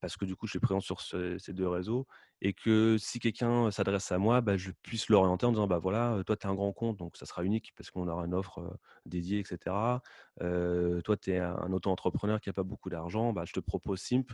Parce 0.00 0.16
que 0.16 0.24
du 0.24 0.34
coup, 0.36 0.46
je 0.46 0.52
suis 0.52 0.60
présent 0.60 0.80
sur 0.80 1.00
ce 1.00 1.38
ces 1.38 1.52
2 1.52 1.68
réseaux 1.68 2.06
et 2.44 2.52
que 2.52 2.96
si 2.98 3.20
quelqu'un 3.20 3.70
s'adresse 3.70 4.10
à 4.10 4.18
moi, 4.18 4.40
bah, 4.40 4.56
je 4.56 4.72
puisse 4.82 5.08
l'orienter 5.08 5.46
en 5.46 5.52
disant: 5.52 5.68
«Bah, 5.68 5.78
voilà, 5.78 6.20
toi, 6.26 6.36
tu 6.36 6.44
es 6.44 6.50
un 6.50 6.54
grand 6.54 6.72
compte, 6.72 6.98
donc 6.98 7.16
ça 7.16 7.24
sera 7.24 7.44
unique 7.44 7.72
parce 7.76 7.90
qu'on 7.92 8.08
aura 8.08 8.26
une 8.26 8.34
offre, 8.34 8.76
dédiée 9.06 9.38
et 9.38 9.44
cetera. 9.44 10.02
Heu, 10.42 11.00
toi, 11.04 11.16
tu 11.16 11.30
es 11.30 11.38
un 11.38 11.72
auto-entrepreneur 11.72 12.40
qui 12.40 12.50
a 12.50 12.52
pas 12.52 12.64
beaucoup 12.64 12.90
d'argent, 12.90 13.32
bah, 13.32 13.44
je 13.46 13.52
te 13.52 13.60
propose 13.60 14.00
Simp, 14.00 14.32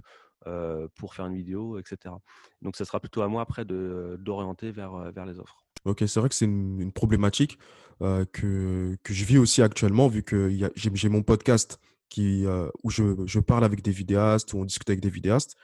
pour 0.96 1.14
faire 1.14 1.26
une 1.26 1.36
vidéo 1.36 1.78
et 1.78 1.82
cetera». 1.84 2.20
Donc 2.62 2.76
ça 2.76 2.86
sera 2.86 2.98
plutôt 2.98 3.20
à 3.20 3.28
moi 3.28 3.42
après 3.42 3.66
d'orienter 3.66 4.70
vers, 4.70 5.12
vers 5.12 5.26
les 5.26 5.38
offres. 5.38 5.62
OK, 5.84 6.02
c'est 6.06 6.18
vrai 6.18 6.30
que 6.30 6.34
c'est 6.34 6.46
une 6.46 6.92
problématique, 6.92 7.58
que 8.00 8.96
que 9.02 9.12
je 9.12 9.24
vis 9.24 9.38
aussi 9.38 9.60
actuellement 9.60 10.08
vu 10.08 10.22
que 10.22 10.50
j'ai 10.74 11.08
mon 11.10 11.22
podcast 11.22 11.78
qui, 12.08 12.46
où 12.82 12.90
je 12.90 13.26
je 13.26 13.38
parle 13.38 13.64
avec 13.64 13.82
des 13.82 13.90
vidéastes, 13.92 14.54
où 14.54 14.58
on 14.58 14.64
discute 14.64 14.88
avec 14.88 15.00
des 15.00 15.10
vidéastes, 15.10 15.56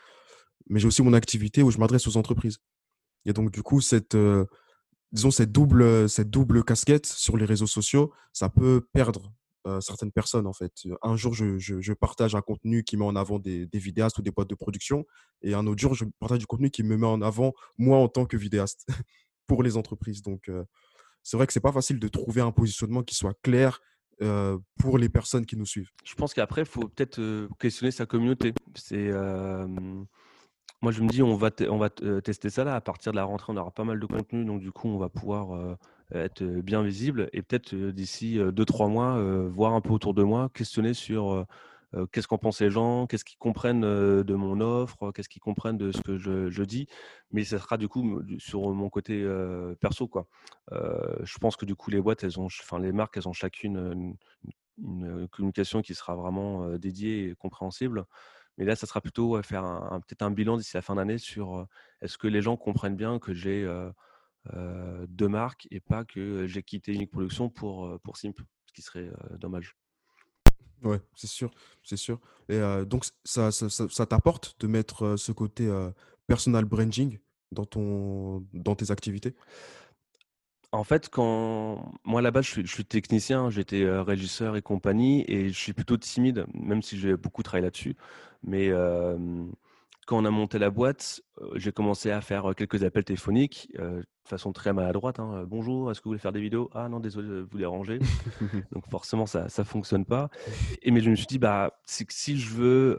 mais 0.68 0.80
j'ai 0.80 0.86
aussi 0.86 1.02
mon 1.02 1.12
activité 1.12 1.62
où 1.62 1.70
je 1.70 1.78
m'adresse 1.78 2.06
aux 2.06 2.16
entreprises 2.16 2.58
et 3.24 3.32
donc 3.32 3.50
du 3.50 3.62
coup 3.62 3.80
cette, 3.80 4.14
heu, 4.14 4.46
disons 5.12 5.30
cette 5.30 5.52
double, 5.52 5.82
heu, 5.82 6.08
cette 6.08 6.30
double 6.30 6.64
casquette 6.64 7.06
sur 7.06 7.36
les 7.36 7.44
réseaux 7.44 7.66
sociaux, 7.66 8.12
ça 8.32 8.48
peut 8.48 8.86
perdre, 8.92 9.32
heu, 9.66 9.80
certaines 9.80 10.12
personnes 10.12 10.46
en 10.46 10.52
fait. 10.52 10.72
Un 11.02 11.16
jour 11.16 11.34
je 11.34 11.58
je 11.58 11.92
partage 11.92 12.34
un 12.34 12.42
contenu 12.42 12.84
qui 12.84 12.96
met 12.96 13.04
en 13.04 13.16
avant 13.16 13.38
des 13.38 13.68
vidéastes 13.72 14.18
ou 14.18 14.22
des 14.22 14.30
boîtes 14.30 14.50
de 14.50 14.54
production 14.54 15.06
et 15.42 15.54
un 15.54 15.66
autre 15.66 15.80
jour 15.80 15.94
je 15.94 16.04
partage 16.18 16.38
du 16.38 16.46
contenu 16.46 16.70
qui 16.70 16.82
me 16.82 16.96
met 16.96 17.06
en 17.06 17.22
avant 17.22 17.52
moi 17.78 17.98
en 17.98 18.08
tant 18.08 18.26
que 18.26 18.36
vidéaste 18.36 18.86
pour 19.46 19.62
les 19.62 19.76
entreprises 19.76 20.22
donc 20.22 20.50
c'est 21.22 21.36
vrai 21.36 21.46
que 21.46 21.52
c'est 21.52 21.60
pas 21.60 21.72
facile 21.72 21.98
de 21.98 22.08
trouver 22.08 22.40
un 22.42 22.52
positionnement 22.52 23.02
qui 23.02 23.14
soit 23.14 23.34
clair, 23.42 23.80
pour 24.78 24.96
les 24.96 25.08
personnes 25.08 25.44
qui 25.44 25.56
nous 25.56 25.66
suivent. 25.66 25.90
Je 26.04 26.14
pense 26.14 26.34
qu'après, 26.34 26.62
il 26.62 26.66
faut 26.68 26.86
peut-être, 26.86 27.48
questionner 27.58 27.90
sa 27.90 28.06
communauté. 28.06 28.54
C'est, 28.76 29.10
Moi, 30.82 30.92
je 30.92 31.02
me 31.02 31.08
dis, 31.08 31.22
on 31.22 31.36
va, 31.36 31.50
va 31.58 31.90
tester 32.20 32.50
ça 32.50 32.64
là. 32.64 32.74
À 32.74 32.80
partir 32.80 33.12
de 33.12 33.16
la 33.16 33.24
rentrée, 33.24 33.52
on 33.52 33.56
aura 33.56 33.70
pas 33.70 33.84
mal 33.84 33.98
de 33.98 34.06
contenu. 34.06 34.44
Donc, 34.44 34.60
du 34.60 34.70
coup, 34.70 34.88
on 34.88 34.98
va 34.98 35.08
pouvoir 35.08 35.76
être 36.12 36.44
bien 36.44 36.82
visible. 36.82 37.30
Et 37.32 37.40
peut-être 37.40 37.74
d'ici 37.74 38.38
2-3 38.38 38.88
mois, 38.88 39.18
voir 39.48 39.72
un 39.72 39.80
peu 39.80 39.90
autour 39.90 40.12
de 40.12 40.22
moi, 40.22 40.50
questionner 40.52 40.92
sur 40.92 41.46
qu'est-ce 42.12 42.28
qu'en 42.28 42.38
pensent 42.38 42.60
les 42.60 42.70
gens, 42.70 43.06
qu'est-ce 43.06 43.24
qu'ils 43.24 43.38
comprennent 43.38 43.80
de 43.80 44.34
mon 44.34 44.60
offre, 44.60 45.10
qu'est-ce 45.12 45.30
qu'ils 45.30 45.40
comprennent 45.40 45.78
de 45.78 45.90
ce 45.90 46.02
que 46.02 46.18
je, 46.18 46.62
dis. 46.62 46.86
Mais 47.30 47.44
ça 47.44 47.58
sera 47.58 47.78
du 47.78 47.88
coup 47.88 48.20
sur 48.38 48.68
mon 48.74 48.90
côté 48.90 49.26
perso. 49.80 50.10
Je 50.70 51.38
pense 51.38 51.56
que 51.56 51.64
du 51.64 51.74
coup, 51.76 51.90
les 51.90 52.00
boîtes, 52.02 52.24
elles 52.24 52.38
ont, 52.38 52.46
enfin, 52.46 52.78
les 52.78 52.92
marques, 52.92 53.16
elles 53.16 53.28
ont 53.28 53.32
chacune 53.32 54.16
une 54.76 55.28
communication 55.28 55.80
qui 55.80 55.94
sera 55.94 56.14
vraiment 56.14 56.76
dédiée 56.76 57.30
et 57.30 57.34
compréhensible. 57.36 58.04
Mais 58.58 58.64
là, 58.64 58.76
ça 58.76 58.86
sera 58.86 59.00
plutôt 59.00 59.40
faire 59.42 59.64
un, 59.64 60.00
peut-être 60.00 60.22
un 60.22 60.30
bilan 60.30 60.56
d'ici 60.56 60.72
la 60.74 60.82
fin 60.82 60.94
d'année 60.94 61.18
sur 61.18 61.66
est-ce 62.00 62.18
que 62.18 62.28
les 62.28 62.42
gens 62.42 62.56
comprennent 62.56 62.96
bien 62.96 63.18
que 63.18 63.34
j'ai 63.34 63.68
deux 65.08 65.28
marques 65.28 65.66
et 65.70 65.80
pas 65.80 66.04
que 66.04 66.46
j'ai 66.46 66.62
quitté 66.62 66.92
Unique 66.92 67.10
Production 67.10 67.50
pour, 67.50 67.98
pour 68.02 68.16
Simp, 68.16 68.38
ce 68.66 68.72
qui 68.72 68.82
serait 68.82 69.10
dommage. 69.38 69.76
Ouais, 70.82 71.00
c'est 71.16 71.26
sûr, 71.26 71.50
c'est 71.82 71.96
sûr. 71.96 72.20
Et 72.48 72.60
donc, 72.86 73.06
ça, 73.24 73.50
ça, 73.50 74.06
t'apporte 74.06 74.54
de 74.60 74.66
mettre 74.66 75.16
ce 75.16 75.32
côté 75.32 75.68
personal 76.26 76.64
branding 76.64 77.18
dans, 77.50 77.66
ton, 77.66 78.46
dans 78.52 78.76
tes 78.76 78.90
activités? 78.90 79.34
En 80.74 80.84
fait, 80.84 81.08
quand 81.08 81.92
moi 82.04 82.20
là-bas, 82.22 82.42
je 82.42 82.62
suis, 82.66 82.84
technicien, 82.84 83.50
j'étais 83.50 83.88
régisseur 83.88 84.56
et 84.56 84.62
compagnie, 84.62 85.24
et 85.28 85.48
je 85.48 85.58
suis 85.58 85.72
plutôt 85.72 85.96
timide, 85.96 86.46
même 86.54 86.82
si 86.82 86.98
j'ai 86.98 87.16
beaucoup 87.16 87.42
travaillé 87.42 87.64
là-dessus. 87.64 87.96
Mais 88.42 88.70
quand 90.06 90.18
on 90.18 90.24
a 90.24 90.30
monté 90.30 90.58
la 90.58 90.70
boîte, 90.70 91.20
j'ai 91.54 91.72
commencé 91.72 92.10
à 92.10 92.20
faire 92.20 92.54
quelques 92.56 92.84
appels 92.84 93.04
téléphoniques 93.04 93.68
de 94.24 94.28
façon 94.28 94.52
très 94.52 94.72
maladroite. 94.72 95.20
Hein. 95.20 95.44
Bonjour, 95.46 95.90
est-ce 95.90 96.00
que 96.00 96.04
vous 96.04 96.10
voulez 96.10 96.18
faire 96.18 96.32
des 96.32 96.40
vidéos? 96.40 96.70
Ah 96.72 96.88
non, 96.88 96.98
désolé 96.98 97.28
de 97.28 97.46
vous 97.50 97.58
déranger. 97.58 97.98
Donc 98.72 98.88
forcément, 98.88 99.26
ça 99.26 99.44
ne 99.44 99.64
fonctionne 99.64 100.06
pas. 100.06 100.30
Et, 100.82 100.90
mais 100.90 101.00
je 101.00 101.10
me 101.10 101.14
suis 101.14 101.26
dit, 101.26 101.38
bah, 101.38 101.78
c'est 101.84 102.06
que 102.06 102.14
si 102.14 102.38
je 102.38 102.50
veux 102.54 102.96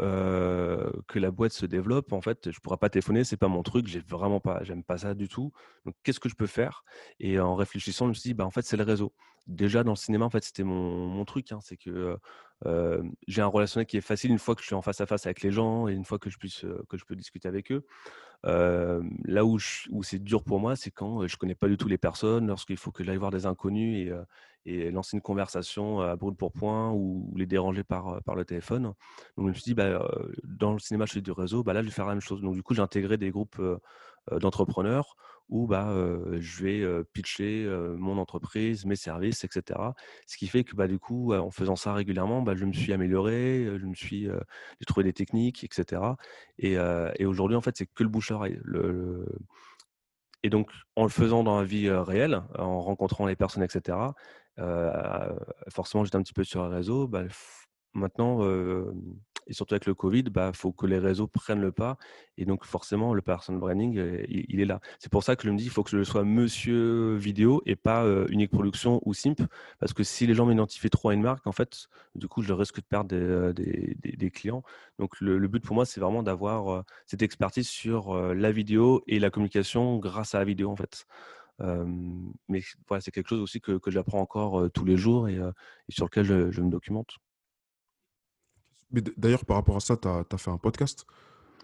que 1.08 1.20
la 1.20 1.32
boîte 1.32 1.54
se 1.54 1.66
développe, 1.66 2.14
en 2.14 2.22
fait, 2.22 2.52
je 2.52 2.58
ne 2.58 2.62
pourrai 2.62 2.78
pas 2.78 2.90
téléphoner, 2.90 3.24
c'est 3.24 3.38
pas 3.38 3.48
mon 3.48 3.64
truc, 3.64 3.88
j'ai 3.88 4.02
vraiment 4.02 4.40
pas, 4.40 4.64
j'aime 4.64 4.84
pas 4.84 5.00
ça 5.00 5.16
du 5.16 5.28
tout. 5.28 5.52
Donc 5.86 5.96
qu'est-ce 6.04 6.20
que 6.20 6.30
je 6.30 6.36
peux 6.36 6.48
faire? 6.48 6.84
Et 7.20 7.40
en 7.40 7.56
réfléchissant, 7.56 8.06
je 8.06 8.10
me 8.10 8.14
suis 8.14 8.30
dit, 8.30 8.34
bah, 8.36 8.46
en 8.46 8.52
fait, 8.52 8.64
c'est 8.64 8.78
le 8.78 8.84
réseau. 8.84 9.12
Déjà 9.48 9.84
dans 9.84 9.94
le 9.94 9.98
cinéma, 9.98 10.26
en 10.26 10.30
fait, 10.30 10.44
c'était 10.44 10.64
mon, 10.64 11.08
mon 11.08 11.26
truc. 11.26 11.52
Hein. 11.52 11.60
c'est 11.62 11.78
que 11.78 12.18
j'ai 13.28 13.42
un 13.42 13.48
relationnel 13.48 13.86
qui 13.86 13.98
est 13.98 14.02
facile 14.02 14.32
une 14.32 14.40
fois 14.40 14.56
que 14.56 14.62
je 14.62 14.68
suis 14.68 14.76
en 14.76 14.82
face 14.82 15.02
à 15.02 15.06
face 15.06 15.26
avec 15.26 15.42
les 15.42 15.52
gens 15.52 15.88
et 15.88 15.94
une 15.94 16.06
fois 16.06 16.20
que 16.20 16.30
je, 16.30 16.38
puisse, 16.38 16.66
que 16.90 16.98
je 16.98 17.06
peux 17.06 17.16
discuter 17.16 17.48
avec 17.48 17.72
eux. 17.72 17.86
Là 18.46 19.46
où, 19.46 19.60
c'est 19.60 20.24
dur 20.24 20.44
pour 20.44 20.60
moi, 20.60 20.76
c'est 20.76 20.92
quand 20.92 21.28
je 21.28 21.38
connais 21.38 21.56
pas 21.56 21.68
du 21.68 21.78
tout 21.78 21.88
les 21.88 21.98
personnes, 21.98 22.48
lorsqu'il 22.48 22.78
faut 22.78 22.92
que 22.92 23.04
j'aille 23.04 23.18
voir 23.18 23.32
des 23.32 23.46
inconnus 23.46 24.08
et, 24.08 24.14
et, 24.66 24.92
lancer 24.92 25.18
une 25.18 25.22
conversation 25.22 26.02
à 26.02 26.16
brûle 26.16 26.36
pour 26.36 26.52
point 26.52 26.92
ou, 26.92 27.32
les 27.36 27.46
déranger 27.46 27.84
par, 27.84 28.20
le 28.36 28.46
téléphone. 28.46 28.84
Donc 28.84 28.96
je 29.38 29.42
me 29.44 29.54
suis 29.54 29.64
dit, 29.64 29.74
bah, 29.74 30.08
dans 30.44 30.74
le 30.74 30.80
cinéma, 30.80 31.06
je 31.06 31.14
fais 31.14 31.22
du 31.22 31.32
réseau, 31.32 31.64
bah, 31.64 31.74
là, 31.74 31.82
je 31.82 31.88
vais 31.88 31.94
faire 31.94 32.06
la 32.06 32.14
même 32.14 32.22
chose. 32.22 32.42
Donc 32.42 32.56
du 32.56 32.64
coup, 32.64 32.74
j'ai 32.74 32.82
intégré 32.82 33.18
des 33.18 33.32
groupes 33.32 33.62
d'entrepreneurs 34.32 35.16
où 35.50 35.68
bah, 35.68 35.94
je 36.40 36.64
vais 36.64 37.04
pitcher 37.14 37.68
mon 37.98 38.18
entreprise, 38.18 38.86
mes 38.86 38.96
services, 38.96 39.44
etc. 39.44 39.80
Ce 40.26 40.38
qui 40.38 40.48
fait 40.48 40.64
que 40.64 40.86
du 40.88 41.00
coup, 41.00 41.34
en 41.34 41.52
faisant 41.52 41.76
ça 41.76 41.94
régulièrement, 41.94 42.44
je 42.56 42.66
me 42.66 42.74
suis 42.74 42.94
amélioré, 42.94 43.68
je 43.80 43.86
me 43.86 43.94
suis, 43.94 44.26
j'ai 44.26 44.86
trouvé 44.86 45.04
des 45.04 45.14
techniques, 45.14 45.64
etc. 45.64 46.02
Et, 46.58 46.78
aujourd'hui, 47.26 47.56
en 47.56 47.62
fait, 47.62 47.78
c'est 47.78 47.86
que 47.86 48.04
le 48.04 48.10
bouche 48.10 48.32
à 48.32 48.35
Et 50.44 50.50
donc, 50.50 50.72
en 50.96 51.04
le 51.04 51.10
faisant 51.10 51.44
dans 51.44 51.60
la 51.60 51.66
vie 51.66 51.90
réelle, 51.90 52.42
en 52.58 52.82
rencontrant 52.82 53.26
les 53.26 53.36
personnes, 53.36 53.64
etc., 53.64 53.98
forcément, 55.70 56.04
j'étais 56.04 56.18
un 56.18 56.22
petit 56.22 56.34
peu 56.34 56.44
sur 56.44 56.62
un 56.64 56.70
réseau. 56.70 57.08
Bah, 57.08 57.24
maintenant, 57.94 58.40
et 59.48 59.54
surtout 59.54 59.74
avec 59.76 59.86
le 59.86 59.94
Covid, 59.94 60.20
il 60.20 60.30
bah, 60.30 60.52
faut 60.54 60.72
que 60.72 60.86
les 60.86 60.98
réseaux 60.98 61.28
prennent 61.28 61.62
le 61.62 61.72
pas. 61.72 61.98
Et 62.38 62.46
donc, 62.46 62.66
forcément, 62.66 63.14
le 63.14 63.22
personal 63.22 63.60
branding, 63.60 63.98
euh, 63.98 64.26
il, 64.28 64.60
est 64.60 64.66
là. 64.66 64.80
C'est 65.00 65.12
pour 65.12 65.24
ça 65.24 65.36
que 65.36 65.44
je 65.44 65.52
me 65.52 65.58
dis, 65.58 65.66
il 65.66 65.70
faut 65.70 65.84
que 65.84 65.90
je 65.92 66.04
sois 66.04 66.24
monsieur 66.24 67.16
vidéo 67.16 67.62
et 67.66 67.76
pas 67.76 68.04
euh, 68.04 68.28
unique 68.30 68.52
production 68.52 69.02
ou 69.06 69.14
simp. 69.14 69.42
Parce 69.80 69.94
que 69.94 70.04
si 70.04 70.26
les 70.28 70.34
gens 70.34 70.46
m'identifient 70.46 70.90
trop 70.90 71.10
à 71.10 71.14
une 71.14 71.22
marque, 71.22 71.46
en 71.48 71.52
fait, 71.52 71.88
du 72.16 72.28
coup, 72.28 72.42
je 72.42 72.54
risque 72.54 72.78
de 72.78 72.86
perdre 72.86 73.10
des, 73.10 73.18
euh, 74.26 74.30
clients. 74.30 74.64
Donc, 75.00 75.20
le, 75.22 75.48
but 75.48 75.64
pour 75.64 75.76
moi, 75.76 75.86
c'est 75.86 76.00
vraiment 76.02 76.24
d'avoir 76.24 76.84
cette 77.06 77.22
expertise 77.22 77.68
sur 77.68 78.16
la 78.34 78.52
vidéo 78.52 79.04
et 79.08 79.20
la 79.20 79.30
communication 79.30 79.98
grâce 79.98 80.34
à 80.36 80.40
la 80.40 80.46
vidéo, 80.46 80.72
en 80.72 80.76
fait. 80.76 81.06
mais 82.50 82.62
voilà, 82.88 83.02
c'est 83.02 83.12
quelque 83.12 83.30
chose 83.30 83.42
aussi 83.42 83.62
que, 83.62 83.80
j'apprends 83.88 84.22
encore 84.22 84.70
tous 84.72 84.86
les 84.86 84.98
jours 84.98 85.30
et, 85.30 85.40
sur 85.90 86.06
lequel 86.06 86.26
je 86.52 86.62
me 86.62 86.70
documente. 86.70 87.18
D'ailleurs, 89.18 89.46
par 89.46 89.58
rapport 89.58 89.78
à 89.78 89.80
ça, 89.80 89.98
tu 89.98 90.08
as, 90.08 90.38
fait 90.38 90.52
un 90.52 90.58
podcast 90.58 91.06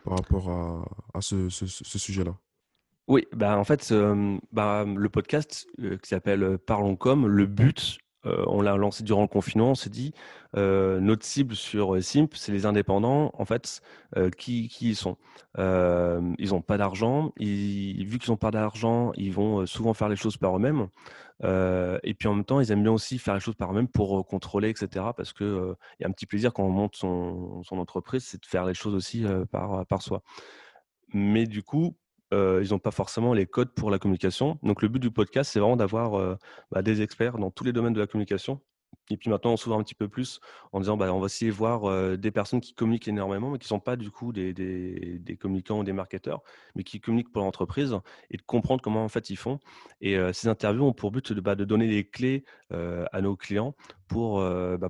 par 0.03 0.17
rapport 0.17 0.49
à, 1.13 1.21
ce, 1.21 1.49
sujet-là? 1.49 2.35
Oui, 3.07 3.27
bah 3.33 3.57
en 3.57 3.63
fait, 3.63 3.93
bah, 4.51 4.85
le 4.85 5.09
podcast 5.09 5.67
euh, 5.79 5.97
qui 5.97 6.09
s'appelle 6.09 6.43
euh, 6.43 6.57
Parlons 6.57 6.95
comme, 6.95 7.27
le 7.27 7.45
but, 7.45 7.97
euh, 8.25 8.43
on 8.47 8.61
l'a 8.61 8.75
lancé 8.77 9.03
durant 9.03 9.21
le 9.21 9.27
confinement, 9.27 9.71
on 9.71 9.75
s'est 9.75 9.89
dit, 9.89 10.13
notre 10.53 11.25
cible 11.25 11.55
sur 11.55 12.03
Simp, 12.03 12.35
c'est 12.35 12.51
les 12.51 12.65
indépendants, 12.65 13.31
en 13.33 13.45
fait, 13.45 13.81
qui, 14.37 14.67
qui 14.67 14.89
ils 14.89 14.95
sont. 14.95 15.17
ils 15.57 16.49
n'ont 16.49 16.61
pas 16.61 16.77
d'argent, 16.77 17.31
vu 17.37 18.19
qu'ils 18.19 18.31
n'ont 18.31 18.37
pas 18.37 18.51
d'argent, 18.51 19.11
ils 19.15 19.31
vont 19.31 19.65
souvent 19.65 19.93
faire 19.93 20.09
les 20.09 20.15
choses 20.15 20.37
par 20.37 20.57
eux-mêmes. 20.57 20.87
et 22.03 22.13
puis 22.13 22.27
en 22.27 22.35
même 22.35 22.45
temps, 22.45 22.59
ils 22.59 22.71
aiment 22.71 22.83
bien 22.83 22.91
aussi 22.91 23.17
faire 23.17 23.33
les 23.33 23.39
choses 23.39 23.55
par 23.55 23.71
eux-mêmes 23.71 23.87
pour 23.87 24.25
contrôler, 24.27 24.69
etc. 24.69 25.05
Parce 25.15 25.31
qu'il 25.33 25.75
y 25.99 26.03
a 26.03 26.07
un 26.07 26.11
petit 26.11 26.25
plaisir 26.25 26.53
quand 26.53 26.63
on 26.63 26.69
monte 26.69 26.95
son, 26.97 27.63
son 27.63 27.77
entreprise, 27.79 28.25
c'est 28.25 28.41
de 28.41 28.45
faire 28.45 28.65
les 28.65 28.73
choses 28.73 28.93
aussi 28.93 29.25
par, 29.51 29.85
par 29.85 30.01
soi. 30.01 30.21
Mais 31.13 31.45
du 31.45 31.63
coup, 31.63 31.95
ils 32.31 32.69
n'ont 32.71 32.79
pas 32.79 32.91
forcément 32.91 33.33
les 33.33 33.45
codes 33.45 33.73
pour 33.73 33.91
la 33.91 33.99
communication. 33.99 34.57
Donc 34.63 34.81
le 34.81 34.87
but 34.87 34.99
du 34.99 35.11
podcast, 35.11 35.51
c'est 35.51 35.59
vraiment 35.59 35.77
d'avoir 35.77 36.37
bah, 36.71 36.81
des 36.81 37.01
experts 37.01 37.37
dans 37.37 37.51
tous 37.51 37.63
les 37.63 37.73
domaines 37.73 37.93
de 37.93 37.99
la 37.99 38.07
communication. 38.07 38.61
Et 39.09 39.17
puis 39.17 39.29
maintenant, 39.29 39.53
on 39.53 39.57
s'ouvre 39.57 39.77
un 39.77 39.83
petit 39.83 39.95
peu 39.95 40.07
plus 40.07 40.39
en 40.71 40.79
disant, 40.79 40.95
bah, 40.95 41.13
on 41.13 41.19
va 41.19 41.25
essayer 41.25 41.51
de 41.51 41.55
voir 41.55 42.17
des 42.17 42.31
personnes 42.31 42.61
qui 42.61 42.73
communiquent 42.73 43.07
énormément, 43.07 43.51
mais 43.51 43.57
qui 43.57 43.65
ne 43.65 43.69
sont 43.69 43.79
pas 43.79 43.95
du 43.95 44.09
coup 44.09 44.31
des, 44.31 45.37
communicants 45.39 45.79
ou 45.79 45.83
des 45.83 45.93
marketeurs, 45.93 46.41
mais 46.75 46.83
qui 46.83 47.01
communiquent 47.01 47.31
pour 47.31 47.43
l'entreprise 47.43 47.97
et 48.29 48.37
de 48.37 48.41
comprendre 48.41 48.81
comment 48.81 49.03
en 49.03 49.09
fait 49.09 49.29
ils 49.29 49.37
font. 49.37 49.59
Et 49.99 50.17
ces 50.33 50.47
interviews 50.47 50.85
ont 50.85 50.93
pour 50.93 51.11
but 51.11 51.33
de, 51.33 51.41
bah, 51.41 51.55
donner 51.55 51.87
les 51.87 52.07
clés 52.07 52.45
à 52.69 53.21
nos 53.21 53.35
clients 53.35 53.75
pour 54.07 54.43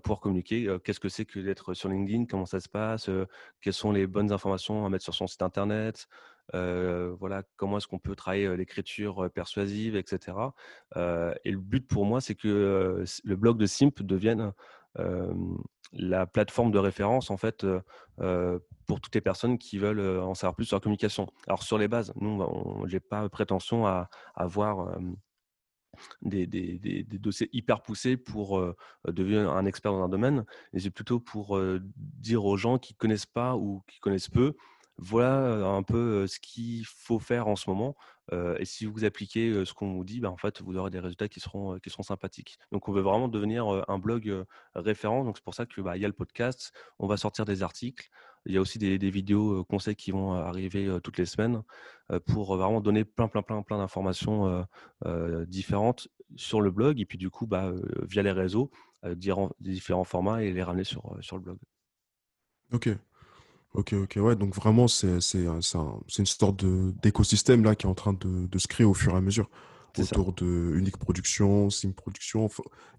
pouvoir 0.04 0.19
communiquer. 0.19 0.75
Qu'est-ce 0.84 0.99
que 0.99 1.10
c'est 1.10 1.25
que 1.25 1.39
d'être 1.39 1.73
sur 1.73 1.89
LinkedIn 1.89 2.25
Comment 2.25 2.45
ça 2.45 2.60
se 2.60 2.69
passe 2.69 3.10
Quelles 3.62 3.73
sont 3.73 3.91
les 3.91 4.08
bonnes 4.08 4.32
informations 4.32 4.86
à 4.86 4.89
mettre 4.89 5.04
sur 5.04 5.15
son 5.15 5.27
site 5.27 5.41
internet 5.41 6.08
voilà, 6.54 7.44
comment 7.58 7.78
est-ce 7.78 7.88
qu'on 7.88 8.00
peut 8.00 8.16
travailler 8.16 8.56
l'écriture 8.56 9.30
persuasive, 9.34 9.96
etc. 9.96 10.38
et 10.96 11.52
le 11.52 11.58
but 11.58 11.88
pour 11.88 12.06
moi, 12.06 12.22
c'est 12.22 12.36
que 12.36 13.04
le 13.24 13.36
blog 13.36 13.58
de 13.58 13.66
Simp 13.66 14.02
devienne 14.02 14.54
la 15.94 16.26
plateforme 16.26 16.72
de 16.72 16.80
référence 16.80 17.32
en 17.32 17.38
fait 17.38 17.66
pour 18.18 19.02
toutes 19.02 19.16
les 19.16 19.22
personnes 19.22 19.58
qui 19.58 19.78
veulent 19.78 20.20
en 20.20 20.34
savoir 20.34 20.56
plus 20.56 20.66
sur 20.66 20.78
la 20.78 20.82
communication. 20.82 21.32
Alors 21.48 21.64
sur 21.64 21.78
les 21.78 21.88
bases, 21.88 22.14
nous, 22.16 22.46
j'ai 22.88 23.00
pas 23.00 23.28
prétention 23.30 23.86
à 23.88 24.10
avoir 24.36 24.98
des, 26.22 27.06
dossiers 27.20 27.50
hyper 27.54 27.82
poussés 27.82 28.18
pour 28.18 28.62
devenir 29.06 29.52
un 29.52 29.66
expert 29.66 29.92
dans 29.92 30.04
un 30.04 30.10
domaine, 30.10 30.46
mais 30.74 30.80
c'est 30.80 30.90
plutôt 30.90 31.20
pour 31.20 31.60
dire 31.86 32.46
aux 32.46 32.58
gens 32.58 32.78
qui 32.78 32.94
connaissent 32.96 33.26
pas 33.26 33.56
ou 33.56 33.84
qui 33.88 34.00
connaissent 34.00 34.30
peu 34.30 34.56
voilà 35.02 35.66
un 35.66 35.82
peu 35.82 36.28
ce 36.28 36.40
qu'il 36.40 36.86
faut 36.86 37.18
faire 37.18 37.48
en 37.48 37.56
ce 37.56 37.70
moment. 37.70 37.96
et 38.32 38.66
si 38.66 38.86
vous 38.86 39.04
appliquez 39.04 39.66
ce 39.66 39.74
qu'on 39.74 39.94
vous 39.94 40.04
dit, 40.06 40.20
bah, 40.20 40.30
en 40.30 40.38
fait, 40.38 40.62
vous 40.62 40.78
aurez 40.78 40.92
des 40.92 41.00
résultats 41.00 41.28
qui 41.28 41.40
seront, 41.40 41.80
qui 41.80 41.90
seront 41.90 42.04
sympathiques. 42.04 42.60
Donc, 42.72 42.88
on 42.88 42.94
veut 42.94 43.02
vraiment 43.02 43.28
devenir 43.28 43.66
un 43.88 43.98
blog 43.98 44.46
référent. 44.76 45.26
Donc, 45.26 45.38
c'est 45.38 45.44
pour 45.44 45.56
ça 45.56 45.66
qu'il 45.66 45.84
bah, 45.84 45.98
y 45.98 46.06
a 46.06 46.08
le 46.08 46.14
podcast. 46.14 46.72
On 47.00 47.08
va 47.08 47.18
sortir 47.18 47.46
des 47.46 47.64
articles. 47.64 48.10
Il 48.46 48.54
y 48.54 48.58
a 48.58 48.62
aussi 48.62 48.78
des, 48.78 48.98
vidéos 49.10 49.66
conseils 49.66 49.96
qui 49.96 50.12
vont 50.12 50.34
arriver 50.34 51.00
toutes 51.04 51.18
les 51.18 51.26
semaines 51.26 51.64
pour 52.28 52.56
vraiment 52.56 52.80
donner 52.80 53.04
plein, 53.04 53.28
plein, 53.28 53.42
plein, 53.42 53.64
plein 53.64 53.80
d'informations 53.80 54.66
différentes 55.48 56.10
sur 56.36 56.62
le 56.62 56.70
blog. 56.70 57.00
Et 57.00 57.06
puis, 57.06 57.18
du 57.18 57.32
coup, 57.32 57.48
bah, 57.48 57.74
via 58.04 58.22
les 58.22 58.32
réseaux, 58.32 58.70
différents 59.04 60.04
formats 60.04 60.44
et 60.44 60.54
les 60.54 60.63
ramener 60.63 60.84
sur, 60.84 61.17
sur 61.21 61.38
le 61.38 61.42
blog. 61.42 61.58
Ok, 62.71 62.88
Ok, 63.74 63.94
ok, 63.94 64.17
ouais, 64.17 64.36
donc 64.36 64.54
vraiment, 64.54 64.88
c'est 64.90 65.22
c'est 65.22 65.48
un- 65.48 65.60
une 66.19 66.26
sorte 66.26 66.63
de 66.65 66.92
d'écosystème 67.02 67.63
là 67.63 67.74
qui 67.76 67.86
est 67.86 67.90
en 67.90 67.94
train 67.96 68.12
de, 68.13 68.46
de 68.48 68.60
se 68.60 68.67
créer 68.67 68.86
au 68.86 68.94
fur 68.94 69.13
et 69.13 69.17
à 69.17 69.22
mesure 69.22 69.50
autour 69.98 70.34
de 70.34 70.74
Unique 70.76 70.98
Production, 70.98 71.69
Sim 71.69 71.92
Production 71.94 72.50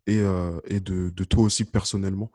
et, 0.06 0.18
euh, 0.20 0.58
et 0.66 0.80
de, 0.80 1.10
de 1.10 1.24
toi 1.24 1.44
aussi 1.44 1.64
personnellement. 1.64 2.30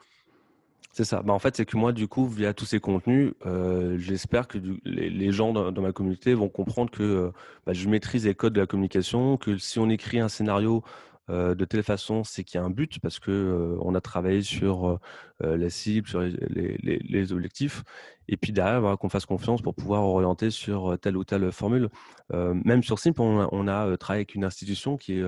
C'est 0.92 1.04
ça. 1.04 1.22
Bah, 1.22 1.34
en 1.34 1.40
fait, 1.40 1.56
c'est 1.56 1.66
que 1.66 1.78
moi, 1.78 1.92
du 1.94 2.08
coup, 2.08 2.28
via 2.28 2.54
tous 2.54 2.66
ces 2.66 2.80
contenus, 2.80 3.34
heu, 3.46 3.98
j'espère 4.00 4.48
que 4.48 4.58
du 4.58 4.82
les 4.84 5.10
les 5.10 5.32
gens 5.32 5.54
dans 5.54 5.72
dans 5.72 5.82
ma 5.82 5.92
communauté 5.92 6.34
vont 6.34 6.50
comprendre 6.50 6.90
que, 6.92 7.32
bah, 7.66 7.74
je 7.74 7.88
maîtrise 7.88 8.26
les 8.26 8.34
codes 8.36 8.54
de 8.54 8.60
la 8.62 8.68
communication, 8.68 9.38
que 9.38 9.58
si 9.58 9.78
on 9.80 9.90
écrit 9.90 10.20
un 10.20 10.30
scénario, 10.30 10.84
heu, 11.30 11.56
de 11.56 11.66
telle 11.66 11.84
façon, 11.84 12.24
c'est 12.24 12.44
qu'il 12.44 12.60
y 12.60 12.64
a 12.64 12.66
un 12.66 12.70
but 12.70 13.00
parce 13.00 13.20
que, 13.20 13.32
heu, 13.32 13.78
on 13.82 13.96
a 13.96 14.02
travaillé 14.02 14.42
sur, 14.42 14.88
heu 14.90 14.98
heu, 15.44 15.56
la 15.56 15.70
cible, 15.70 16.08
sur 16.08 16.22
les 16.22 17.32
objectifs 17.34 17.84
et 18.30 18.38
puis 18.38 18.52
derrière, 18.52 18.98
qu'on 18.98 19.10
fasse 19.10 19.26
confiance 19.26 19.62
pour 19.62 19.76
pouvoir 19.76 20.04
orienter 20.04 20.50
sur, 20.52 20.98
telle 21.00 21.16
ou 21.18 21.24
telle 21.24 21.52
formule. 21.52 21.90
Même 22.34 22.84
sur 22.84 23.00
Simple, 23.00 23.22
on 23.22 23.68
a 23.68 23.98
travaillé 23.98 24.20
avec 24.22 24.36
une 24.36 24.44
institution 24.44 24.98
qui 24.98 25.14
est, 25.20 25.24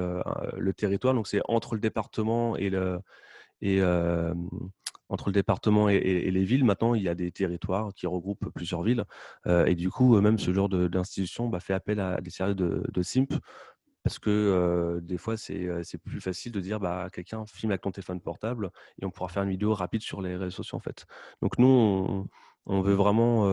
le 0.58 0.74
territoire, 0.74 1.14
donc 1.14 1.28
c'est 1.28 1.42
entre 1.48 1.76
le 1.76 1.82
département 1.82 2.58
et 2.58 2.70
les 6.32 6.44
villes, 6.44 6.66
maintenant, 6.66 6.94
il 6.96 7.04
y 7.04 7.10
a 7.10 7.16
des 7.16 7.32
territoires 7.32 7.94
qui 7.96 8.08
regroupent 8.08 8.50
plusieurs 8.54 8.84
villes, 8.84 9.06
et 9.48 9.76
du 9.76 9.90
coup, 9.90 10.20
même 10.22 10.38
ce 10.40 10.54
genre 10.54 10.70
d'institution, 10.70 11.48
bah, 11.50 11.60
fait 11.60 11.74
appel 11.74 12.00
à 12.00 12.22
des 12.22 12.32
services 12.32 12.56
de 12.58 12.84
de 12.92 13.02
Simp 13.04 13.34
parce 14.04 14.20
que, 14.20 15.00
des 15.04 15.18
fois, 15.18 15.38
c'est, 15.38 15.98
plus 16.04 16.22
facile 16.22 16.52
de 16.52 16.60
dire, 16.60 16.80
bah, 16.80 17.10
quelqu'un 17.12 17.46
filme 17.46 17.72
avec 17.72 17.82
ton 17.82 17.92
téléphone 17.92 18.22
portable 18.22 18.72
et 19.02 19.06
on 19.06 19.12
pourra 19.12 19.30
faire 19.30 19.44
une 19.44 19.50
vidéo 19.50 19.74
rapide 19.74 20.02
sur 20.02 20.22
les 20.22 20.36
réseaux 20.36 20.58
sociaux, 20.58 20.78
en 20.78 20.82
fait. 20.82 21.06
Donc 21.42 21.58
nous, 21.58 22.28
on 22.66 22.82
veut 22.82 22.94
vraiment, 22.94 23.48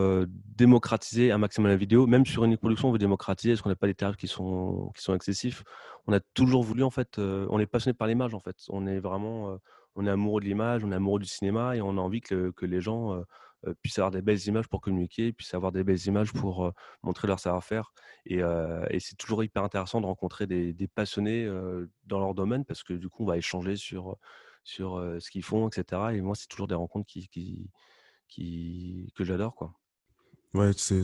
démocratiser 0.57 1.33
un 1.33 1.39
maximum 1.39 1.71
la 1.71 1.77
vidéo. 1.77 2.07
Même 2.07 2.27
sur 2.27 2.45
une 2.45 2.57
production, 2.57 2.89
on 2.89 2.93
veut 2.93 2.99
démocratiser 2.99 3.55
parce 3.55 3.63
qu'on 3.63 3.71
n'a 3.71 3.77
pas 3.77 3.87
des 3.87 3.95
tarifs 3.95 4.17
qui 4.17 4.29
sont 4.29 4.93
qui 4.95 5.03
sont 5.03 5.15
excessifs. 5.15 5.65
On 6.07 6.13
a 6.13 6.21
toujours 6.21 6.63
voulu, 6.63 6.83
en 6.83 6.91
fait, 6.91 7.19
on 7.19 7.59
est 7.59 7.67
passionné 7.67 7.95
par 7.95 8.09
l'image, 8.09 8.35
en 8.35 8.41
fait. 8.41 8.57
On 8.69 8.87
est 8.87 9.01
vraiment, 9.01 9.59
on 9.97 10.07
est 10.07 10.11
amoureux 10.11 10.41
de 10.41 10.47
l'image, 10.47 10.85
on 10.85 10.93
est 10.93 10.97
amoureux 10.97 11.21
du 11.21 11.27
cinéma 11.27 11.77
et 11.77 11.83
on 11.83 11.99
a 11.99 12.01
envie 12.01 12.21
que 12.21 12.53
les 12.63 12.81
gens, 12.81 13.21
puissent 13.83 13.99
avoir 13.99 14.11
des 14.11 14.23
belles 14.23 14.47
images 14.47 14.69
pour 14.69 14.81
communiquer, 14.81 15.33
puissent 15.33 15.55
avoir 15.55 15.73
des 15.73 15.85
belles 15.85 16.05
images 16.07 16.33
pour, 16.33 16.67
heu, 16.67 16.73
montrer 17.03 17.29
leur 17.29 17.41
savoir-faire 17.41 17.93
et 18.27 18.43
heu 18.43 18.85
et 18.91 19.01
c'est 19.01 19.17
toujours 19.17 19.43
hyper 19.45 19.63
intéressant 19.65 20.01
de 20.01 20.07
rencontrer 20.07 20.47
des 20.47 20.73
des 20.73 20.89
passionnés, 20.89 21.47
dans 22.05 22.19
leur 22.19 22.35
domaine 22.35 22.65
parce 22.65 22.83
que, 22.83 22.93
du 22.95 23.09
coup, 23.09 23.25
on 23.25 23.27
va 23.27 23.37
échanger 23.37 23.77
sur, 23.77 24.17
sur, 24.65 24.99
ce 25.21 25.31
qu'ils 25.31 25.45
font 25.45 25.69
et 25.69 25.75
cetera 25.75 26.15
et 26.15 26.21
moi, 26.21 26.35
c'est 26.35 26.49
toujours 26.49 26.69
des 26.69 26.75
rencontres 26.75 27.07
qui 27.07 27.29
qui 27.29 27.71
qui 28.29 29.13
que 29.17 29.25
j'adore, 29.25 29.55
quoi. 29.55 29.73
Ouais, 30.55 30.71
c'est 30.77 31.03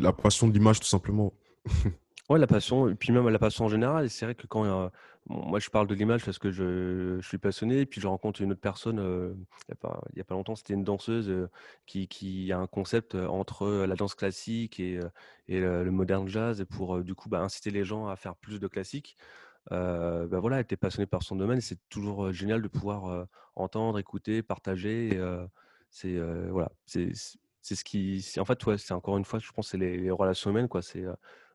la 0.00 0.12
passion 0.12 0.48
de 0.48 0.52
l'image, 0.52 0.80
tout 0.80 0.86
simplement. 0.86 1.32
Ouais, 2.30 2.38
la 2.38 2.46
passion 2.46 2.88
et 2.88 2.94
puis 2.94 3.10
même 3.12 3.28
la 3.28 3.40
passion 3.40 3.64
en 3.64 3.68
général 3.68 4.08
c'est 4.08 4.24
vrai 4.24 4.36
que 4.36 4.46
quand, 4.46 4.88
moi 5.28 5.58
je 5.58 5.68
parle 5.68 5.88
de 5.88 5.94
l'image 5.96 6.24
parce 6.24 6.38
que 6.38 6.52
je 6.52 7.18
je 7.20 7.26
suis 7.26 7.38
passionné 7.38 7.80
et 7.80 7.86
puis 7.86 8.00
je 8.00 8.06
rencontre 8.06 8.40
une 8.40 8.52
autre 8.52 8.60
personne, 8.60 9.00
heu, 9.00 9.36
il 9.68 9.74
y 10.16 10.20
a 10.20 10.22
a 10.22 10.24
pas 10.24 10.34
longtemps, 10.36 10.54
c'était 10.54 10.74
une 10.74 10.84
danseuse, 10.84 11.48
qui 11.86 12.06
qui 12.06 12.52
a 12.52 12.58
un 12.60 12.68
concept, 12.68 13.16
entre, 13.16 13.84
la 13.84 13.96
danse 13.96 14.14
classique 14.14 14.78
et 14.78 15.00
et 15.48 15.58
le 15.60 15.90
modern 15.90 16.28
jazz 16.28 16.60
et 16.60 16.64
pour, 16.66 17.02
du 17.02 17.16
coup, 17.16 17.28
bah, 17.28 17.40
inciter 17.40 17.70
les 17.72 17.82
gens 17.84 18.06
à 18.06 18.14
faire 18.14 18.36
plus 18.36 18.60
de 18.60 18.68
classique. 18.68 19.16
Heu, 19.72 20.28
bah, 20.28 20.40
voilà, 20.40 20.58
elle 20.58 20.62
était 20.64 20.76
passionnée 20.76 21.06
par 21.06 21.22
son 21.24 21.36
domaine 21.36 21.60
c'est 21.62 21.80
toujours, 21.88 22.32
génial 22.32 22.62
de 22.62 22.68
pouvoir, 22.68 23.26
entendre, 23.56 23.98
écouter, 23.98 24.42
partager 24.42 25.20
c'est, 25.90 26.16
voilà, 26.50 26.70
c'est 26.86 27.12
ce 27.76 27.84
qui 27.84 28.24
en 28.38 28.44
fait, 28.44 28.64
ouais, 28.66 28.78
c'est 28.78 28.94
encore 28.94 29.18
une 29.18 29.24
fois, 29.24 29.38
je 29.40 29.50
pense, 29.52 29.68
c'est 29.70 29.78
les 29.78 29.96
les 29.98 30.10
relations 30.12 30.50
humaines, 30.50 30.68
quoi. 30.68 30.82
C'est, 30.82 31.04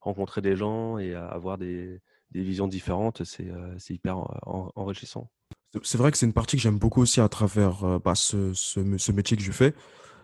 rencontrer 0.06 0.42
des 0.42 0.56
gens 0.56 0.98
et 0.98 1.14
avoir 1.14 1.58
des 1.58 2.00
des 2.32 2.42
visions 2.42 2.68
différentes, 2.68 3.24
c'est, 3.24 3.50
c'est 3.78 3.94
hyper 3.94 4.18
en 4.18 4.72
enrichissant. 4.76 5.30
C'est 5.84 5.98
vrai 5.98 6.12
que 6.12 6.18
c'est 6.18 6.26
une 6.26 6.34
partie 6.34 6.58
que 6.58 6.62
j'aime 6.62 6.80
beaucoup 6.80 7.02
aussi 7.02 7.22
à 7.22 7.30
travers, 7.30 7.86
heu, 7.86 8.00
bah, 8.04 8.16
ce 8.16 8.54
ce 8.54 9.12
métier 9.12 9.38
que 9.38 9.44
je 9.44 9.52
fais. 9.52 9.74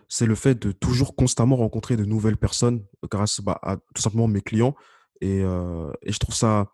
C'est 0.08 0.26
le 0.26 0.34
fait 0.34 0.56
de 0.60 0.72
toujours 0.72 1.14
constamment 1.14 1.56
rencontrer 1.56 1.96
de 1.96 2.04
nouvelles 2.04 2.36
personnes 2.36 2.84
grâce, 3.10 3.40
bah, 3.40 3.58
à 3.62 3.76
tout 3.94 4.02
simplement 4.02 4.28
mes 4.28 4.42
clients 4.42 4.74
et 5.20 5.38
et 5.40 6.12
je 6.12 6.18
trouve 6.18 6.34
ça 6.34 6.68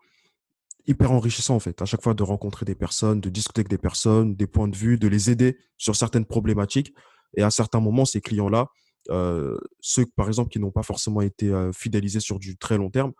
hyper 0.87 1.11
enrichissant, 1.11 1.55
en 1.55 1.59
fait, 1.59 1.81
à 1.81 1.85
chaque 1.85 2.01
fois 2.01 2.15
de 2.15 2.23
rencontrer 2.23 2.65
des 2.65 2.75
personnes, 2.75 3.21
de 3.21 3.29
discuter 3.29 3.59
avec 3.59 3.69
des 3.69 3.77
personnes, 3.77 4.35
des 4.35 4.47
points 4.47 4.67
de 4.67 4.75
vue, 4.75 4.97
de 4.97 5.07
les 5.07 5.29
aider 5.29 5.57
sur 5.77 5.95
certaines 5.95 6.25
problématiques 6.25 6.93
et 7.37 7.43
à 7.43 7.51
certains 7.51 7.79
moments, 7.79 8.05
ces 8.05 8.21
clients-là, 8.21 8.69
heu, 9.09 9.59
ceux, 9.79 10.05
par 10.15 10.27
exemple, 10.27 10.49
qui 10.49 10.59
n'ont 10.59 10.71
pas 10.71 10.83
forcément 10.83 11.21
été, 11.21 11.49
heu, 11.49 11.71
fidélisés 11.73 12.19
sur 12.19 12.39
du 12.39 12.57
très 12.57 12.77
long 12.77 12.89
terme, 12.89 13.13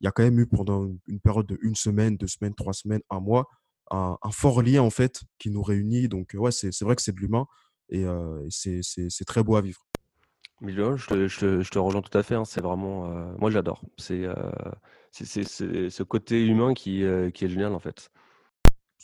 il 0.00 0.04
y 0.04 0.08
a 0.08 0.12
quand 0.12 0.22
même 0.24 0.38
eu 0.38 0.46
pendant 0.46 0.90
une 1.06 1.20
période 1.20 1.46
de 1.46 1.58
une 1.62 1.74
semaine, 1.76 2.16
2 2.16 2.26
semaines, 2.26 2.54
3 2.54 2.72
semaines, 2.72 3.02
un 3.10 3.20
mois, 3.20 3.46
un 3.90 4.16
fort 4.32 4.62
lien, 4.62 4.82
en 4.82 4.90
fait, 4.90 5.22
qui 5.38 5.50
nous 5.50 5.62
réunit 5.62 6.08
donc 6.08 6.32
ouais, 6.34 6.50
c'est 6.52 6.78
vrai 6.82 6.96
que 6.96 7.02
c'est 7.02 7.14
de 7.14 7.20
l'humain 7.20 7.46
et 7.90 8.02
et 8.02 8.48
c'est 8.50 9.24
très 9.26 9.42
beau 9.42 9.56
à 9.56 9.60
vivre. 9.60 9.86
Mais 10.60 10.72
je 10.72 11.06
te 11.06 11.28
je 11.28 11.38
te 11.38 11.62
je 11.62 11.70
te 11.70 11.78
rejoins 11.78 12.02
tout 12.02 12.16
à 12.16 12.22
fait, 12.22 12.34
hein, 12.34 12.44
c'est 12.44 12.60
vraiment, 12.62 13.10
heu, 13.10 13.36
moi 13.38 13.50
j'adore. 13.50 13.82
C'est, 13.98 14.26
c'est 15.12 15.44
ce 15.44 16.02
côté 16.02 16.44
humain 16.44 16.74
qui, 16.74 17.04
qui 17.34 17.44
est 17.44 17.48
génial, 17.48 17.72
en 17.74 17.78
fait. 17.78 18.10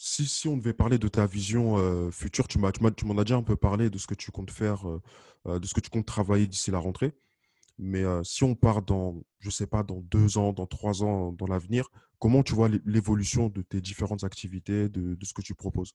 Si 0.03 0.49
on 0.49 0.57
devait 0.57 0.73
parler 0.73 0.97
de 0.99 1.09
ta 1.09 1.27
vision, 1.27 1.77
heu, 1.79 2.11
future, 2.11 2.49
tu 2.49 2.59
m'en 2.59 2.69
as 2.69 3.25
déjà 3.25 3.37
un 3.37 3.43
peu 3.43 3.55
parlé 3.57 3.91
de 3.91 3.99
ce 3.99 4.07
que 4.07 4.15
tu 4.15 4.31
comptes 4.31 4.51
faire, 4.51 4.89
heu 4.89 5.03
heu, 5.47 5.61
de 5.61 5.67
ce 5.67 5.75
que 5.75 5.81
tu 5.81 5.91
comptes 5.91 6.07
travailler 6.07 6.47
d'ici 6.47 6.71
la 6.71 6.79
rentrée. 6.79 7.13
Mais, 7.79 8.05
si 8.25 8.45
on 8.45 8.55
part 8.57 8.83
dans, 8.83 9.23
je 9.41 9.51
sais 9.51 9.67
pas, 9.69 9.83
dans 9.85 10.01
2 10.01 10.39
ans, 10.39 10.53
dans 10.55 10.67
3 10.67 11.05
ans, 11.05 11.33
dans 11.33 11.47
l'avenir, 11.47 11.89
comment 12.21 12.43
tu 12.43 12.55
vois 12.55 12.69
l'é 12.71 12.81
l'évolution 12.87 13.49
de 13.51 13.63
tes 13.63 13.81
différentes 13.83 14.25
activités, 14.25 14.89
de 14.89 15.17
ce 15.25 15.35
que 15.35 15.43
tu 15.43 15.55
proposes? 15.55 15.95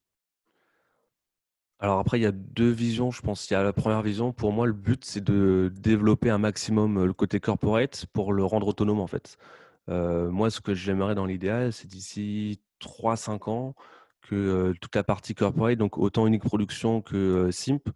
Alors 1.80 2.00
après, 2.00 2.20
il 2.20 2.24
y 2.24 2.26
a 2.26 2.32
2 2.32 2.70
visions, 2.72 3.12
je 3.12 3.22
pense. 3.22 3.50
Il 3.50 3.54
y 3.54 3.56
a 3.58 3.64
la 3.64 3.74
première 3.74 4.02
vision, 4.02 4.32
pour 4.32 4.54
moi, 4.54 4.66
le 4.66 4.72
but, 4.74 5.04
c'est 5.04 5.24
de 5.24 5.72
développer 5.76 6.30
un 6.30 6.38
maximum, 6.38 7.04
le 7.06 7.14
côté 7.14 7.40
corporate 7.42 8.06
pour 8.14 8.32
le 8.34 8.46
rendre 8.46 8.68
autonome, 8.68 9.00
en 9.00 9.08
fait. 9.08 9.38
Moi, 9.90 10.50
ce 10.52 10.62
que 10.62 10.74
j'aimerais 10.76 11.16
dans 11.16 11.26
l'idéal, 11.26 11.74
c'est 11.74 11.88
d'ici 11.88 12.62
trois 12.86 13.18
cinq 13.18 13.48
ans 13.48 13.76
que, 14.22 14.74
toute 14.80 14.96
la 14.96 15.04
partie 15.04 15.36
corporate, 15.36 15.78
donc 15.78 15.98
autant 15.98 16.28
Unique 16.28 16.44
Production 16.44 17.02
que, 17.02 17.50
Simp, 17.52 17.90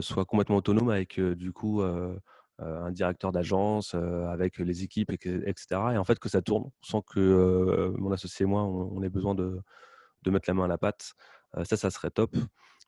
soit 0.00 0.24
complètement 0.24 0.56
autonome 0.56 0.90
avec, 0.90 1.20
du 1.20 1.52
coup, 1.52 1.82
un 1.82 2.90
directeur 2.90 3.32
d'agence, 3.32 3.94
avec 3.94 4.58
les 4.58 4.82
équipes 4.82 5.12
et 5.12 5.18
que 5.18 5.28
et 5.28 5.98
en 5.98 6.04
fait, 6.04 6.18
que 6.18 6.28
ça 6.28 6.42
tourne 6.42 6.70
sans 6.82 7.02
que, 7.02 7.94
mon 7.98 8.12
associé 8.12 8.44
et 8.44 8.46
moi, 8.48 8.64
on 8.64 9.02
ait 9.02 9.08
besoin 9.08 9.34
de 9.34 9.60
de 10.22 10.30
mettre 10.30 10.48
la 10.48 10.54
main 10.54 10.64
à 10.64 10.68
la 10.68 10.78
pâte. 10.78 11.12
Ça, 11.64 11.76
ça 11.76 11.90
serait 11.90 12.10
top. 12.10 12.36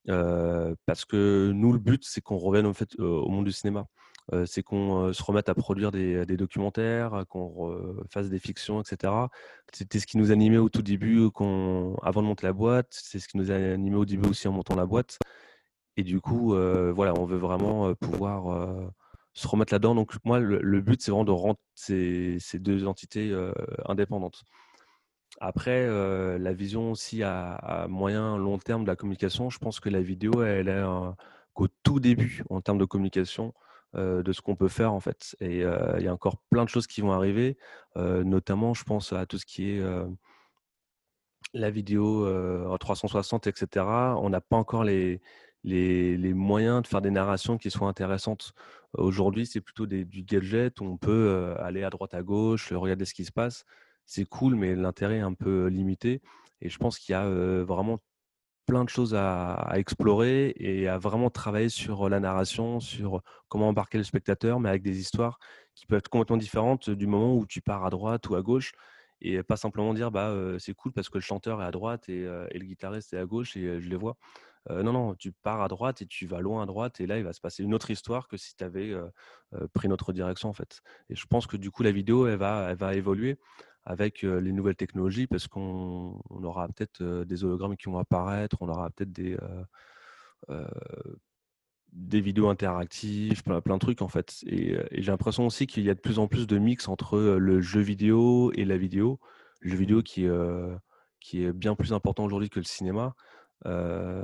Parce 0.06 1.04
que 1.04 1.52
nous, 1.54 1.72
le 1.72 1.78
but, 1.78 2.04
c'est 2.04 2.20
qu'on 2.20 2.36
revienne 2.36 2.66
en 2.66 2.74
fait, 2.74 2.98
au 2.98 3.28
monde 3.28 3.44
du 3.44 3.52
cinéma. 3.52 3.86
C'est 4.46 4.62
qu'on, 4.62 5.12
se 5.12 5.22
remette 5.22 5.48
à 5.48 5.54
produire 5.54 5.90
des 5.92 6.36
documentaires, 6.36 7.24
qu'on 7.28 7.48
refasse 7.48 8.28
des 8.28 8.38
fictions 8.38 8.80
et 8.80 8.84
cetera. 8.84 9.30
C'était 9.72 9.98
ce 9.98 10.06
qui 10.06 10.18
nous 10.18 10.30
animait 10.32 10.58
au 10.58 10.68
tout 10.68 10.82
début 10.82 11.20
avant 12.02 12.22
de 12.22 12.26
monter 12.26 12.46
la 12.46 12.52
boîte, 12.52 12.88
c'est 12.90 13.18
ce 13.18 13.28
qui 13.28 13.36
nous 13.36 13.50
a 13.50 13.54
animé 13.54 13.96
au 13.96 14.04
début 14.04 14.28
aussi 14.28 14.48
en 14.48 14.52
montant 14.52 14.74
la 14.74 14.86
boîte 14.86 15.18
et 15.96 16.02
du 16.02 16.20
coup, 16.20 16.54
voilà, 16.94 17.14
on 17.18 17.26
veut 17.26 17.36
vraiment, 17.36 17.94
pouvoir, 17.94 18.92
se 19.34 19.48
remettre 19.48 19.72
là-dedans. 19.72 19.94
Donc 19.94 20.14
moi, 20.24 20.40
le 20.40 20.80
but, 20.80 21.02
c'est 21.02 21.10
vraiment 21.10 21.24
de 21.24 21.30
rendre 21.30 21.58
ces 21.74 22.38
2 22.54 22.86
entités, 22.86 23.34
indépendantes. 23.86 24.44
Après, 25.40 25.86
la 26.38 26.52
vision 26.52 26.92
aussi 26.92 27.22
à 27.22 27.86
moyen, 27.88 28.36
long 28.38 28.58
terme 28.58 28.84
de 28.84 28.88
la 28.88 28.96
communication, 28.96 29.50
je 29.50 29.58
pense 29.58 29.80
que 29.80 29.88
la 29.88 30.00
vidéo, 30.00 30.42
elle 30.42 30.68
est 30.68 30.82
qu'au 31.54 31.68
tout 31.82 32.00
début 32.00 32.42
en 32.48 32.62
termes 32.62 32.78
de 32.78 32.84
communication, 32.86 33.52
heu, 33.96 34.22
de 34.22 34.32
ce 34.32 34.40
qu'on 34.40 34.56
peut 34.56 34.68
faire, 34.68 34.92
en 34.92 35.00
fait 35.00 35.36
et 35.40 35.62
heu, 35.64 35.76
il 35.98 36.04
y 36.04 36.08
a 36.08 36.12
encore 36.12 36.38
plein 36.50 36.64
de 36.64 36.68
choses 36.70 36.86
qui 36.86 37.00
vont 37.00 37.12
arriver, 37.12 37.56
heu, 37.96 38.22
notamment, 38.24 38.74
je 38.74 38.84
pense 38.84 39.12
à 39.12 39.26
tout 39.26 39.38
ce 39.38 39.46
qui 39.46 39.70
est, 39.70 39.82
la 41.54 41.70
vidéo, 41.70 42.26
en 42.68 42.78
360 42.78 43.46
et 43.46 43.52
cetera. 43.54 44.16
On 44.20 44.30
n'a 44.30 44.40
pas 44.40 44.56
encore 44.56 44.84
les 44.84 45.20
les 45.64 46.34
moyens 46.34 46.82
de 46.82 46.86
faire 46.88 47.02
des 47.02 47.10
narrations 47.12 47.56
qui 47.58 47.70
soient 47.70 47.88
intéressantes. 47.88 48.52
Aujourd'hui, 48.94 49.46
c'est 49.46 49.60
plutôt 49.60 49.86
des 49.86 50.04
du 50.04 50.22
gadget 50.24 50.80
où 50.80 50.84
on 50.84 50.96
peut, 50.96 51.54
aller 51.60 51.84
à 51.84 51.90
droite, 51.90 52.14
à 52.14 52.22
gauche, 52.22 52.72
regarder 52.72 53.04
ce 53.04 53.14
qui 53.14 53.24
se 53.24 53.32
passe. 53.32 53.64
C'est 54.06 54.24
cool, 54.24 54.54
mais 54.56 54.74
l'intérêt 54.74 55.18
est 55.18 55.20
un 55.20 55.34
peu 55.34 55.66
limité 55.68 56.20
et 56.60 56.68
je 56.68 56.78
pense 56.78 56.98
qu'il 56.98 57.12
y 57.12 57.16
a, 57.16 57.26
vraiment 57.64 58.00
plein 58.66 58.84
de 58.84 58.88
choses 58.88 59.14
à 59.14 59.70
explorer 59.74 60.52
et 60.56 60.88
à 60.88 60.98
vraiment 60.98 61.30
travailler 61.30 61.68
sur, 61.68 62.08
la 62.08 62.20
narration, 62.20 62.80
sur 62.80 63.22
comment 63.48 63.68
embarquer 63.68 63.98
le 63.98 64.04
spectateur, 64.04 64.60
mais 64.60 64.68
avec 64.68 64.82
des 64.82 64.98
histoires 65.00 65.38
qui 65.74 65.86
peuvent 65.86 65.98
être 65.98 66.08
complètement 66.08 66.36
différentes 66.36 66.90
du 66.90 67.06
moment 67.06 67.36
où 67.36 67.46
tu 67.46 67.60
pars 67.60 67.84
à 67.84 67.90
droite 67.90 68.28
ou 68.28 68.34
à 68.36 68.42
gauche 68.42 68.72
et 69.20 69.42
pas 69.42 69.56
simplement 69.56 69.94
dire: 69.94 70.10
«Bah, 70.10 70.34
c'est 70.58 70.74
cool 70.74 70.92
parce 70.92 71.08
que 71.08 71.18
le 71.18 71.22
chanteur 71.22 71.62
est 71.62 71.64
à 71.66 71.70
droite 71.70 72.08
et 72.08 72.22
le 72.24 72.64
guitariste 72.64 73.12
est 73.14 73.18
à 73.18 73.26
gauche 73.26 73.56
et 73.56 73.80
je 73.80 73.88
les 73.88 73.96
vois». 73.96 74.16
Non, 74.70 74.92
non, 74.92 75.14
tu 75.16 75.32
pars 75.32 75.60
à 75.62 75.68
droite 75.68 76.02
et 76.02 76.06
tu 76.06 76.26
vas 76.26 76.40
loin 76.40 76.62
à 76.62 76.66
droite 76.66 77.00
et 77.00 77.06
là, 77.06 77.18
il 77.18 77.24
va 77.24 77.32
se 77.32 77.40
passer 77.40 77.64
une 77.64 77.74
autre 77.74 77.90
histoire 77.90 78.28
que 78.28 78.36
si 78.36 78.54
tu 78.56 78.62
avais, 78.64 78.94
pris 79.74 79.86
une 79.86 79.92
autre 79.92 80.12
direction, 80.12 80.48
en 80.48 80.52
fait 80.52 80.80
et 81.10 81.16
je 81.16 81.26
pense 81.26 81.46
que 81.46 81.56
du 81.56 81.70
coup, 81.70 81.82
la 81.82 81.92
vidéo, 81.92 82.26
elle 82.28 82.38
va 82.38 82.68
elle 82.70 82.76
va 82.76 82.94
évoluer 82.94 83.38
avec, 83.84 84.22
les 84.22 84.52
nouvelles 84.52 84.76
technologies 84.76 85.26
parce 85.26 85.48
qu'on 85.48 86.20
on 86.30 86.44
aura 86.44 86.68
peut-être, 86.68 87.24
des 87.24 87.44
hologrammes 87.44 87.76
qui 87.76 87.86
vont 87.86 87.98
apparaître, 87.98 88.56
on 88.60 88.68
aura 88.68 88.90
peut-être 88.90 89.12
des, 89.12 89.36
des 91.92 92.20
vidéos 92.20 92.48
interactives, 92.48 93.42
plein, 93.42 93.60
plein 93.60 93.74
de 93.74 93.80
trucs 93.80 94.02
en 94.02 94.08
fait. 94.08 94.38
Et, 94.46 94.76
j'ai 94.92 95.10
l'impression 95.10 95.46
aussi 95.46 95.66
qu'il 95.66 95.84
y 95.84 95.90
a 95.90 95.94
de 95.94 96.00
plus 96.00 96.18
en 96.18 96.28
plus 96.28 96.46
de 96.46 96.58
mix 96.58 96.88
entre 96.88 97.18
le 97.18 97.60
jeu 97.60 97.80
vidéo 97.80 98.52
et 98.54 98.64
la 98.64 98.76
vidéo. 98.76 99.20
Le 99.60 99.70
jeu 99.70 99.76
vidéo 99.76 100.02
qui, 100.02 100.26
qui 101.20 101.44
est 101.44 101.52
bien 101.52 101.74
plus 101.74 101.92
important 101.92 102.24
aujourd'hui 102.24 102.50
que 102.50 102.60
le 102.60 102.64
cinéma. 102.64 103.14
peut 103.62 104.22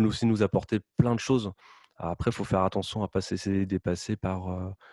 aussi 0.00 0.26
nous 0.26 0.42
apporter 0.42 0.80
plein 0.96 1.14
de 1.14 1.20
choses. 1.20 1.52
Après, 1.98 2.30
il 2.30 2.34
faut 2.34 2.44
faire 2.44 2.62
attention 2.62 3.02
à 3.02 3.08
pas 3.08 3.20
se 3.20 3.34
laisser 3.34 3.66
dépasser 3.66 4.16
par. 4.16 4.46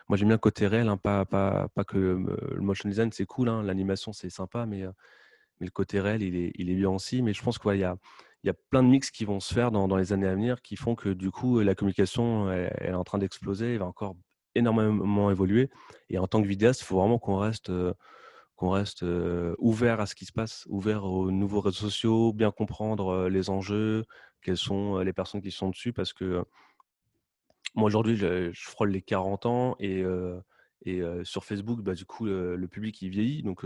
Moi, 0.08 0.18
j'aime 0.18 0.30
bien 0.30 0.36
le 0.36 0.40
côté 0.40 0.68
réel, 0.68 0.88
hein, 0.90 0.98
pas, 0.98 1.24
pas, 1.26 1.68
pas, 1.76 1.84
que 1.84 1.98
le 1.98 2.62
motion 2.62 2.90
design, 2.90 3.12
c'est 3.12 3.26
cool, 3.26 3.50
hein, 3.50 3.62
l'animation, 3.62 4.12
c'est 4.12 4.32
sympa, 4.32 4.66
mais, 4.66 4.84
mais 5.60 5.68
le 5.68 5.72
côté 5.72 6.00
réel, 6.00 6.24
il 6.24 6.36
est, 6.36 6.52
il 6.56 6.70
est 6.70 6.76
bien 6.76 6.90
aussi. 6.90 7.22
Mais 7.22 7.34
je 7.34 7.44
pense 7.44 7.60
qu'il 7.60 7.76
y, 7.76 7.84
a, 7.84 7.96
y 8.44 8.50
a 8.50 8.54
plein 8.72 8.82
de 8.82 8.88
mix 8.88 9.12
qui 9.12 9.24
vont 9.24 9.40
se 9.40 9.54
faire 9.54 9.70
dans, 9.72 9.88
dans, 9.88 9.98
les 9.98 10.14
années 10.14 10.28
à 10.28 10.34
venir 10.34 10.62
qui 10.64 10.76
font 10.78 10.96
que 10.96 11.10
du 11.10 11.30
coup, 11.30 11.60
la 11.60 11.76
communication, 11.76 12.52
elle, 12.52 12.74
est 12.82 12.94
en 12.94 13.04
train 13.04 13.20
d'exploser, 13.20 13.74
elle 13.74 13.80
va 13.80 13.86
encore 13.86 14.16
énormément 14.56 15.30
évoluer. 15.30 15.70
Et 16.10 16.18
en 16.18 16.28
tant 16.28 16.42
que 16.42 16.48
vidéaste, 16.48 16.82
il 16.82 16.86
faut 16.86 17.00
vraiment 17.00 17.20
qu'on 17.20 17.38
reste 17.38 17.72
qu'on 18.56 18.70
reste 18.70 19.06
ouvert 19.60 20.00
à 20.00 20.06
ce 20.06 20.16
qui 20.16 20.26
se 20.26 20.32
passe, 20.32 20.66
ouvert 20.70 21.04
aux 21.04 21.30
nouveaux 21.30 21.60
réseaux 21.60 21.90
sociaux, 21.90 22.34
bien 22.34 22.52
comprendre 22.52 23.28
les 23.28 23.50
enjeux, 23.50 24.06
quelles 24.42 24.58
sont 24.58 25.00
les 25.00 25.14
personnes 25.14 25.42
qui 25.42 25.52
sont 25.52 25.70
dessus, 25.70 25.92
parce 25.92 26.14
que 26.14 26.46
moi 27.76 27.88
aujourd'hui, 27.88 28.16
je, 28.16 28.52
frôle 28.54 28.90
les 28.90 29.02
40 29.02 29.46
ans 29.46 29.76
et, 29.80 30.04
et 30.86 31.02
sur 31.24 31.44
Facebook, 31.44 31.82
bah, 31.82 31.94
du 31.94 32.06
coup, 32.06 32.26
le, 32.26 32.68
public 32.68 33.02
il 33.02 33.10
vieillit, 33.10 33.44
donc 33.44 33.64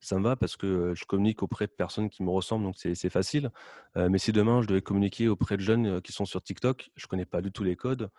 ça 0.00 0.18
me 0.18 0.24
va 0.24 0.36
parce 0.36 0.56
que 0.56 0.94
je 0.94 1.04
communique 1.04 1.42
auprès 1.42 1.66
de 1.66 1.72
personnes 1.72 2.10
qui 2.10 2.22
me 2.22 2.30
ressemblent, 2.30 2.64
donc 2.64 2.76
c'est 2.76 3.10
facile. 3.10 3.50
mais 3.96 4.18
si 4.18 4.32
demain 4.32 4.62
je 4.62 4.68
devais 4.68 4.82
communiquer 4.82 5.28
auprès 5.28 5.56
de 5.56 5.62
jeunes 5.62 6.00
qui 6.02 6.12
sont 6.12 6.24
sur 6.24 6.42
TikTok, 6.42 6.90
je 6.96 7.06
connais 7.06 7.26
pas 7.26 7.40
du 7.42 7.52
tout 7.52 7.64
les 7.64 7.76
codes, 7.76 8.10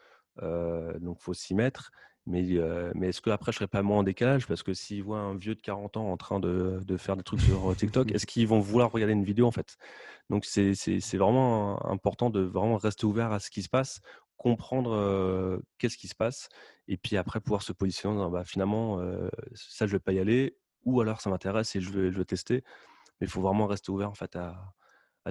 donc 0.41 1.17
il 1.19 1.23
faut 1.23 1.33
s'y 1.33 1.55
mettre. 1.55 1.91
Mais, 2.25 2.45
mais 2.93 3.07
est-ce 3.07 3.21
qu'après, 3.21 3.51
je 3.51 3.57
serais 3.57 3.67
pas 3.67 3.81
moins 3.81 3.99
en 3.99 4.03
décalage? 4.03 4.45
Parce 4.45 4.61
que 4.61 4.73
s'ils 4.73 5.03
voient 5.03 5.19
un 5.19 5.35
vieux 5.35 5.55
de 5.55 5.61
40 5.61 5.97
ans 5.97 6.11
en 6.11 6.17
train 6.17 6.39
de, 6.39 6.79
de 6.85 6.97
faire 6.97 7.17
des 7.17 7.23
trucs 7.23 7.41
sur 7.41 7.75
TikTok, 7.75 8.11
est-ce 8.13 8.27
qu'ils 8.27 8.47
vont 8.47 8.59
vouloir 8.59 8.91
regarder 8.91 9.13
une 9.13 9.23
vidéo 9.23 9.47
en 9.47 9.51
fait? 9.51 9.77
Donc 10.29 10.45
c'est 10.45 11.17
vraiment 11.17 11.83
important 11.89 12.29
de 12.29 12.41
vraiment 12.41 12.77
rester 12.77 13.05
ouvert 13.05 13.31
à 13.31 13.39
ce 13.39 13.49
qui 13.49 13.63
se 13.63 13.69
passe, 13.69 14.01
comprendre 14.39 15.61
qu'est-ce 15.77 15.97
qui 15.97 16.07
se 16.07 16.15
passe, 16.15 16.49
et 16.87 16.97
puis 16.97 17.17
après 17.17 17.39
pouvoir 17.39 17.61
se 17.61 17.73
positionner 17.73 18.27
bah, 18.31 18.43
finalement, 18.43 18.99
ça, 19.53 19.85
je 19.85 19.91
vais 19.91 19.99
pas 19.99 20.13
y 20.13 20.19
aller, 20.19 20.57
ou 20.85 21.01
alors 21.01 21.21
ça 21.21 21.29
m'intéresse 21.29 21.75
et 21.75 21.81
je 21.81 21.91
veux, 21.91 22.11
je 22.11 22.21
tester. 22.23 22.63
Mais 23.19 23.27
il 23.27 23.29
faut 23.29 23.41
vraiment 23.41 23.67
rester 23.67 23.91
ouvert 23.91 24.09
en 24.09 24.15
fait 24.15 24.35
à, 24.35 24.73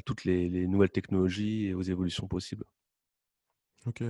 toutes 0.04 0.24
les, 0.24 0.48
les 0.48 0.68
nouvelles 0.68 0.90
technologies 0.90 1.66
et 1.66 1.74
aux 1.74 1.82
évolutions 1.82 2.28
possibles. 2.28 2.64
OK 3.86 4.04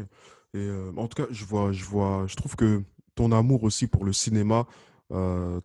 et 0.54 0.70
en 0.96 1.08
tout 1.08 1.22
cas, 1.22 1.28
je 1.30 1.44
vois 1.44 1.72
je 1.72 1.84
vois 1.84 2.26
je 2.26 2.34
trouve 2.34 2.56
que 2.56 2.82
ton 3.14 3.32
amour 3.32 3.64
aussi 3.64 3.86
pour 3.86 4.04
le 4.04 4.12
cinéma, 4.12 4.66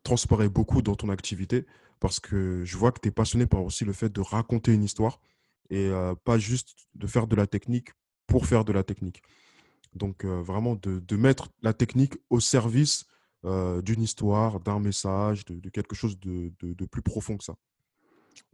transparaît 0.03 0.49
beaucoup 0.49 0.81
dans 0.81 0.95
ton 0.95 1.09
activité 1.09 1.65
parce 1.99 2.19
que 2.19 2.63
je 2.63 2.77
vois 2.77 2.91
que 2.91 2.99
tu 2.99 3.09
es 3.09 3.11
passionné 3.11 3.45
par 3.45 3.63
aussi 3.63 3.85
le 3.85 3.93
fait 3.93 4.09
de 4.09 4.21
raconter 4.21 4.73
une 4.73 4.83
histoire 4.83 5.19
et 5.69 5.91
pas 6.23 6.37
juste 6.37 6.75
de 6.95 7.07
faire 7.07 7.27
de 7.27 7.35
la 7.35 7.47
technique 7.47 7.89
pour 8.33 8.47
faire 8.47 8.65
de 8.65 8.73
la 8.73 8.83
technique. 8.83 9.21
Donc 9.93 10.25
vraiment 10.25 10.75
de 10.75 11.15
mettre 11.15 11.49
la 11.61 11.71
technique 11.71 12.15
au 12.31 12.39
service, 12.39 13.05
d'une 13.43 14.01
histoire, 14.01 14.59
d'un 14.59 14.79
message, 14.79 15.45
de 15.45 15.69
quelque 15.69 15.95
chose 15.95 16.19
de 16.19 16.85
plus 16.87 17.03
profond 17.03 17.37
que 17.37 17.43
ça. 17.43 17.53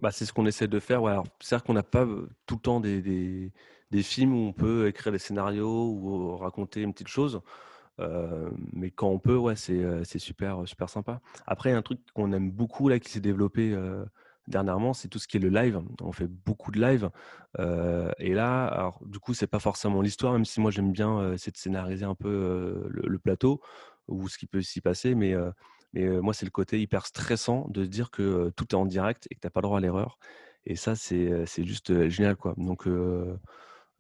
Bah, 0.02 0.12
c'est 0.12 0.26
ce 0.26 0.34
qu'on 0.34 0.46
essaie 0.46 0.68
de 0.68 0.82
faire, 0.82 1.02
ouais. 1.02 1.16
C'est-à-dire 1.40 1.64
qu'on 1.64 1.74
n'a 1.74 1.84
pas, 1.84 2.06
tout 2.46 2.56
le 2.56 2.62
temps 2.62 2.82
des 2.82 3.52
films 4.04 4.34
où 4.34 4.48
on 4.50 4.52
peut 4.52 4.90
écrire 4.90 5.14
des 5.14 5.20
scénarios 5.20 5.94
ou 5.94 6.36
raconter 6.36 6.82
une 6.82 6.92
petite 6.92 7.08
chose, 7.08 7.40
mais 8.74 8.92
quand 8.92 9.08
on 9.08 9.20
peut, 9.20 9.38
ouais, 9.38 9.56
c'est 9.56 10.20
super, 10.20 10.68
super 10.68 10.90
sympa. 10.90 11.22
Après, 11.48 11.72
un 11.72 11.82
truc 11.82 12.02
qu'on 12.14 12.34
aime 12.34 12.52
beaucoup 12.52 12.90
là, 12.90 13.00
qui 13.00 13.10
s'est 13.10 13.22
développé, 13.22 13.74
dernièrement, 14.50 14.94
c'est 14.94 15.08
tout 15.08 15.20
ce 15.20 15.28
qui 15.28 15.38
est 15.38 15.40
le 15.40 15.50
live. 15.50 15.82
On 16.02 16.12
fait 16.12 16.28
beaucoup 16.28 16.72
de 16.72 16.82
live, 16.82 17.10
et 17.58 18.34
là, 18.34 18.94
du 19.06 19.20
coup, 19.20 19.34
c'est 19.34 19.48
pas 19.48 19.60
forcément 19.60 20.02
l'histoire, 20.02 20.34
même 20.34 20.46
si 20.46 20.60
moi 20.60 20.72
j'aime 20.72 20.92
bien, 20.92 21.34
essayer 21.34 21.52
de 21.52 21.58
scénariser 21.58 22.06
un 22.06 22.16
peu, 22.16 22.90
le 22.90 23.20
plateau 23.20 23.62
ou 24.08 24.28
ce 24.28 24.38
qui 24.38 24.48
peut 24.48 24.62
s'y 24.62 24.82
passer, 24.82 25.16
mais 25.16 25.36
mais 25.94 26.08
moi, 26.22 26.34
c'est 26.34 26.46
le 26.46 26.52
côté 26.52 26.80
hyper 26.80 27.06
stressant 27.06 27.68
de 27.70 27.86
dire 27.86 28.12
que 28.12 28.52
tout 28.56 28.68
est 28.70 28.76
en 28.76 28.86
direct 28.86 29.28
et 29.32 29.36
que 29.36 29.40
tu 29.40 29.48
n'as 29.48 29.52
pas 29.52 29.62
le 29.62 29.64
droit 29.64 29.78
à 29.80 29.82
l'erreur. 29.82 30.20
Et 30.66 30.76
ça, 30.76 30.96
c'est 30.96 31.64
juste 31.64 32.10
génial. 32.10 32.36
Quoi. 32.36 32.54
Donc, 32.58 32.86
le 32.86 33.40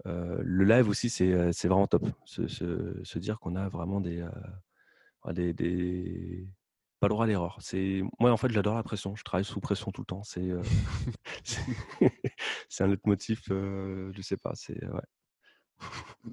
live 0.05 0.89
aussi, 0.89 1.09
c'est 1.09 1.67
vraiment 1.67 1.87
top. 1.87 2.07
Se, 2.25 3.19
dire 3.19 3.39
qu'on 3.39 3.55
a 3.55 3.69
vraiment 3.69 4.01
des, 4.01 4.23
pas 6.99 7.07
le 7.07 7.13
droit 7.13 7.25
à 7.25 7.27
l'erreur. 7.27 7.59
Moi, 8.19 8.31
en 8.31 8.37
fait, 8.37 8.51
j'adore 8.51 8.75
la 8.75 8.83
pression. 8.83 9.15
Je 9.15 9.23
travaille 9.23 9.45
sous 9.45 9.59
pression 9.59 9.91
tout 9.91 10.01
le 10.01 10.05
temps. 10.05 10.23
C'est 10.23 10.49
c'est 12.69 12.83
un 12.83 12.87
leitmotiv. 12.87 13.41
Euh, 13.51 14.11
je 14.15 14.21
sais 14.21 14.37
pas. 14.37 14.51
C'est 14.55 14.83
ouais. 14.83 15.01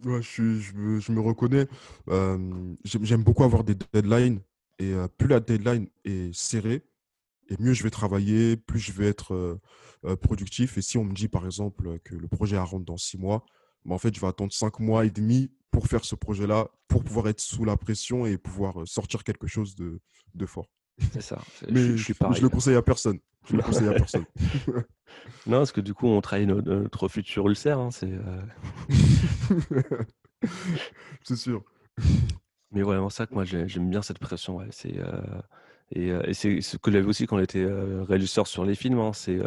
Ouais, 0.05 0.23
je, 0.23 0.59
je, 0.59 1.13
me, 1.13 1.21
reconnais. 1.21 1.69
J'aime 2.85 3.23
beaucoup 3.23 3.45
avoir 3.45 3.63
des 3.63 3.77
deadlines. 3.93 4.41
Et 4.79 4.93
plus 5.17 5.29
la 5.29 5.41
deadline 5.41 5.89
est 6.05 6.35
serrée, 6.35 6.85
et 7.49 7.57
mieux 7.59 7.73
je 7.73 7.83
vais 7.83 7.91
travailler, 7.91 8.57
plus 8.57 8.81
je 8.81 8.93
vais 8.93 9.07
être 9.07 9.61
productif. 10.21 10.77
Et 10.79 10.83
si 10.83 10.99
on 10.99 11.05
me 11.05 11.15
dit, 11.15 11.29
par 11.29 11.47
exemple, 11.47 12.01
que 12.01 12.17
le 12.17 12.27
projet 12.27 12.59
rentre 12.59 12.85
dans 12.85 12.97
six 12.97 13.19
mois, 13.19 13.47
bah, 13.87 13.95
en 13.95 13.99
fait, 13.99 14.15
je 14.15 14.21
vais 14.21 14.27
attendre 14.27 14.53
cinq 14.53 14.81
mois 14.81 15.07
et 15.07 15.11
demi 15.11 15.53
pour 15.77 15.89
faire 15.89 16.07
ce 16.07 16.15
projet-là, 16.15 16.69
pour 16.89 17.05
pouvoir 17.05 17.29
être 17.29 17.39
sous 17.39 17.67
la 17.67 17.77
pression 17.77 18.25
et 18.25 18.39
pouvoir 18.39 18.89
sortir 18.89 19.23
quelque 19.25 19.47
chose 19.47 19.75
de, 19.75 20.01
de 20.35 20.47
fort. 20.47 20.71
C'est 21.13 21.21
ça. 21.21 21.39
Mais 21.71 21.83
je, 21.83 22.03
suis 22.03 22.15
pareil. 22.15 22.35
je 22.39 22.41
le 22.41 22.49
conseille 22.49 22.77
à 22.77 22.81
personne. 22.81 23.19
Je 23.47 23.57
le 23.57 23.63
conseille 23.63 23.89
à 23.89 23.93
personne. 24.03 24.25
non, 25.47 25.59
parce 25.59 25.73
que 25.73 25.83
du 25.83 25.93
coup, 25.93 26.07
on 26.07 26.23
travaille 26.23 26.47
notre, 26.47 27.09
futur 27.09 27.47
ulcère. 27.47 27.79
Hein, 27.79 27.91
c'est 27.91 28.11
sûr. 31.37 31.63
Mais 32.71 32.81
vraiment 32.81 33.11
ça 33.11 33.27
que 33.27 33.35
moi 33.35 33.45
j'aime 33.45 33.91
bien 33.91 34.01
cette 34.01 34.19
pression. 34.19 34.61
C'est, 34.71 34.99
et, 35.93 36.13
c'est 36.35 36.61
ce 36.61 36.77
que 36.77 36.91
j'avais 36.91 37.07
aussi 37.07 37.27
quand 37.27 37.37
on 37.37 37.41
était 37.41 37.67
régisseur 38.09 38.47
sur 38.47 38.65
les 38.65 38.75
films. 38.75 38.99
Hein, 38.99 39.13
c'est 39.13 39.39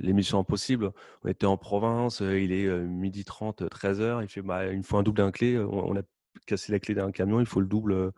l'émission 0.00 0.38
Impossible. 0.38 0.92
On 1.24 1.28
était 1.28 1.46
en 1.46 1.56
province, 1.56 2.20
il 2.20 2.52
est 2.52 2.68
midi 2.84 3.24
30, 3.24 3.62
13h. 3.62 4.22
Il 4.22 4.28
fait 4.28 4.42
bah, 4.42 4.72
il 4.72 4.82
faut 4.84 4.96
un 4.96 5.02
double 5.02 5.18
d'un 5.18 5.32
clé. 5.32 5.58
On, 5.58 5.96
a 5.96 6.02
cassé 6.46 6.72
la 6.72 6.78
clé 6.78 6.94
d'un 6.94 7.10
camion, 7.10 7.40
il 7.40 7.46
faut 7.46 7.60
le 7.60 7.66
double 7.66 8.12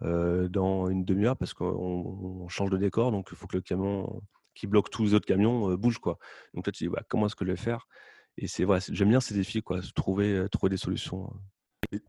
dans 0.00 0.88
une 0.88 1.04
demi-heure 1.04 1.36
parce 1.36 1.54
qu'on 1.54 2.48
change 2.48 2.70
de 2.70 2.78
décor. 2.78 3.12
Donc 3.12 3.28
il 3.30 3.36
faut 3.36 3.46
que 3.46 3.56
le 3.56 3.62
camion 3.62 4.22
qui 4.54 4.66
bloque 4.66 4.90
tous 4.90 5.04
les 5.04 5.14
autres 5.14 5.26
camions 5.26 5.72
bouge. 5.76 5.98
Quoi. 5.98 6.18
Donc 6.52 6.64
toi 6.64 6.72
tu 6.72 6.84
dis 6.84 6.90
bah, 6.90 7.02
comment 7.08 7.26
est-ce 7.26 7.36
que 7.36 7.44
je 7.44 7.50
vais 7.50 7.56
faire? 7.56 7.86
Et 8.36 8.48
c'est 8.48 8.64
vrai, 8.64 8.80
j'aime 8.90 9.10
bien 9.10 9.20
ces 9.20 9.34
défis, 9.34 9.62
quoi, 9.62 9.80
trouver, 9.94 10.46
trouver 10.50 10.70
des 10.70 10.76
solutions. 10.76 11.32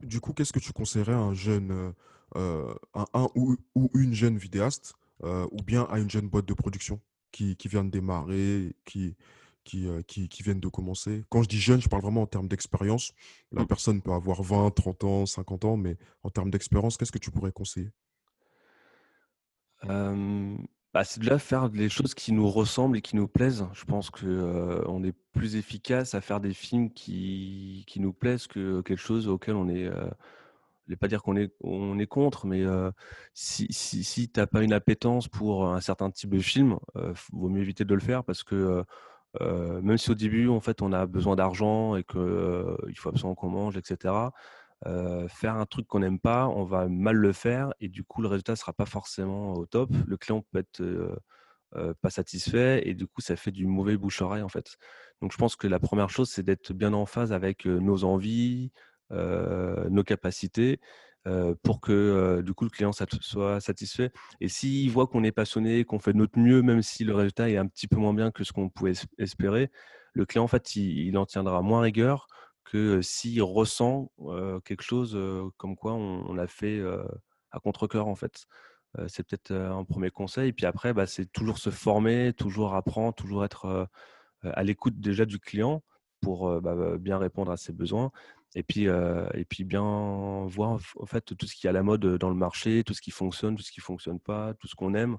Du 0.02 0.20
coup, 0.20 0.34
qu'est-ce 0.34 0.54
que 0.54 0.60
tu 0.60 0.74
conseillerais 0.74 1.14
à 1.14 1.20
un 1.20 1.34
jeune, 1.34 1.94
euh, 2.36 2.74
un, 2.94 3.28
ou, 3.36 3.58
une 3.94 4.14
jeune 4.14 4.38
vidéaste, 4.38 4.96
euh, 5.24 5.48
ou 5.52 5.62
bien 5.62 5.84
à 5.84 6.00
une 6.00 6.10
jeune 6.10 6.28
boîte 6.28 6.46
de 6.46 6.54
production 6.54 7.00
qui, 7.32 7.56
qui 7.56 7.68
vient 7.68 7.84
de 7.84 7.90
démarrer, 7.90 8.76
qui, 8.86 9.16
qui, 9.64 9.88
euh, 9.88 10.02
qui, 10.02 10.30
qui 10.30 10.44
viennent 10.44 10.60
de 10.60 10.68
commencer? 10.68 11.24
Quand 11.30 11.44
je 11.44 11.50
dis 11.50 11.60
jeune, 11.60 11.82
je 11.82 11.90
parle 11.90 12.02
vraiment 12.02 12.24
en 12.24 12.28
termes 12.28 12.48
d'expérience. 12.48 13.14
La 13.52 13.64
mmh. 13.64 13.68
personne 13.68 14.02
peut 14.02 14.12
avoir 14.12 14.42
20, 14.42 14.72
30 14.72 15.04
ans, 15.04 15.26
50 15.26 15.66
ans, 15.66 15.78
mais 15.78 15.98
en 16.24 16.30
termes 16.30 16.52
d'expérience, 16.52 16.98
qu'est-ce 16.98 17.12
que 17.12 17.20
tu 17.20 17.32
pourrais 17.32 17.52
conseiller? 17.52 17.92
Bah, 20.96 21.04
c'est 21.04 21.20
de 21.20 21.30
là 21.30 21.40
faire 21.40 21.70
des 21.70 21.90
choses 21.90 22.14
qui 22.14 22.32
nous 22.32 22.50
ressemblent 22.50 22.96
et 22.96 23.02
qui 23.02 23.18
nous 23.18 23.28
plaisent. 23.28 23.68
Je 23.74 23.84
pense 23.84 24.10
que 24.10 24.82
on 24.88 25.04
est 25.04 25.14
plus 25.34 25.58
efficace 25.58 26.16
à 26.16 26.22
faire 26.22 26.40
des 26.40 26.54
films 26.54 26.90
qui, 26.90 27.84
qui 27.86 28.00
nous 28.00 28.14
plaisent 28.14 28.48
que 28.48 28.80
quelque 28.80 29.02
chose 29.02 29.28
auquel 29.28 29.56
on 29.56 29.68
est. 29.68 29.88
je 29.88 29.90
ne 29.90 30.10
vais 30.88 30.96
pas 30.96 31.10
dire 31.10 31.22
qu'on 31.22 31.36
est, 31.36 31.54
on 31.60 32.00
est 32.00 32.08
contre, 32.08 32.48
mais 32.48 32.64
si, 33.34 33.68
si, 33.72 34.06
si 34.06 34.30
tu 34.32 34.40
n'as 34.40 34.48
pas 34.48 34.64
une 34.64 34.72
appétence 34.72 35.28
pour 35.28 35.68
un 35.68 35.82
certain 35.82 36.10
type 36.12 36.30
de 36.30 36.40
film, 36.40 36.78
il 36.96 37.14
vaut 37.34 37.50
mieux 37.50 37.62
éviter 37.62 37.84
de 37.84 37.94
le 37.94 38.00
faire 38.00 38.24
parce 38.24 38.44
que 38.44 38.86
même 39.42 39.98
si 39.98 40.12
au 40.12 40.16
début, 40.16 40.48
en 40.48 40.62
fait, 40.62 40.82
on 40.82 40.94
a 40.94 41.06
besoin 41.08 41.36
d'argent 41.36 41.98
et 41.98 42.06
qu'il 42.06 42.96
faut 42.96 43.10
absolument 43.10 43.36
qu'on 43.36 43.50
mange, 43.50 43.76
etc., 43.76 44.14
faire 45.28 45.56
un 45.56 45.66
truc 45.66 45.88
qu'on 45.88 46.00
n'aime 46.00 46.20
pas, 46.20 46.48
on 46.48 46.64
va 46.64 46.88
mal 46.88 47.16
le 47.16 47.34
faire 47.34 47.74
et 47.80 47.88
du 47.88 48.04
coup 48.04 48.22
le 48.22 48.28
résultat 48.28 48.56
sera 48.56 48.74
pas 48.74 48.86
forcément 48.86 49.54
au 49.54 49.66
top. 49.66 49.90
Le 50.06 50.18
client 50.18 50.46
peut 50.52 50.60
être 50.60 50.84
pas 52.02 52.10
satisfait 52.10 52.88
et 52.88 52.94
du 52.94 53.08
coup 53.08 53.20
ça 53.22 53.36
fait 53.36 53.52
du 53.52 53.66
mauvais 53.66 53.98
bouche-oreille 53.98 54.44
en 54.44 54.50
fait. 54.50 54.78
Donc 55.22 55.32
je 55.32 55.38
pense 55.38 55.56
que 55.56 55.68
la 55.68 55.80
première 55.80 56.10
chose 56.10 56.30
c'est 56.30 56.44
d'être 56.44 56.72
bien 56.74 56.94
en 56.94 57.06
phase 57.06 57.34
avec 57.34 57.66
nos 57.66 58.04
envies, 58.04 58.72
nos 59.12 60.04
capacités 60.04 60.80
pour 61.64 61.82
que 61.82 62.42
du 62.46 62.54
coup 62.54 62.66
le 62.66 62.70
client 62.70 62.92
soit 62.94 63.60
satisfait. 63.60 64.12
Et 64.40 64.48
s'il 64.48 64.92
voit 64.92 65.08
qu'on 65.08 65.24
est 65.24 65.32
passionné, 65.32 65.84
qu'on 65.84 65.98
fait 65.98 66.14
notre 66.14 66.38
mieux, 66.38 66.62
même 66.62 66.84
si 66.84 67.04
le 67.04 67.16
résultat 67.16 67.50
est 67.50 67.58
un 67.58 67.66
petit 67.66 67.88
peu 67.88 67.98
moins 67.98 68.14
bien 68.14 68.30
que 68.30 68.44
ce 68.44 68.54
qu'on 68.54 68.70
pouvait 68.70 68.94
espérer, 69.18 69.72
le 70.14 70.26
client 70.26 70.44
en 70.44 70.48
fait 70.48 70.76
il 70.76 71.18
en 71.18 71.26
tiendra 71.26 71.64
moins 71.64 71.82
rigueur 71.82 72.28
que 72.66 73.02
s'il 73.02 73.42
ressent 73.44 74.12
quelque 74.66 74.84
chose 74.84 75.18
comme 75.58 75.76
quoi 75.76 75.94
on, 75.94 76.34
l'a 76.34 76.48
fait 76.48 76.82
à 77.52 77.60
contre-cœur 77.60 78.08
en 78.08 78.16
fait. 78.16 78.48
c'est 79.08 79.24
peut-être 79.24 79.52
un 79.52 79.86
premier 79.86 80.10
conseil. 80.10 80.52
Puis 80.52 80.66
après, 80.66 80.94
bah, 80.94 81.06
c'est 81.06 81.32
toujours 81.32 81.60
se 81.60 81.70
former, 81.70 82.34
toujours 82.34 82.76
apprendre, 82.76 83.14
toujours 83.14 83.46
être 83.46 83.88
à 84.44 84.64
l'écoute 84.64 85.00
déjà 85.00 85.26
du 85.26 85.40
client 85.40 85.84
pour 86.22 86.60
bah, 86.62 86.98
bien 86.98 87.18
répondre 87.18 87.52
à 87.52 87.58
ses 87.58 87.72
besoins. 87.72 88.12
Et 88.56 88.64
puis, 88.64 88.86
et 88.86 89.46
puis 89.48 89.64
bien 89.64 90.46
voir 90.48 90.80
en 90.98 91.06
fait 91.06 91.36
tout 91.38 91.46
ce 91.46 91.56
qui 91.56 91.68
est 91.68 91.70
à 91.70 91.74
la 91.74 91.84
mode 91.84 92.18
dans 92.18 92.30
le 92.30 92.36
marché, 92.36 92.84
tout 92.84 92.94
ce 92.94 93.02
qui 93.02 93.12
fonctionne, 93.12 93.56
tout 93.56 93.64
ce 93.64 93.72
qui 93.72 93.82
fonctionne 93.82 94.20
pas, 94.20 94.54
tout 94.56 94.68
ce 94.68 94.76
qu'on 94.76 94.96
aime. 94.96 95.18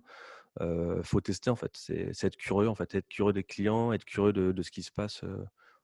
Il 0.60 1.04
faut 1.04 1.20
tester 1.20 1.50
en 1.50 1.56
fait. 1.56 1.70
C'est 1.74 2.24
être 2.24 2.36
curieux 2.36 2.68
en 2.68 2.74
fait, 2.74 2.94
être 2.94 3.08
curieux 3.08 3.32
des 3.32 3.44
clients, 3.44 3.92
être 3.92 4.04
curieux 4.04 4.32
de 4.32 4.62
ce 4.62 4.70
qui 4.70 4.82
se 4.82 4.90
passe 4.90 5.22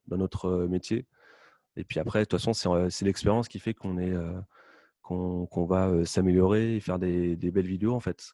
dans 0.09 0.17
notre 0.17 0.67
métier. 0.67 1.07
Et 1.77 1.85
puis 1.85 1.99
après, 2.01 2.21
de 2.21 2.25
toute 2.25 2.41
façon, 2.41 2.89
c'est 2.91 3.05
l'expérience 3.05 3.49
qui 3.49 3.59
fait 3.59 3.75
qu'on 3.75 3.99
est 3.99 4.15
qu'on 5.03 5.65
va 5.67 6.05
s'améliorer 6.05 6.77
et 6.77 6.81
faire 6.81 6.99
des, 6.99 7.37
belles 7.37 7.67
vidéos 7.67 7.95
en 7.95 8.01
fait. 8.01 8.33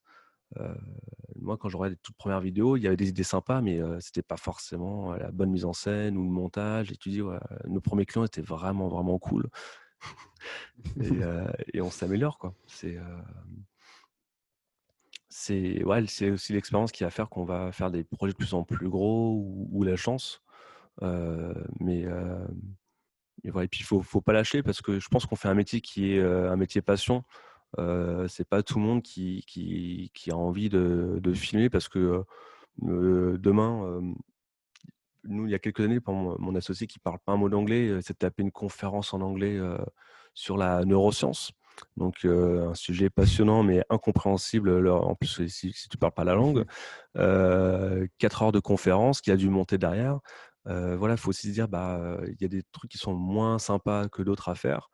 moi, 1.36 1.57
quand 1.57 1.68
j'aurais 1.68 1.91
les 1.91 1.97
toutes 1.97 2.16
premières 2.16 2.41
vidéos, 2.41 2.76
il 2.76 2.82
y 2.82 2.86
avait 2.86 2.97
des 2.97 3.09
idées 3.09 3.24
sympas, 3.24 3.61
mais 3.61 3.80
c'était 4.01 4.22
pas 4.22 4.36
forcément 4.36 5.12
la 5.14 5.30
bonne 5.30 5.51
mise 5.51 5.64
en 5.64 5.72
scène 5.72 6.16
ou 6.16 6.24
le 6.24 6.30
montage. 6.30 6.93
Et 6.93 6.97
tu 6.97 7.11
dis, 7.11 7.22
nos 7.66 7.80
premiers 7.80 8.07
clients 8.07 8.24
étaient 8.24 8.43
vraiment, 8.43 8.89
vraiment 8.89 9.18
cool. 9.18 9.49
et, 11.74 11.80
on 11.80 11.91
s'améliore, 11.91 12.39
quoi. 12.39 12.55
C'est 12.66 12.99
c'est 15.30 15.84
ouais, 15.84 16.03
aussi 16.03 16.53
l'expérience 16.53 16.91
qui 16.91 17.05
va 17.05 17.11
faire 17.11 17.28
qu'on 17.28 17.45
va 17.45 17.70
faire 17.70 17.91
des 17.91 18.03
projets 18.03 18.32
de 18.32 18.36
plus 18.36 18.55
en 18.55 18.64
plus 18.64 18.89
gros 18.89 19.34
ou, 19.70 19.82
la 19.84 19.97
chance. 19.97 20.43
mais 21.80 22.07
et, 23.45 23.51
puis 23.68 23.80
il 23.80 23.84
faut, 23.84 24.03
faut 24.03 24.20
pas 24.20 24.32
lâcher 24.32 24.62
parce 24.62 24.82
que 24.82 24.99
je 24.99 25.09
pense 25.09 25.26
qu'on 25.26 25.36
fait 25.36 25.49
un 25.49 25.55
métier 25.55 25.80
qui 25.80 26.12
est 26.12 26.20
un 26.20 26.57
métier 26.57 26.82
passion. 26.82 27.24
Euh, 27.78 28.26
c'est 28.28 28.49
pas 28.49 28.62
tout 28.62 28.78
le 28.78 28.84
monde 28.84 29.03
qui, 29.03 30.11
a 30.30 30.36
envie 30.36 30.68
de, 30.68 31.32
filmer 31.34 31.68
parce 31.68 31.89
que 31.89 32.24
demain, 32.80 34.01
nous, 35.24 35.47
il 35.47 35.51
y 35.51 35.55
a 35.55 35.59
quelques 35.59 35.80
années, 35.80 36.01
mon, 36.07 36.55
associé 36.55 36.86
qui 36.86 36.99
parle 36.99 37.18
pas 37.18 37.32
un 37.32 37.36
mot 37.36 37.49
d'anglais 37.49 38.01
s'est 38.03 38.14
tapé 38.14 38.43
une 38.43 38.53
conférence 38.53 39.12
en 39.12 39.20
anglais 39.20 39.59
sur 40.34 40.57
la 40.57 40.84
neuroscience. 40.84 41.53
Donc, 41.97 42.24
un 42.24 42.74
sujet 42.74 43.09
passionnant 43.11 43.62
mais 43.62 43.84
incompréhensible. 43.91 44.89
En 44.89 45.14
plus, 45.14 45.47
si, 45.47 45.72
si 45.72 45.89
tu 45.89 45.99
parles 45.99 46.12
pas 46.12 46.24
la 46.24 46.34
langue, 46.34 46.64
quatre 48.18 48.43
heures 48.43 48.53
de 48.53 48.61
conférence 48.61 49.20
qui 49.20 49.30
a 49.30 49.36
dû 49.36 49.51
monter 49.51 49.78
derrière. 49.78 50.20
Voilà, 50.68 51.14
il 51.14 51.18
faut 51.18 51.30
aussi 51.30 51.48
se 51.48 51.52
dire, 51.52 51.68
bah, 51.68 52.18
il 52.26 52.36
y 52.40 52.44
a 52.44 52.48
des 52.48 52.62
trucs 52.72 52.90
qui 52.90 52.98
sont 52.98 53.14
moins 53.14 53.58
sympas 53.58 54.08
que 54.08 54.22
d'autres 54.22 54.48
à 54.48 54.54
faire. 54.54 54.90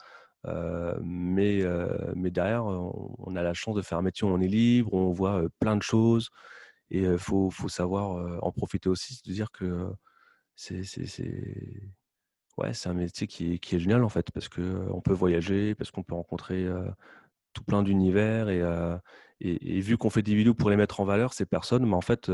mais, 1.02 1.62
mais 2.16 2.30
derrière, 2.30 2.64
on, 2.66 3.36
a 3.36 3.42
la 3.42 3.54
chance 3.54 3.76
de 3.76 3.82
faire 3.82 3.98
un 3.98 4.02
métier 4.02 4.26
où 4.26 4.30
on 4.30 4.40
est 4.40 4.48
libre, 4.48 4.94
où 4.94 4.98
on 4.98 5.12
voit 5.12 5.42
plein 5.60 5.76
de 5.76 5.82
choses. 5.82 6.30
Et 6.90 7.02
il 7.02 7.18
faut, 7.18 7.50
faut, 7.50 7.68
savoir 7.68 8.42
en 8.44 8.52
profiter 8.52 8.88
aussi, 8.88 9.20
de 9.26 9.32
dire 9.32 9.50
que 9.52 9.88
c'est 10.56 10.82
Ouais, 12.56 12.70
un 12.84 12.94
métier 12.94 13.26
qui 13.26 13.58
qui 13.58 13.74
est 13.74 13.78
génial 13.80 14.04
en 14.04 14.08
fait, 14.08 14.30
parce 14.30 14.48
qu'on 14.48 15.00
peut 15.02 15.12
voyager, 15.12 15.74
parce 15.74 15.90
qu'on 15.90 16.04
peut 16.04 16.14
rencontrer 16.14 16.68
tout 17.52 17.64
plein 17.64 17.82
d'univers 17.82 18.48
et, 18.48 18.62
et, 19.40 19.80
vu 19.80 19.96
qu'on 19.98 20.10
fait 20.10 20.22
des 20.22 20.34
vidéos 20.34 20.54
pour 20.54 20.70
les 20.70 20.76
mettre 20.76 21.00
en 21.00 21.04
valeur, 21.04 21.32
ces 21.32 21.46
personnes, 21.46 21.86
mais 21.86 21.94
en 21.94 22.00
fait, 22.00 22.30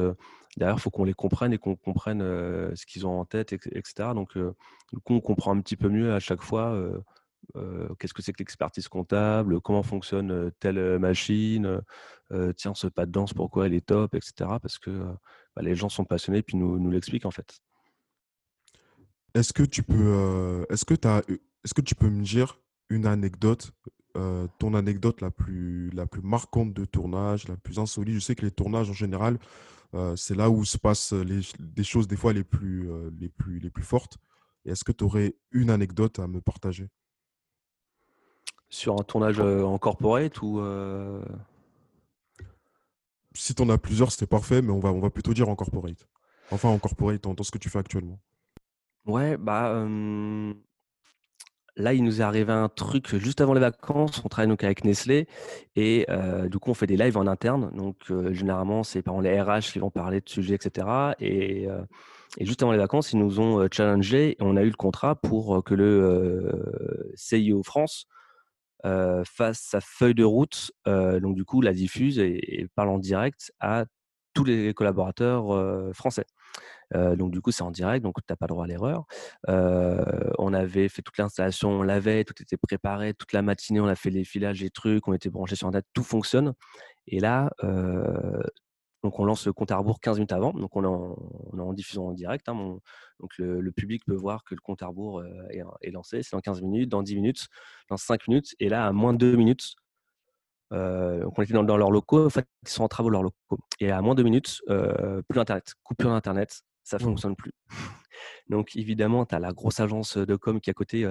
derrière, 0.57 0.76
il 0.76 0.80
faut 0.80 0.90
qu'on 0.90 1.05
les 1.05 1.14
comprenne 1.14 1.53
et 1.53 1.59
qu'on 1.59 1.76
comprenne 1.76 2.20
ce 2.20 2.86
qu'ils 2.86 3.07
ont 3.07 3.18
en 3.20 3.24
tête, 3.24 3.53
etc. 3.53 4.11
Donc, 4.14 4.36
du 4.36 5.01
coup, 5.05 5.14
on 5.14 5.20
comprend 5.20 5.57
un 5.57 5.61
petit 5.61 5.76
peu 5.76 5.88
mieux 5.88 6.12
à 6.14 6.20
chaque 6.20 6.42
fois 6.42 6.78
qu'est-ce 7.98 8.14
que 8.14 8.22
c'est 8.22 8.32
que 8.32 8.38
l'expertise 8.38 8.88
comptable, 8.88 9.61
comment 9.61 9.82
fonctionne 9.82 10.53
telle 10.61 10.98
machine, 10.98 11.80
tiens, 12.57 12.74
ce 12.74 12.86
pas 12.86 13.07
de 13.07 13.12
danse, 13.12 13.32
pourquoi 13.32 13.66
elle 13.66 13.74
est 13.74 13.86
top, 13.86 14.14
etc. 14.14 14.32
Parce 14.62 14.78
que 14.78 14.90
bah, 15.57 15.62
les 15.62 15.74
gens 15.74 15.88
sont 15.88 16.05
passionnés 16.05 16.38
et 16.38 16.42
puis 16.42 16.57
nous, 16.57 16.78
nous 16.78 16.90
l'expliquent 16.90 17.26
en 17.26 17.30
fait. 17.30 17.61
Est-ce 19.34 19.53
que 19.53 19.62
tu 19.62 19.82
peux, 19.82 19.94
euh, 19.96 20.64
est-ce 20.70 20.84
que 20.84 20.94
as, 21.07 21.22
est-ce 21.64 21.74
que 21.74 21.80
tu 21.80 21.94
peux 21.94 22.09
me 22.09 22.22
dire 22.22 22.61
une 22.88 23.07
anecdote, 23.07 23.72
euh, 24.17 24.47
ton 24.59 24.75
anecdote 24.75 25.21
la 25.21 25.31
plus, 25.31 25.91
la 25.91 26.07
plus 26.07 26.23
marquante 26.23 26.73
de 26.73 26.85
tournage, 26.85 27.49
la 27.49 27.57
plus 27.57 27.79
insolite? 27.79 28.15
Je 28.15 28.21
sais 28.21 28.35
que 28.35 28.45
les 28.45 28.51
tournages 28.51 28.91
en 28.91 28.95
général, 28.95 29.39
euh, 29.95 30.17
c'est 30.17 30.35
là 30.35 30.51
où 30.51 30.65
se 30.65 30.79
passent 30.79 31.13
les, 31.13 31.41
des 31.59 31.85
choses 31.85 32.09
des 32.09 32.17
fois 32.17 32.33
les 32.33 32.45
plus, 32.45 32.89
les 33.19 33.29
plus, 33.29 33.59
les 33.59 33.71
plus 33.71 33.83
fortes. 33.83 34.19
est-ce 34.65 34.85
que 34.85 34.93
tu 34.93 35.05
aurais 35.05 35.37
une 35.53 35.71
anecdote 35.71 36.19
à 36.19 36.27
me 36.27 36.41
partager? 36.41 36.89
Sur 38.69 39.01
un 39.01 39.05
tournage 39.05 39.41
en 39.41 39.79
corporate 39.79 40.41
ou 40.43 40.63
Si 43.35 43.55
tu 43.55 43.63
en 43.63 43.69
as 43.69 43.79
plusieurs, 43.79 44.13
c'est 44.13 44.27
parfait, 44.27 44.63
mais 44.63 44.73
on 44.73 44.81
va, 44.81 44.93
on 44.93 45.01
va 45.01 45.11
plutôt 45.11 45.35
dire 45.35 45.49
en 45.49 45.57
corporate. 45.57 46.07
Enfin, 46.53 46.69
en 46.69 46.79
corporate, 46.79 47.23
dans 47.23 47.43
ce 47.43 47.51
que 47.51 47.59
tu 47.59 47.69
fais 47.69 47.79
actuellement. 47.79 48.21
Ouais, 49.07 49.37
bah, 49.37 49.87
là, 51.81 51.95
il 51.95 52.05
nous 52.05 52.20
est 52.20 52.24
arrivé 52.24 52.53
un 52.53 52.68
truc 52.68 53.16
juste 53.16 53.41
avant 53.41 53.55
les 53.55 53.61
vacances. 53.61 54.22
On 54.24 54.28
travaille 54.28 54.49
donc 54.49 54.62
avec 54.64 54.85
Nestlé 54.85 55.26
et 55.76 56.07
du 56.51 56.59
coup, 56.59 56.70
on 56.70 56.74
fait 56.74 56.87
des 56.87 56.97
lives 56.97 57.16
en 57.16 57.26
interne. 57.26 57.70
Donc, 57.74 57.97
généralement, 58.33 58.83
c'est 58.83 59.03
par 59.03 59.20
les 59.20 59.41
RH 59.41 59.72
qui 59.72 59.78
vont 59.78 59.91
parler 59.91 60.20
de 60.20 60.28
sujets, 60.28 60.55
etc. 60.55 60.87
Et, 61.18 61.68
et 62.39 62.45
juste 62.45 62.62
avant 62.62 62.72
les 62.72 62.78
vacances, 62.78 63.12
ils 63.12 63.18
nous 63.18 63.41
ont 63.41 63.66
challengé 63.72 64.33
et 64.33 64.37
on 64.41 64.57
a 64.57 64.62
eu 64.62 64.68
le 64.68 64.76
contrat 64.76 65.14
pour 65.16 65.64
que 65.64 65.74
le 65.74 67.12
CIO 67.14 67.62
France 67.62 68.07
fasse 68.83 69.61
sa 69.61 69.81
feuille 69.81 70.14
de 70.14 70.24
route. 70.24 70.72
donc, 70.87 71.35
du 71.35 71.45
coup, 71.45 71.61
la 71.62 71.72
diffuse 71.72 72.18
et, 72.18 72.61
et 72.61 72.68
parle 72.74 72.91
en 72.91 72.99
direct 72.99 73.53
à 73.61 73.87
tous 74.35 74.45
les 74.45 74.74
collaborateurs 74.74 75.95
français 75.95 76.26
donc 76.94 77.30
du 77.30 77.40
coup, 77.40 77.53
c'est 77.53 77.62
en 77.62 77.70
direct, 77.70 78.03
donc 78.03 78.16
tu 78.16 78.24
n'as 78.30 78.36
pas 78.36 78.46
droit 78.46 78.64
à 78.64 78.66
l'erreur. 78.66 79.05
on 79.46 80.53
avait 80.53 80.88
fait 80.88 81.03
toute 81.03 81.18
l'installation, 81.18 81.70
on 81.70 81.82
l'avait, 81.82 82.24
tout 82.24 82.40
était 82.42 82.57
préparé, 82.57 83.14
toute 83.14 83.32
la 83.32 83.42
matinée, 83.42 83.80
on 83.80 83.86
a 83.86 83.94
fait 83.94 84.11
les 84.11 84.24
filages, 84.24 84.61
les 84.61 84.70
trucs, 84.70 85.07
on 85.09 85.12
était 85.12 85.30
branchés 85.30 85.57
sur 85.57 85.68
un 85.68 85.70
date, 85.70 85.86
tout 85.94 86.03
fonctionne. 86.03 86.55
Et 87.07 87.20
là, 87.20 87.51
on 89.03 89.24
lance 89.24 89.46
le 89.46 89.53
compte 89.53 89.70
à 89.70 89.76
rebours 89.76 90.01
15 90.01 90.16
minutes 90.16 90.32
avant, 90.32 90.53
donc 90.53 90.76
on 90.76 90.84
est 90.84 90.86
en, 90.86 91.16
en 91.59 91.72
diffusion 91.72 92.09
en 92.09 92.12
direct. 92.12 92.48
Hein, 92.48 92.78
donc 93.18 93.30
le, 93.38 93.72
public 93.72 94.05
peut 94.05 94.14
voir 94.14 94.44
que 94.44 94.55
le 94.55 94.61
compte 94.61 94.82
à 94.82 94.86
rebours 94.86 95.22
est, 95.51 95.90
lancé, 95.90 96.22
c'est 96.22 96.32
dans 96.32 96.40
15 96.40 96.62
minutes, 96.62 96.88
dans 96.88 97.03
10 97.03 97.16
minutes, 97.16 97.48
dans 97.88 97.96
5 97.96 98.28
minutes, 98.28 98.55
et 98.61 98.68
là, 98.68 98.86
à 98.86 98.92
moins 98.92 99.12
de 99.12 99.18
2 99.18 99.36
minutes, 99.36 99.74
donc 100.71 101.39
on 101.39 101.43
était 101.43 101.53
dans, 101.53 101.77
leurs 101.77 101.91
locaux, 101.91 102.27
en 102.27 102.31
fait, 102.31 102.47
ils 102.62 102.68
sont 102.68 102.85
en 102.85 102.89
travaux 102.89 103.11
leurs 103.11 103.23
locaux. 103.23 103.59
Et 103.81 103.91
à 103.91 104.01
moins 104.03 104.14
de 104.14 104.23
2 104.23 104.25
minutes, 104.25 104.61
plus 104.66 105.37
d'internet, 105.37 105.75
coupure 105.83 106.11
d'internet, 106.11 106.62
ça 106.85 106.97
ne 106.97 107.03
mmh. 107.03 107.07
fonctionne 107.07 107.37
plus. 107.37 107.53
Donc 108.49 108.77
évidemment, 108.77 109.25
tu 109.27 109.35
as 109.35 109.39
la 109.39 109.53
grosse 109.53 109.81
agence 109.81 110.16
de 110.16 110.37
com 110.37 110.61
qui 110.61 110.71
est 110.71 110.73
à 110.73 110.75
côté, 110.75 111.07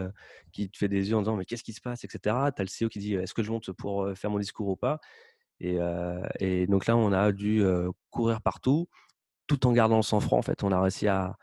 qui 0.52 0.70
te 0.70 0.78
fait 0.78 0.88
des 0.88 1.10
yeux 1.10 1.16
en 1.16 1.22
disant 1.22 1.36
mais 1.36 1.46
qu'est-ce 1.46 1.64
qui 1.64 1.74
se 1.74 1.82
passe, 1.82 2.04
etc. 2.04 2.20
Tu 2.56 2.62
as 2.62 2.64
le 2.64 2.86
CEO 2.86 2.90
qui 2.90 3.00
dit 3.00 3.16
est-ce 3.16 3.34
que 3.34 3.44
je 3.44 3.52
monte 3.52 3.72
pour 3.72 4.08
faire 4.16 4.30
mon 4.30 4.40
discours 4.40 4.70
ou 4.70 4.76
pas? 4.76 5.00
et, 5.60 5.78
et, 6.40 6.68
donc 6.68 6.86
là, 6.86 6.96
on 6.96 7.12
a 7.12 7.32
dû 7.32 7.64
courir 8.10 8.42
partout, 8.42 8.88
tout 9.48 9.68
en 9.68 9.74
gardant 9.74 9.98
le 9.98 10.04
sang-froid. 10.04 10.38
En 10.38 10.42
fait, 10.42 10.64
on 10.64 10.72
a 10.72 10.82
réussi 10.82 11.08
à, 11.08 11.36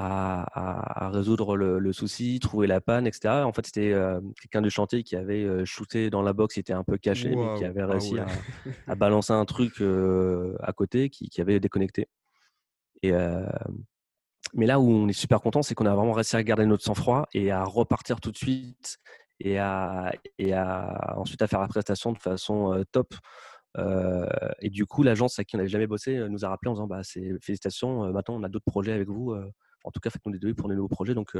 à, 0.00 1.10
résoudre 1.12 1.56
le, 1.56 1.92
souci, 1.92 2.38
trouver 2.38 2.66
la 2.68 2.80
panne, 2.80 3.06
etc. 3.06 3.42
En 3.44 3.52
fait, 3.52 3.66
c'était 3.66 3.94
quelqu'un 4.40 4.62
du 4.62 4.70
chantier 4.70 5.02
qui 5.02 5.16
avait 5.16 5.64
shooté 5.64 6.08
dans 6.08 6.22
la 6.22 6.32
box, 6.32 6.56
il 6.56 6.60
était 6.60 6.72
un 6.72 6.84
peu 6.84 6.98
caché, 6.98 7.34
mais 7.34 7.58
qui 7.58 7.64
avait 7.64 7.82
ah 7.82 7.86
réussi 7.86 8.14
à, 8.86 8.94
balancer 8.94 9.32
un 9.32 9.44
truc 9.44 9.82
à 10.60 10.72
côté 10.72 11.10
qui, 11.10 11.28
qui 11.28 11.40
avait 11.40 11.58
déconnecté. 11.58 12.08
Et, 13.02 13.12
mais 14.54 14.66
là 14.66 14.78
où 14.78 14.88
on 14.88 15.08
est 15.08 15.12
super 15.12 15.40
content, 15.40 15.62
c'est 15.62 15.74
qu'on 15.74 15.86
a 15.86 15.94
vraiment 15.94 16.12
réussi 16.12 16.36
à 16.36 16.42
garder 16.44 16.64
notre 16.64 16.84
sang-froid 16.84 17.26
et 17.34 17.50
à 17.50 17.64
repartir 17.64 18.20
tout 18.20 18.30
de 18.30 18.36
suite 18.36 18.98
et 19.40 19.58
à, 19.58 20.12
et 20.38 20.52
à 20.52 21.14
ensuite 21.16 21.42
à 21.42 21.48
faire 21.48 21.60
la 21.60 21.68
prestation 21.68 22.12
de 22.12 22.18
façon 22.18 22.84
top. 22.92 23.14
et 24.60 24.70
du 24.70 24.86
coup, 24.86 25.02
l'agence 25.02 25.40
à 25.40 25.44
qui 25.44 25.56
on 25.56 25.58
n'avait 25.58 25.68
jamais 25.68 25.88
bossé 25.88 26.24
nous 26.28 26.44
a 26.44 26.48
rappelé 26.50 26.70
en 26.70 26.74
disant 26.74 26.86
bah, 26.86 27.00
félicitations, 27.42 28.12
maintenant 28.12 28.36
on 28.36 28.44
a 28.44 28.48
d'autres 28.48 28.70
projets 28.70 28.92
avec 28.92 29.08
vous. 29.08 29.34
En 29.84 29.90
tout 29.90 30.00
cas, 30.00 30.10
faites-nous 30.10 30.32
des 30.32 30.38
devis 30.38 30.54
pour 30.54 30.68
des 30.68 30.74
nouveaux 30.74 30.88
projets. 30.88 31.14
Donc, 31.14 31.36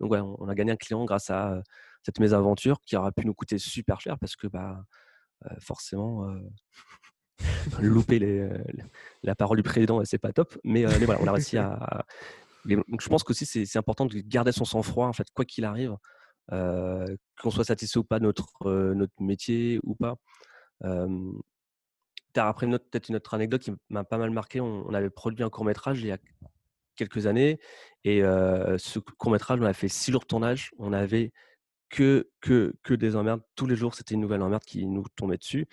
donc 0.00 0.10
ouais, 0.10 0.20
on 0.20 0.48
a 0.48 0.54
gagné 0.54 0.72
un 0.72 0.76
client 0.76 1.04
grâce 1.04 1.30
à 1.30 1.62
cette 2.02 2.18
mésaventure 2.20 2.80
qui 2.84 2.96
aura 2.96 3.12
pu 3.12 3.26
nous 3.26 3.34
coûter 3.34 3.58
super 3.58 4.00
cher 4.00 4.18
parce 4.18 4.36
que 4.36 4.46
bah, 4.46 4.84
forcément, 5.60 6.26
louper 7.80 8.18
les, 8.18 8.48
la 9.22 9.34
parole 9.34 9.56
du 9.56 9.62
président, 9.62 10.04
c'est 10.04 10.18
pas 10.18 10.32
top. 10.32 10.58
Mais, 10.64 10.84
mais, 10.98 11.04
voilà, 11.04 11.20
on 11.22 11.26
a 11.26 11.32
réussi 11.32 11.58
à. 11.58 12.04
je 12.64 13.08
pense 13.08 13.24
qu'aussi, 13.24 13.46
c'est 13.46 13.78
important 13.78 14.06
de 14.06 14.18
garder 14.20 14.52
son 14.52 14.64
sang-froid, 14.64 15.06
en 15.06 15.12
fait, 15.12 15.26
quoi 15.34 15.44
qu'il 15.44 15.64
arrive, 15.64 15.96
qu'on 16.48 17.50
soit 17.50 17.64
satisfait 17.64 17.98
ou 17.98 18.04
pas 18.04 18.18
de 18.18 18.24
notre, 18.24 18.48
notre 18.94 19.14
métier 19.20 19.80
ou 19.82 19.94
pas. 19.94 20.16
as 20.82 22.48
après, 22.48 22.66
peut-être 22.66 23.08
une 23.08 23.16
autre 23.16 23.34
anecdote 23.34 23.62
qui 23.62 23.72
m'a 23.90 24.04
pas 24.04 24.18
mal 24.18 24.30
marqué. 24.30 24.60
On, 24.60 24.92
avait 24.94 25.10
produit 25.10 25.44
un 25.44 25.50
court 25.50 25.64
métrage 25.64 26.00
il 26.00 26.08
y 26.08 26.12
a 26.12 26.18
quelques 26.96 27.26
années 27.26 27.58
et 28.04 28.20
ce 28.20 28.98
court 28.98 29.32
métrage, 29.32 29.60
on 29.60 29.64
a 29.64 29.72
fait 29.72 29.88
6 29.88 30.12
jours 30.12 30.22
de 30.22 30.26
tournage. 30.26 30.70
On 30.78 30.92
avait 30.92 31.32
que 31.88 32.30
que 32.40 32.74
que 32.82 32.94
des 32.94 33.16
emmerdes. 33.16 33.42
Tous 33.54 33.66
les 33.66 33.76
jours, 33.76 33.94
c'était 33.94 34.14
une 34.14 34.22
nouvelle 34.22 34.40
emmerde 34.40 34.64
qui 34.64 34.86
nous 34.86 35.04
tombait 35.14 35.36
dessus, 35.36 35.66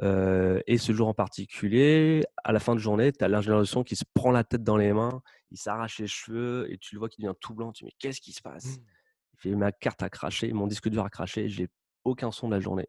et 0.00 0.78
ce 0.78 0.92
jour 0.92 1.08
en 1.08 1.14
particulier, 1.14 2.22
à 2.44 2.52
la 2.52 2.60
fin 2.60 2.74
de 2.74 2.80
journée, 2.80 3.10
tu 3.10 3.24
as 3.24 3.28
l'ingénieur 3.28 3.58
de 3.58 3.64
son 3.64 3.82
qui 3.82 3.96
se 3.96 4.04
prend 4.14 4.30
la 4.30 4.44
tête 4.44 4.62
dans 4.62 4.76
les 4.76 4.92
mains, 4.92 5.20
il 5.50 5.58
s'arrache 5.58 5.98
les 5.98 6.06
cheveux 6.06 6.70
et 6.70 6.78
tu 6.78 6.94
le 6.94 7.00
vois 7.00 7.08
qui 7.08 7.22
devient 7.22 7.34
tout 7.40 7.54
blanc. 7.54 7.72
Tu 7.72 7.84
dis: 7.84 7.86
«Mais 7.86 7.96
qu'est-ce 7.98 8.20
qui 8.20 8.32
se 8.32 8.40
passe?» 8.40 8.76
Mmh. 8.78 8.84
il 9.32 9.40
fait: 9.40 9.54
«Ma 9.56 9.72
carte 9.72 10.02
a 10.02 10.08
craché, 10.08 10.52
mon 10.52 10.68
disque 10.68 10.88
dur 10.88 11.04
a 11.04 11.10
craché, 11.10 11.48
j'ai 11.48 11.68
aucun 12.04 12.30
son 12.30 12.48
de 12.48 12.54
la 12.54 12.60
journée». 12.60 12.88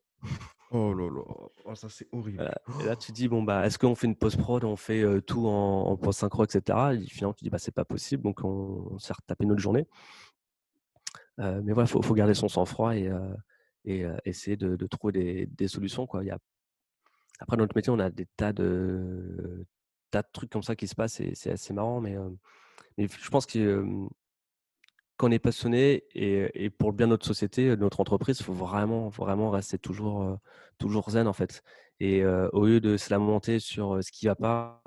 Oh 0.78 0.94
là 0.94 1.06
là, 1.10 1.22
oh 1.64 1.76
ça 1.76 1.88
c'est 1.88 2.08
horrible. 2.12 2.36
Voilà 2.38 2.56
et 2.82 2.86
là 2.86 2.96
tu 2.98 3.08
te 3.14 3.16
dis: 3.16 3.30
«Bon, 3.30 3.42
bah, 3.44 3.66
est-ce 3.66 3.80
qu'on 3.80 3.96
fait 3.96 4.08
une 4.08 4.16
post 4.18 4.36
prod, 4.38 4.62
on 4.66 4.76
fait, 4.76 5.06
tout 5.22 5.48
en 5.48 5.84
en 5.88 5.96
post 5.96 6.20
synchro 6.20 6.44
et 6.44 6.50
cetera?» 6.50 6.94
et 6.94 7.06
finalement 7.08 7.34
tu 7.34 7.46
dis: 7.46 7.50
«Bah, 7.50 7.60
c'est 7.60 7.72
pas 7.74 7.86
possible», 7.86 8.24
donc 8.24 8.44
on 8.44 8.90
on 8.92 9.00
s'est 9.00 9.14
retapé 9.14 9.46
notre 9.46 9.62
journée. 9.62 9.88
Mais 11.38 11.72
voilà, 11.74 11.88
faut 11.88 12.02
faut 12.02 12.14
garder 12.14 12.34
son 12.34 12.50
sang-froid 12.50 12.94
et 12.96 13.10
essayer 14.26 14.58
de 14.58 14.76
de 14.76 14.88
trouver 14.88 15.14
des 15.14 15.46
des 15.48 15.68
solutions, 15.70 16.08
quoi. 16.08 16.24
Il 16.24 16.28
y 16.28 16.32
a 16.32 16.40
après 17.40 17.58
dans 17.58 17.64
notre 17.64 17.76
métier, 17.78 17.92
on 17.94 18.00
a 18.00 18.10
des 18.10 18.26
tas 18.38 18.52
de 18.54 19.66
tas 20.12 20.24
de 20.24 20.28
trucs 20.34 20.50
comme 20.50 20.64
ça 20.64 20.76
qui 20.76 20.88
se 20.88 20.96
passent 20.96 21.20
et 21.22 21.36
c'est 21.36 21.52
assez 21.52 21.74
marrant, 21.74 22.02
mais 22.02 22.18
je 22.98 23.30
pense 23.30 23.46
que, 23.46 23.86
quand 25.18 25.30
on 25.30 25.32
est 25.32 25.40
passionné 25.40 26.04
et 26.14 26.70
pour 26.70 26.92
le 26.92 26.96
bien 26.96 27.08
de 27.08 27.12
notre 27.12 27.26
société, 27.26 27.70
de 27.70 27.76
notre 27.76 28.00
entreprise, 28.02 28.40
il 28.40 28.44
faut 28.44 28.54
vraiment, 28.54 29.10
vraiment 29.10 29.50
rester 29.50 29.78
toujours, 29.78 30.38
toujours 30.78 31.10
zen, 31.10 31.28
en 31.28 31.34
fait 31.34 31.64
et 32.00 32.26
au 32.26 32.66
lieu 32.66 32.80
de 32.80 32.98
se 32.98 33.10
lamenter 33.10 33.60
sur, 33.60 34.04
ce 34.04 34.12
qui 34.12 34.26
va 34.26 34.36
pas, 34.36 34.82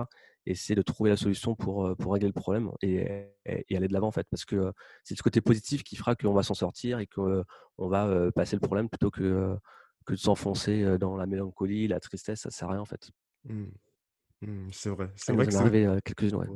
essayer 0.46 0.74
de 0.74 0.82
trouver 0.82 1.10
la 1.10 1.16
solution 1.16 1.54
pour, 1.54 1.94
régler 2.10 2.28
le 2.28 2.32
problème 2.32 2.70
et 2.82 3.28
aller 3.46 3.88
de 3.88 3.92
l'avant, 3.92 4.08
en 4.08 4.12
fait. 4.12 4.26
Parce 4.30 4.44
que, 4.44 4.72
c'est 5.04 5.16
ce 5.16 5.22
côté 5.22 5.40
positif 5.40 5.82
qui 5.82 5.96
fera 5.96 6.14
qu'on 6.14 6.32
va 6.32 6.42
s'en 6.42 6.54
sortir 6.54 6.98
et 6.98 7.06
qu'on 7.06 7.44
va, 7.78 8.30
passer 8.32 8.56
le 8.56 8.60
problème 8.60 8.88
plutôt 8.88 9.10
que, 9.10 9.56
de 10.08 10.16
s'enfoncer, 10.16 10.98
dans 10.98 11.16
la 11.16 11.26
mélancolie, 11.26 11.88
la 11.88 12.00
tristesse, 12.00 12.40
ça 12.40 12.50
sert 12.50 12.68
à 12.68 12.72
rien, 12.72 12.80
en 12.80 12.86
fait. 12.86 13.10
Mmh. 13.44 13.66
Mmh, 14.42 14.68
c'est 14.72 14.90
vrai. 14.90 15.10
C'est 15.16 15.32
vrai 15.32 15.46
nous 15.46 15.52
que 15.52 15.76
heu, 15.96 16.00
quelques-unes, 16.04 16.36
ouais. 16.36 16.46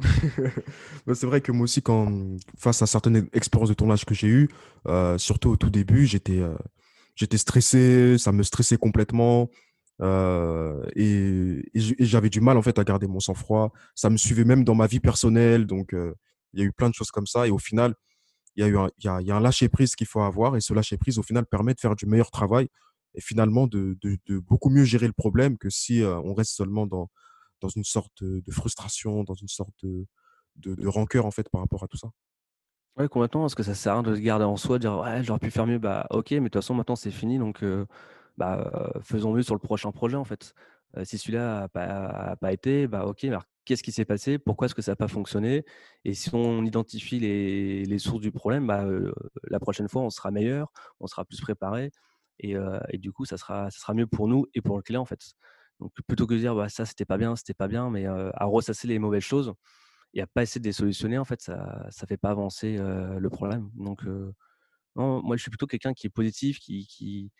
ouais. 1.06 1.14
C'est 1.14 1.26
vrai 1.26 1.40
que 1.40 1.52
moi 1.52 1.64
aussi 1.64 1.82
quand, 1.82 2.10
face 2.58 2.82
à 2.82 2.86
certaines 2.86 3.28
expériences 3.32 3.68
de 3.68 3.74
tournage 3.74 4.04
que 4.04 4.14
j'ai 4.14 4.26
eues, 4.28 4.48
heu, 4.88 5.16
surtout 5.18 5.50
au 5.50 5.56
tout 5.56 5.70
début, 5.70 6.06
j'étais, 6.06 6.38
heu, 6.38 6.56
j'étais 7.14 7.38
stressé, 7.38 8.18
ça 8.18 8.32
me 8.32 8.42
stressait 8.42 8.76
complètement, 8.76 9.50
et 10.96 11.62
j'avais 11.76 12.28
du 12.30 12.40
mal, 12.40 12.56
en 12.56 12.62
fait, 12.62 12.78
à 12.80 12.84
garder 12.84 13.06
mon 13.06 13.20
sang-froid. 13.20 13.72
Ça 13.94 14.10
me 14.10 14.16
suivait 14.16 14.44
même 14.44 14.64
dans 14.64 14.74
ma 14.74 14.88
vie 14.88 14.98
personnelle, 15.00 15.66
donc 15.66 15.92
il 15.92 16.60
y 16.60 16.62
a 16.62 16.66
eu 16.66 16.72
plein 16.72 16.88
de 16.90 16.94
choses 16.94 17.10
comme 17.12 17.26
ça 17.26 17.46
et 17.46 17.50
au 17.50 17.58
final, 17.58 17.94
il 18.56 18.62
y 18.62 18.66
a 18.66 18.68
eu 18.68 18.76
un 18.78 18.88
il 18.98 19.04
y 19.06 19.08
a 19.08 19.20
il 19.20 19.26
y 19.28 19.30
a 19.32 19.36
un 19.36 19.40
lâcher 19.40 19.68
prise 19.68 19.94
qu'il 19.96 20.06
faut 20.08 20.20
avoir 20.22 20.56
et 20.56 20.60
ce 20.60 20.74
lâcher 20.74 20.96
prise, 20.98 21.18
au 21.18 21.22
final, 21.22 21.46
permet 21.46 21.74
de 21.74 21.80
faire 21.80 21.96
du 21.96 22.06
meilleur 22.06 22.30
travail 22.32 22.68
et 23.14 23.20
finalement 23.20 23.66
de 23.66 23.96
beaucoup 24.40 24.70
mieux 24.70 24.84
gérer 24.84 25.06
le 25.06 25.12
problème 25.12 25.58
que 25.58 25.70
si, 25.70 26.02
on 26.04 26.34
reste 26.34 26.52
seulement 26.54 26.86
dans 26.86 27.10
dans 27.60 27.68
une 27.68 27.84
sorte, 27.84 28.24
de 28.24 28.50
frustration, 28.52 29.24
dans 29.24 29.34
une 29.34 29.48
sorte 29.48 29.84
de 29.84 30.06
de 30.56 30.86
rancœur, 30.88 31.26
en 31.26 31.30
fait, 31.30 31.48
par 31.50 31.60
rapport 31.62 31.84
à 31.84 31.88
tout 31.88 31.96
ça. 31.98 32.10
Ouais, 32.98 33.08
complètement, 33.08 33.40
parce 33.42 33.54
que 33.54 33.62
ça 33.62 33.74
sert 33.74 33.92
à 33.92 33.94
rien 33.96 34.02
de 34.02 34.14
se 34.14 34.20
garder 34.20 34.44
en 34.44 34.56
soi, 34.58 34.76
de 34.78 34.82
dire: 34.82 34.98
«Ouais, 34.98 35.22
j'aurais 35.24 35.38
pu 35.38 35.50
faire 35.50 35.66
mieux». 35.66 35.78
Bah, 35.78 36.06
OK, 36.10 36.30
mais 36.32 36.40
de 36.40 36.44
toute 36.44 36.54
façon, 36.56 36.74
maintenant, 36.74 36.96
c'est 36.96 37.10
fini, 37.10 37.38
donc 37.38 37.64
bah, 38.36 38.92
faisons 39.02 39.32
mieux 39.34 39.42
sur 39.42 39.54
le 39.54 39.60
prochain 39.60 39.92
projet, 39.92 40.16
en 40.16 40.24
fait. 40.24 40.54
Si 41.04 41.16
celui-là 41.18 41.68
a 41.74 42.36
pas 42.36 42.52
été, 42.52 42.86
bah, 42.88 43.06
OK, 43.06 43.24
alors 43.24 43.44
qu'est-ce 43.64 43.82
qui 43.82 43.92
s'est 43.92 44.04
passé? 44.04 44.38
Pourquoi 44.38 44.66
est-ce 44.66 44.74
que 44.74 44.82
ça 44.82 44.92
a 44.92 44.96
pas 44.96 45.08
fonctionné? 45.08 45.64
Et 46.04 46.12
si 46.14 46.34
on 46.34 46.64
identifie 46.64 47.18
les 47.18 47.84
les 47.86 47.98
sources 47.98 48.20
du 48.20 48.30
problème, 48.32 48.66
bah, 48.66 48.84
la 49.44 49.60
prochaine 49.60 49.88
fois, 49.88 50.02
on 50.02 50.10
sera 50.10 50.30
meilleur, 50.30 50.70
on 51.00 51.06
sera 51.06 51.24
plus 51.24 51.40
préparé 51.40 51.90
et 52.42 52.98
du 52.98 53.12
coup, 53.12 53.24
ça 53.24 53.36
sera 53.38 53.70
ça 53.70 53.78
sera 53.80 53.94
mieux 53.94 54.06
pour 54.06 54.28
nous 54.28 54.46
et 54.54 54.60
pour 54.62 54.76
le 54.76 54.82
client, 54.82 55.02
en 55.02 55.06
fait. 55.06 55.34
Donc 55.80 55.92
plutôt 56.06 56.26
que 56.26 56.34
de 56.34 56.38
dire: 56.40 56.54
«Bah, 56.54 56.68
ça, 56.68 56.86
c'était 56.86 57.04
pas 57.06 57.18
bien, 57.18 57.36
c'était 57.36 57.54
pas 57.54 57.68
bien», 57.68 57.90
mais 57.90 58.06
à 58.06 58.44
ressasser 58.46 58.88
les 58.88 58.98
mauvaises 58.98 59.22
choses 59.24 59.54
et 60.14 60.22
à 60.22 60.26
pas 60.28 60.42
essayer 60.44 60.60
de 60.62 60.66
les 60.66 60.72
solutionner, 60.72 61.18
en 61.18 61.24
fait, 61.26 61.42
ça 61.42 61.86
ça 61.90 62.06
fait 62.08 62.18
pas 62.18 62.30
avancer, 62.30 62.78
le 62.78 63.28
problème. 63.30 63.70
Donc 63.76 64.04
non, 64.96 65.22
moi, 65.22 65.36
je 65.36 65.42
suis 65.42 65.50
plutôt 65.50 65.66
quelqu'un 65.66 65.94
qui 65.94 66.06
est 66.06 66.10
positif, 66.10 66.58
qui 66.60 66.86
qui 66.86 67.32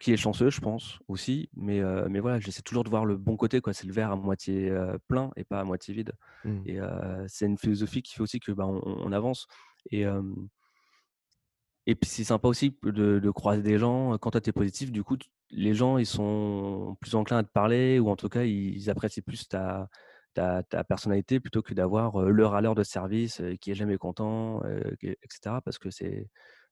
qui 0.00 0.12
est 0.12 0.16
chanceux, 0.16 0.50
je 0.50 0.60
pense, 0.60 0.98
aussi, 1.08 1.48
mais 1.54 1.80
mais 2.08 2.20
voilà, 2.20 2.40
j'essaie 2.40 2.62
toujours 2.62 2.84
de 2.84 2.90
voir 2.90 3.04
le 3.06 3.16
bon 3.16 3.36
côté, 3.36 3.60
quoi. 3.60 3.72
C'est 3.72 3.86
le 3.86 3.92
verre 3.92 4.10
à 4.10 4.16
moitié, 4.16 4.72
plein 5.08 5.30
et 5.36 5.44
pas 5.44 5.60
à 5.60 5.64
moitié 5.64 5.94
vide 5.94 6.12
Mmh. 6.44 6.64
et 6.64 6.78
c'est 7.28 7.46
une 7.46 7.58
philosophie 7.58 8.02
qui 8.02 8.14
fait 8.14 8.22
aussi 8.22 8.40
que, 8.40 8.52
bah, 8.52 8.66
on 8.66 8.80
on 8.84 9.12
avance 9.12 9.46
et 9.90 10.04
et 11.86 11.94
puis 11.94 12.08
c'est 12.08 12.24
sympa 12.24 12.48
aussi 12.48 12.76
de 12.82 13.18
de 13.18 13.30
croiser 13.30 13.62
des 13.62 13.78
gens, 13.78 14.16
quand 14.18 14.30
toi 14.30 14.40
tu 14.40 14.50
es 14.50 14.52
positif, 14.52 14.90
du 14.92 15.02
coup, 15.04 15.16
les 15.50 15.74
gens, 15.74 15.98
ils 15.98 16.06
sont 16.06 16.96
plus 17.00 17.14
enclins 17.14 17.38
à 17.38 17.42
te 17.44 17.50
parler 17.52 17.98
ou 17.98 18.08
en 18.10 18.16
tout 18.16 18.28
cas, 18.28 18.44
ils 18.44 18.90
apprécient 18.90 19.22
plus 19.24 19.48
ta 19.48 19.88
ta 20.34 20.62
ta 20.62 20.82
personnalité 20.84 21.40
plutôt 21.40 21.62
que 21.62 21.74
d'avoir, 21.74 22.20
heu, 22.20 22.30
le 22.30 22.46
râleur 22.46 22.74
de 22.74 22.82
service, 22.82 23.40
qui 23.60 23.70
est 23.70 23.74
jamais 23.74 23.98
content, 23.98 24.62
heu, 24.64 24.96
qui 25.00 25.08
et 25.08 25.18
cetera 25.30 25.60
parce 25.60 25.78
que 25.78 25.88
tu 25.90 26.26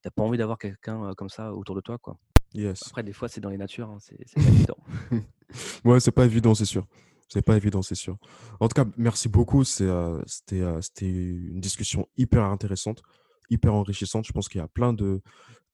as 0.05 0.11
pas 0.11 0.23
envie 0.23 0.39
d'avoir 0.39 0.59
quelqu'un, 0.59 1.13
comme 1.17 1.29
ça 1.29 1.53
autour 1.55 1.77
de 1.77 1.81
toi, 1.81 1.99
quoi. 1.99 2.17
Yes. 2.55 2.83
Après 2.87 3.03
des 3.03 3.13
fois, 3.13 3.29
c'est 3.29 3.41
dans 3.41 3.51
les 3.51 3.59
natures, 3.59 3.89
hein, 3.89 3.99
c'est 4.01 4.17
pas 4.35 4.41
évident. 4.49 4.77
Ouais, 5.85 6.01
c'est 6.01 6.11
pas 6.11 6.25
évident, 6.25 6.55
c'est 6.55 6.65
sûr. 6.65 6.87
C'est 7.29 7.41
pas 7.43 7.57
évident, 7.57 7.81
c'est 7.81 7.95
sûr. 7.95 8.19
En 8.61 8.69
tout 8.69 8.75
cas, 8.75 8.85
merci 8.99 9.29
beaucoup. 9.31 9.65
C'était, 9.65 9.89
c'était 10.27 11.09
une 11.09 11.61
discussion 11.61 12.07
hyper 12.19 12.45
intéressante, 12.45 13.03
hyper 13.51 13.75
enrichissante. 13.75 14.27
Je 14.27 14.33
pense 14.33 14.49
qu'il 14.49 14.59
y 14.61 14.63
a 14.65 14.69
plein 14.69 14.93
de 14.93 15.23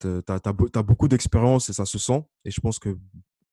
tu 0.01 0.09
as 0.09 0.83
beaucoup 0.83 1.09
d'expérience 1.09 1.71
et 1.71 1.73
ça 1.73 1.87
se 1.87 1.99
sent 1.99 2.25
et 2.45 2.51
je 2.53 2.61
pense 2.61 2.79
que 2.79 2.99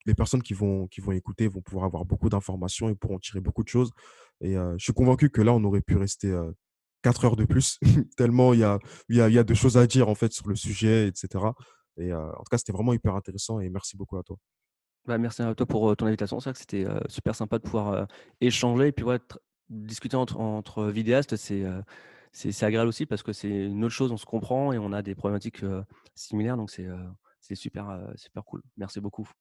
les 0.06 0.14
personnes 0.14 0.42
qui 0.42 0.54
vont 0.54 0.86
qui 0.88 1.00
vont 1.00 1.12
écouter 1.12 1.48
vont 1.48 1.62
pouvoir 1.62 1.86
avoir 1.86 2.04
beaucoup 2.04 2.28
d'informations 2.28 2.88
et 2.88 2.94
pourront 2.94 3.18
tirer 3.18 3.40
beaucoup 3.40 3.62
de 3.64 3.68
choses 3.68 3.90
et 4.40 4.56
heu, 4.56 4.74
je 4.78 4.84
suis 4.84 4.92
convaincu 4.92 5.30
que 5.30 5.42
là, 5.42 5.52
on 5.54 5.64
aurait 5.64 5.80
pu 5.82 5.96
rester, 5.96 6.28
heu, 6.28 6.54
4 7.02 7.24
heures 7.24 7.36
de 7.36 7.44
plus 7.44 7.78
tellement 8.16 8.52
il 8.54 8.60
y 8.60 8.64
a 8.64 8.78
y 9.08 9.20
a 9.20 9.28
y 9.30 9.38
a 9.38 9.44
de 9.44 9.54
choses 9.54 9.76
à 9.78 9.86
dire, 9.86 10.08
en 10.08 10.14
fait, 10.14 10.32
sur 10.32 10.48
le 10.48 10.56
sujet 10.56 11.08
et 11.08 11.12
cetera 11.14 11.54
et 11.98 12.10
heu, 12.12 12.16
en 12.16 12.38
tout 12.38 12.44
cas, 12.50 12.58
c'était 12.58 12.72
vraiment 12.72 12.92
hyper 12.92 13.14
intéressant 13.16 13.60
et 13.60 13.70
merci 13.70 13.96
beaucoup 13.96 14.18
à 14.18 14.22
toi. 14.22 14.36
Bah, 15.06 15.18
merci 15.18 15.42
à 15.42 15.54
toi 15.54 15.66
pour, 15.66 15.88
heu, 15.90 15.96
ton 15.96 16.06
invitation. 16.06 16.40
C'est 16.40 16.50
vrai 16.50 16.54
que 16.54 16.58
c'était, 16.58 16.84
super 17.08 17.34
sympa 17.34 17.58
de 17.58 17.62
pouvoir, 17.62 18.08
échanger 18.40 18.88
et 18.88 18.92
puis, 18.92 19.04
discuter 19.68 20.16
entre 20.16 20.38
entre 20.38 20.84
vidéastes, 20.86 21.36
c'est, 21.36 21.64
c'est 22.36 22.64
agréable 22.64 22.88
aussi 22.88 23.06
parce 23.06 23.22
que 23.22 23.32
c'est 23.32 23.48
une 23.48 23.84
autre 23.84 23.94
chose, 23.94 24.12
on 24.12 24.18
se 24.18 24.26
comprend 24.26 24.72
et 24.72 24.78
on 24.78 24.92
a 24.92 25.02
des 25.02 25.14
problématiques, 25.14 25.62
similaires 26.14 26.56
donc 26.56 26.70
c'est, 26.70 26.86
super, 27.54 28.12
super 28.16 28.44
cool. 28.44 28.62
Merci 28.76 29.00
beaucoup. 29.00 29.28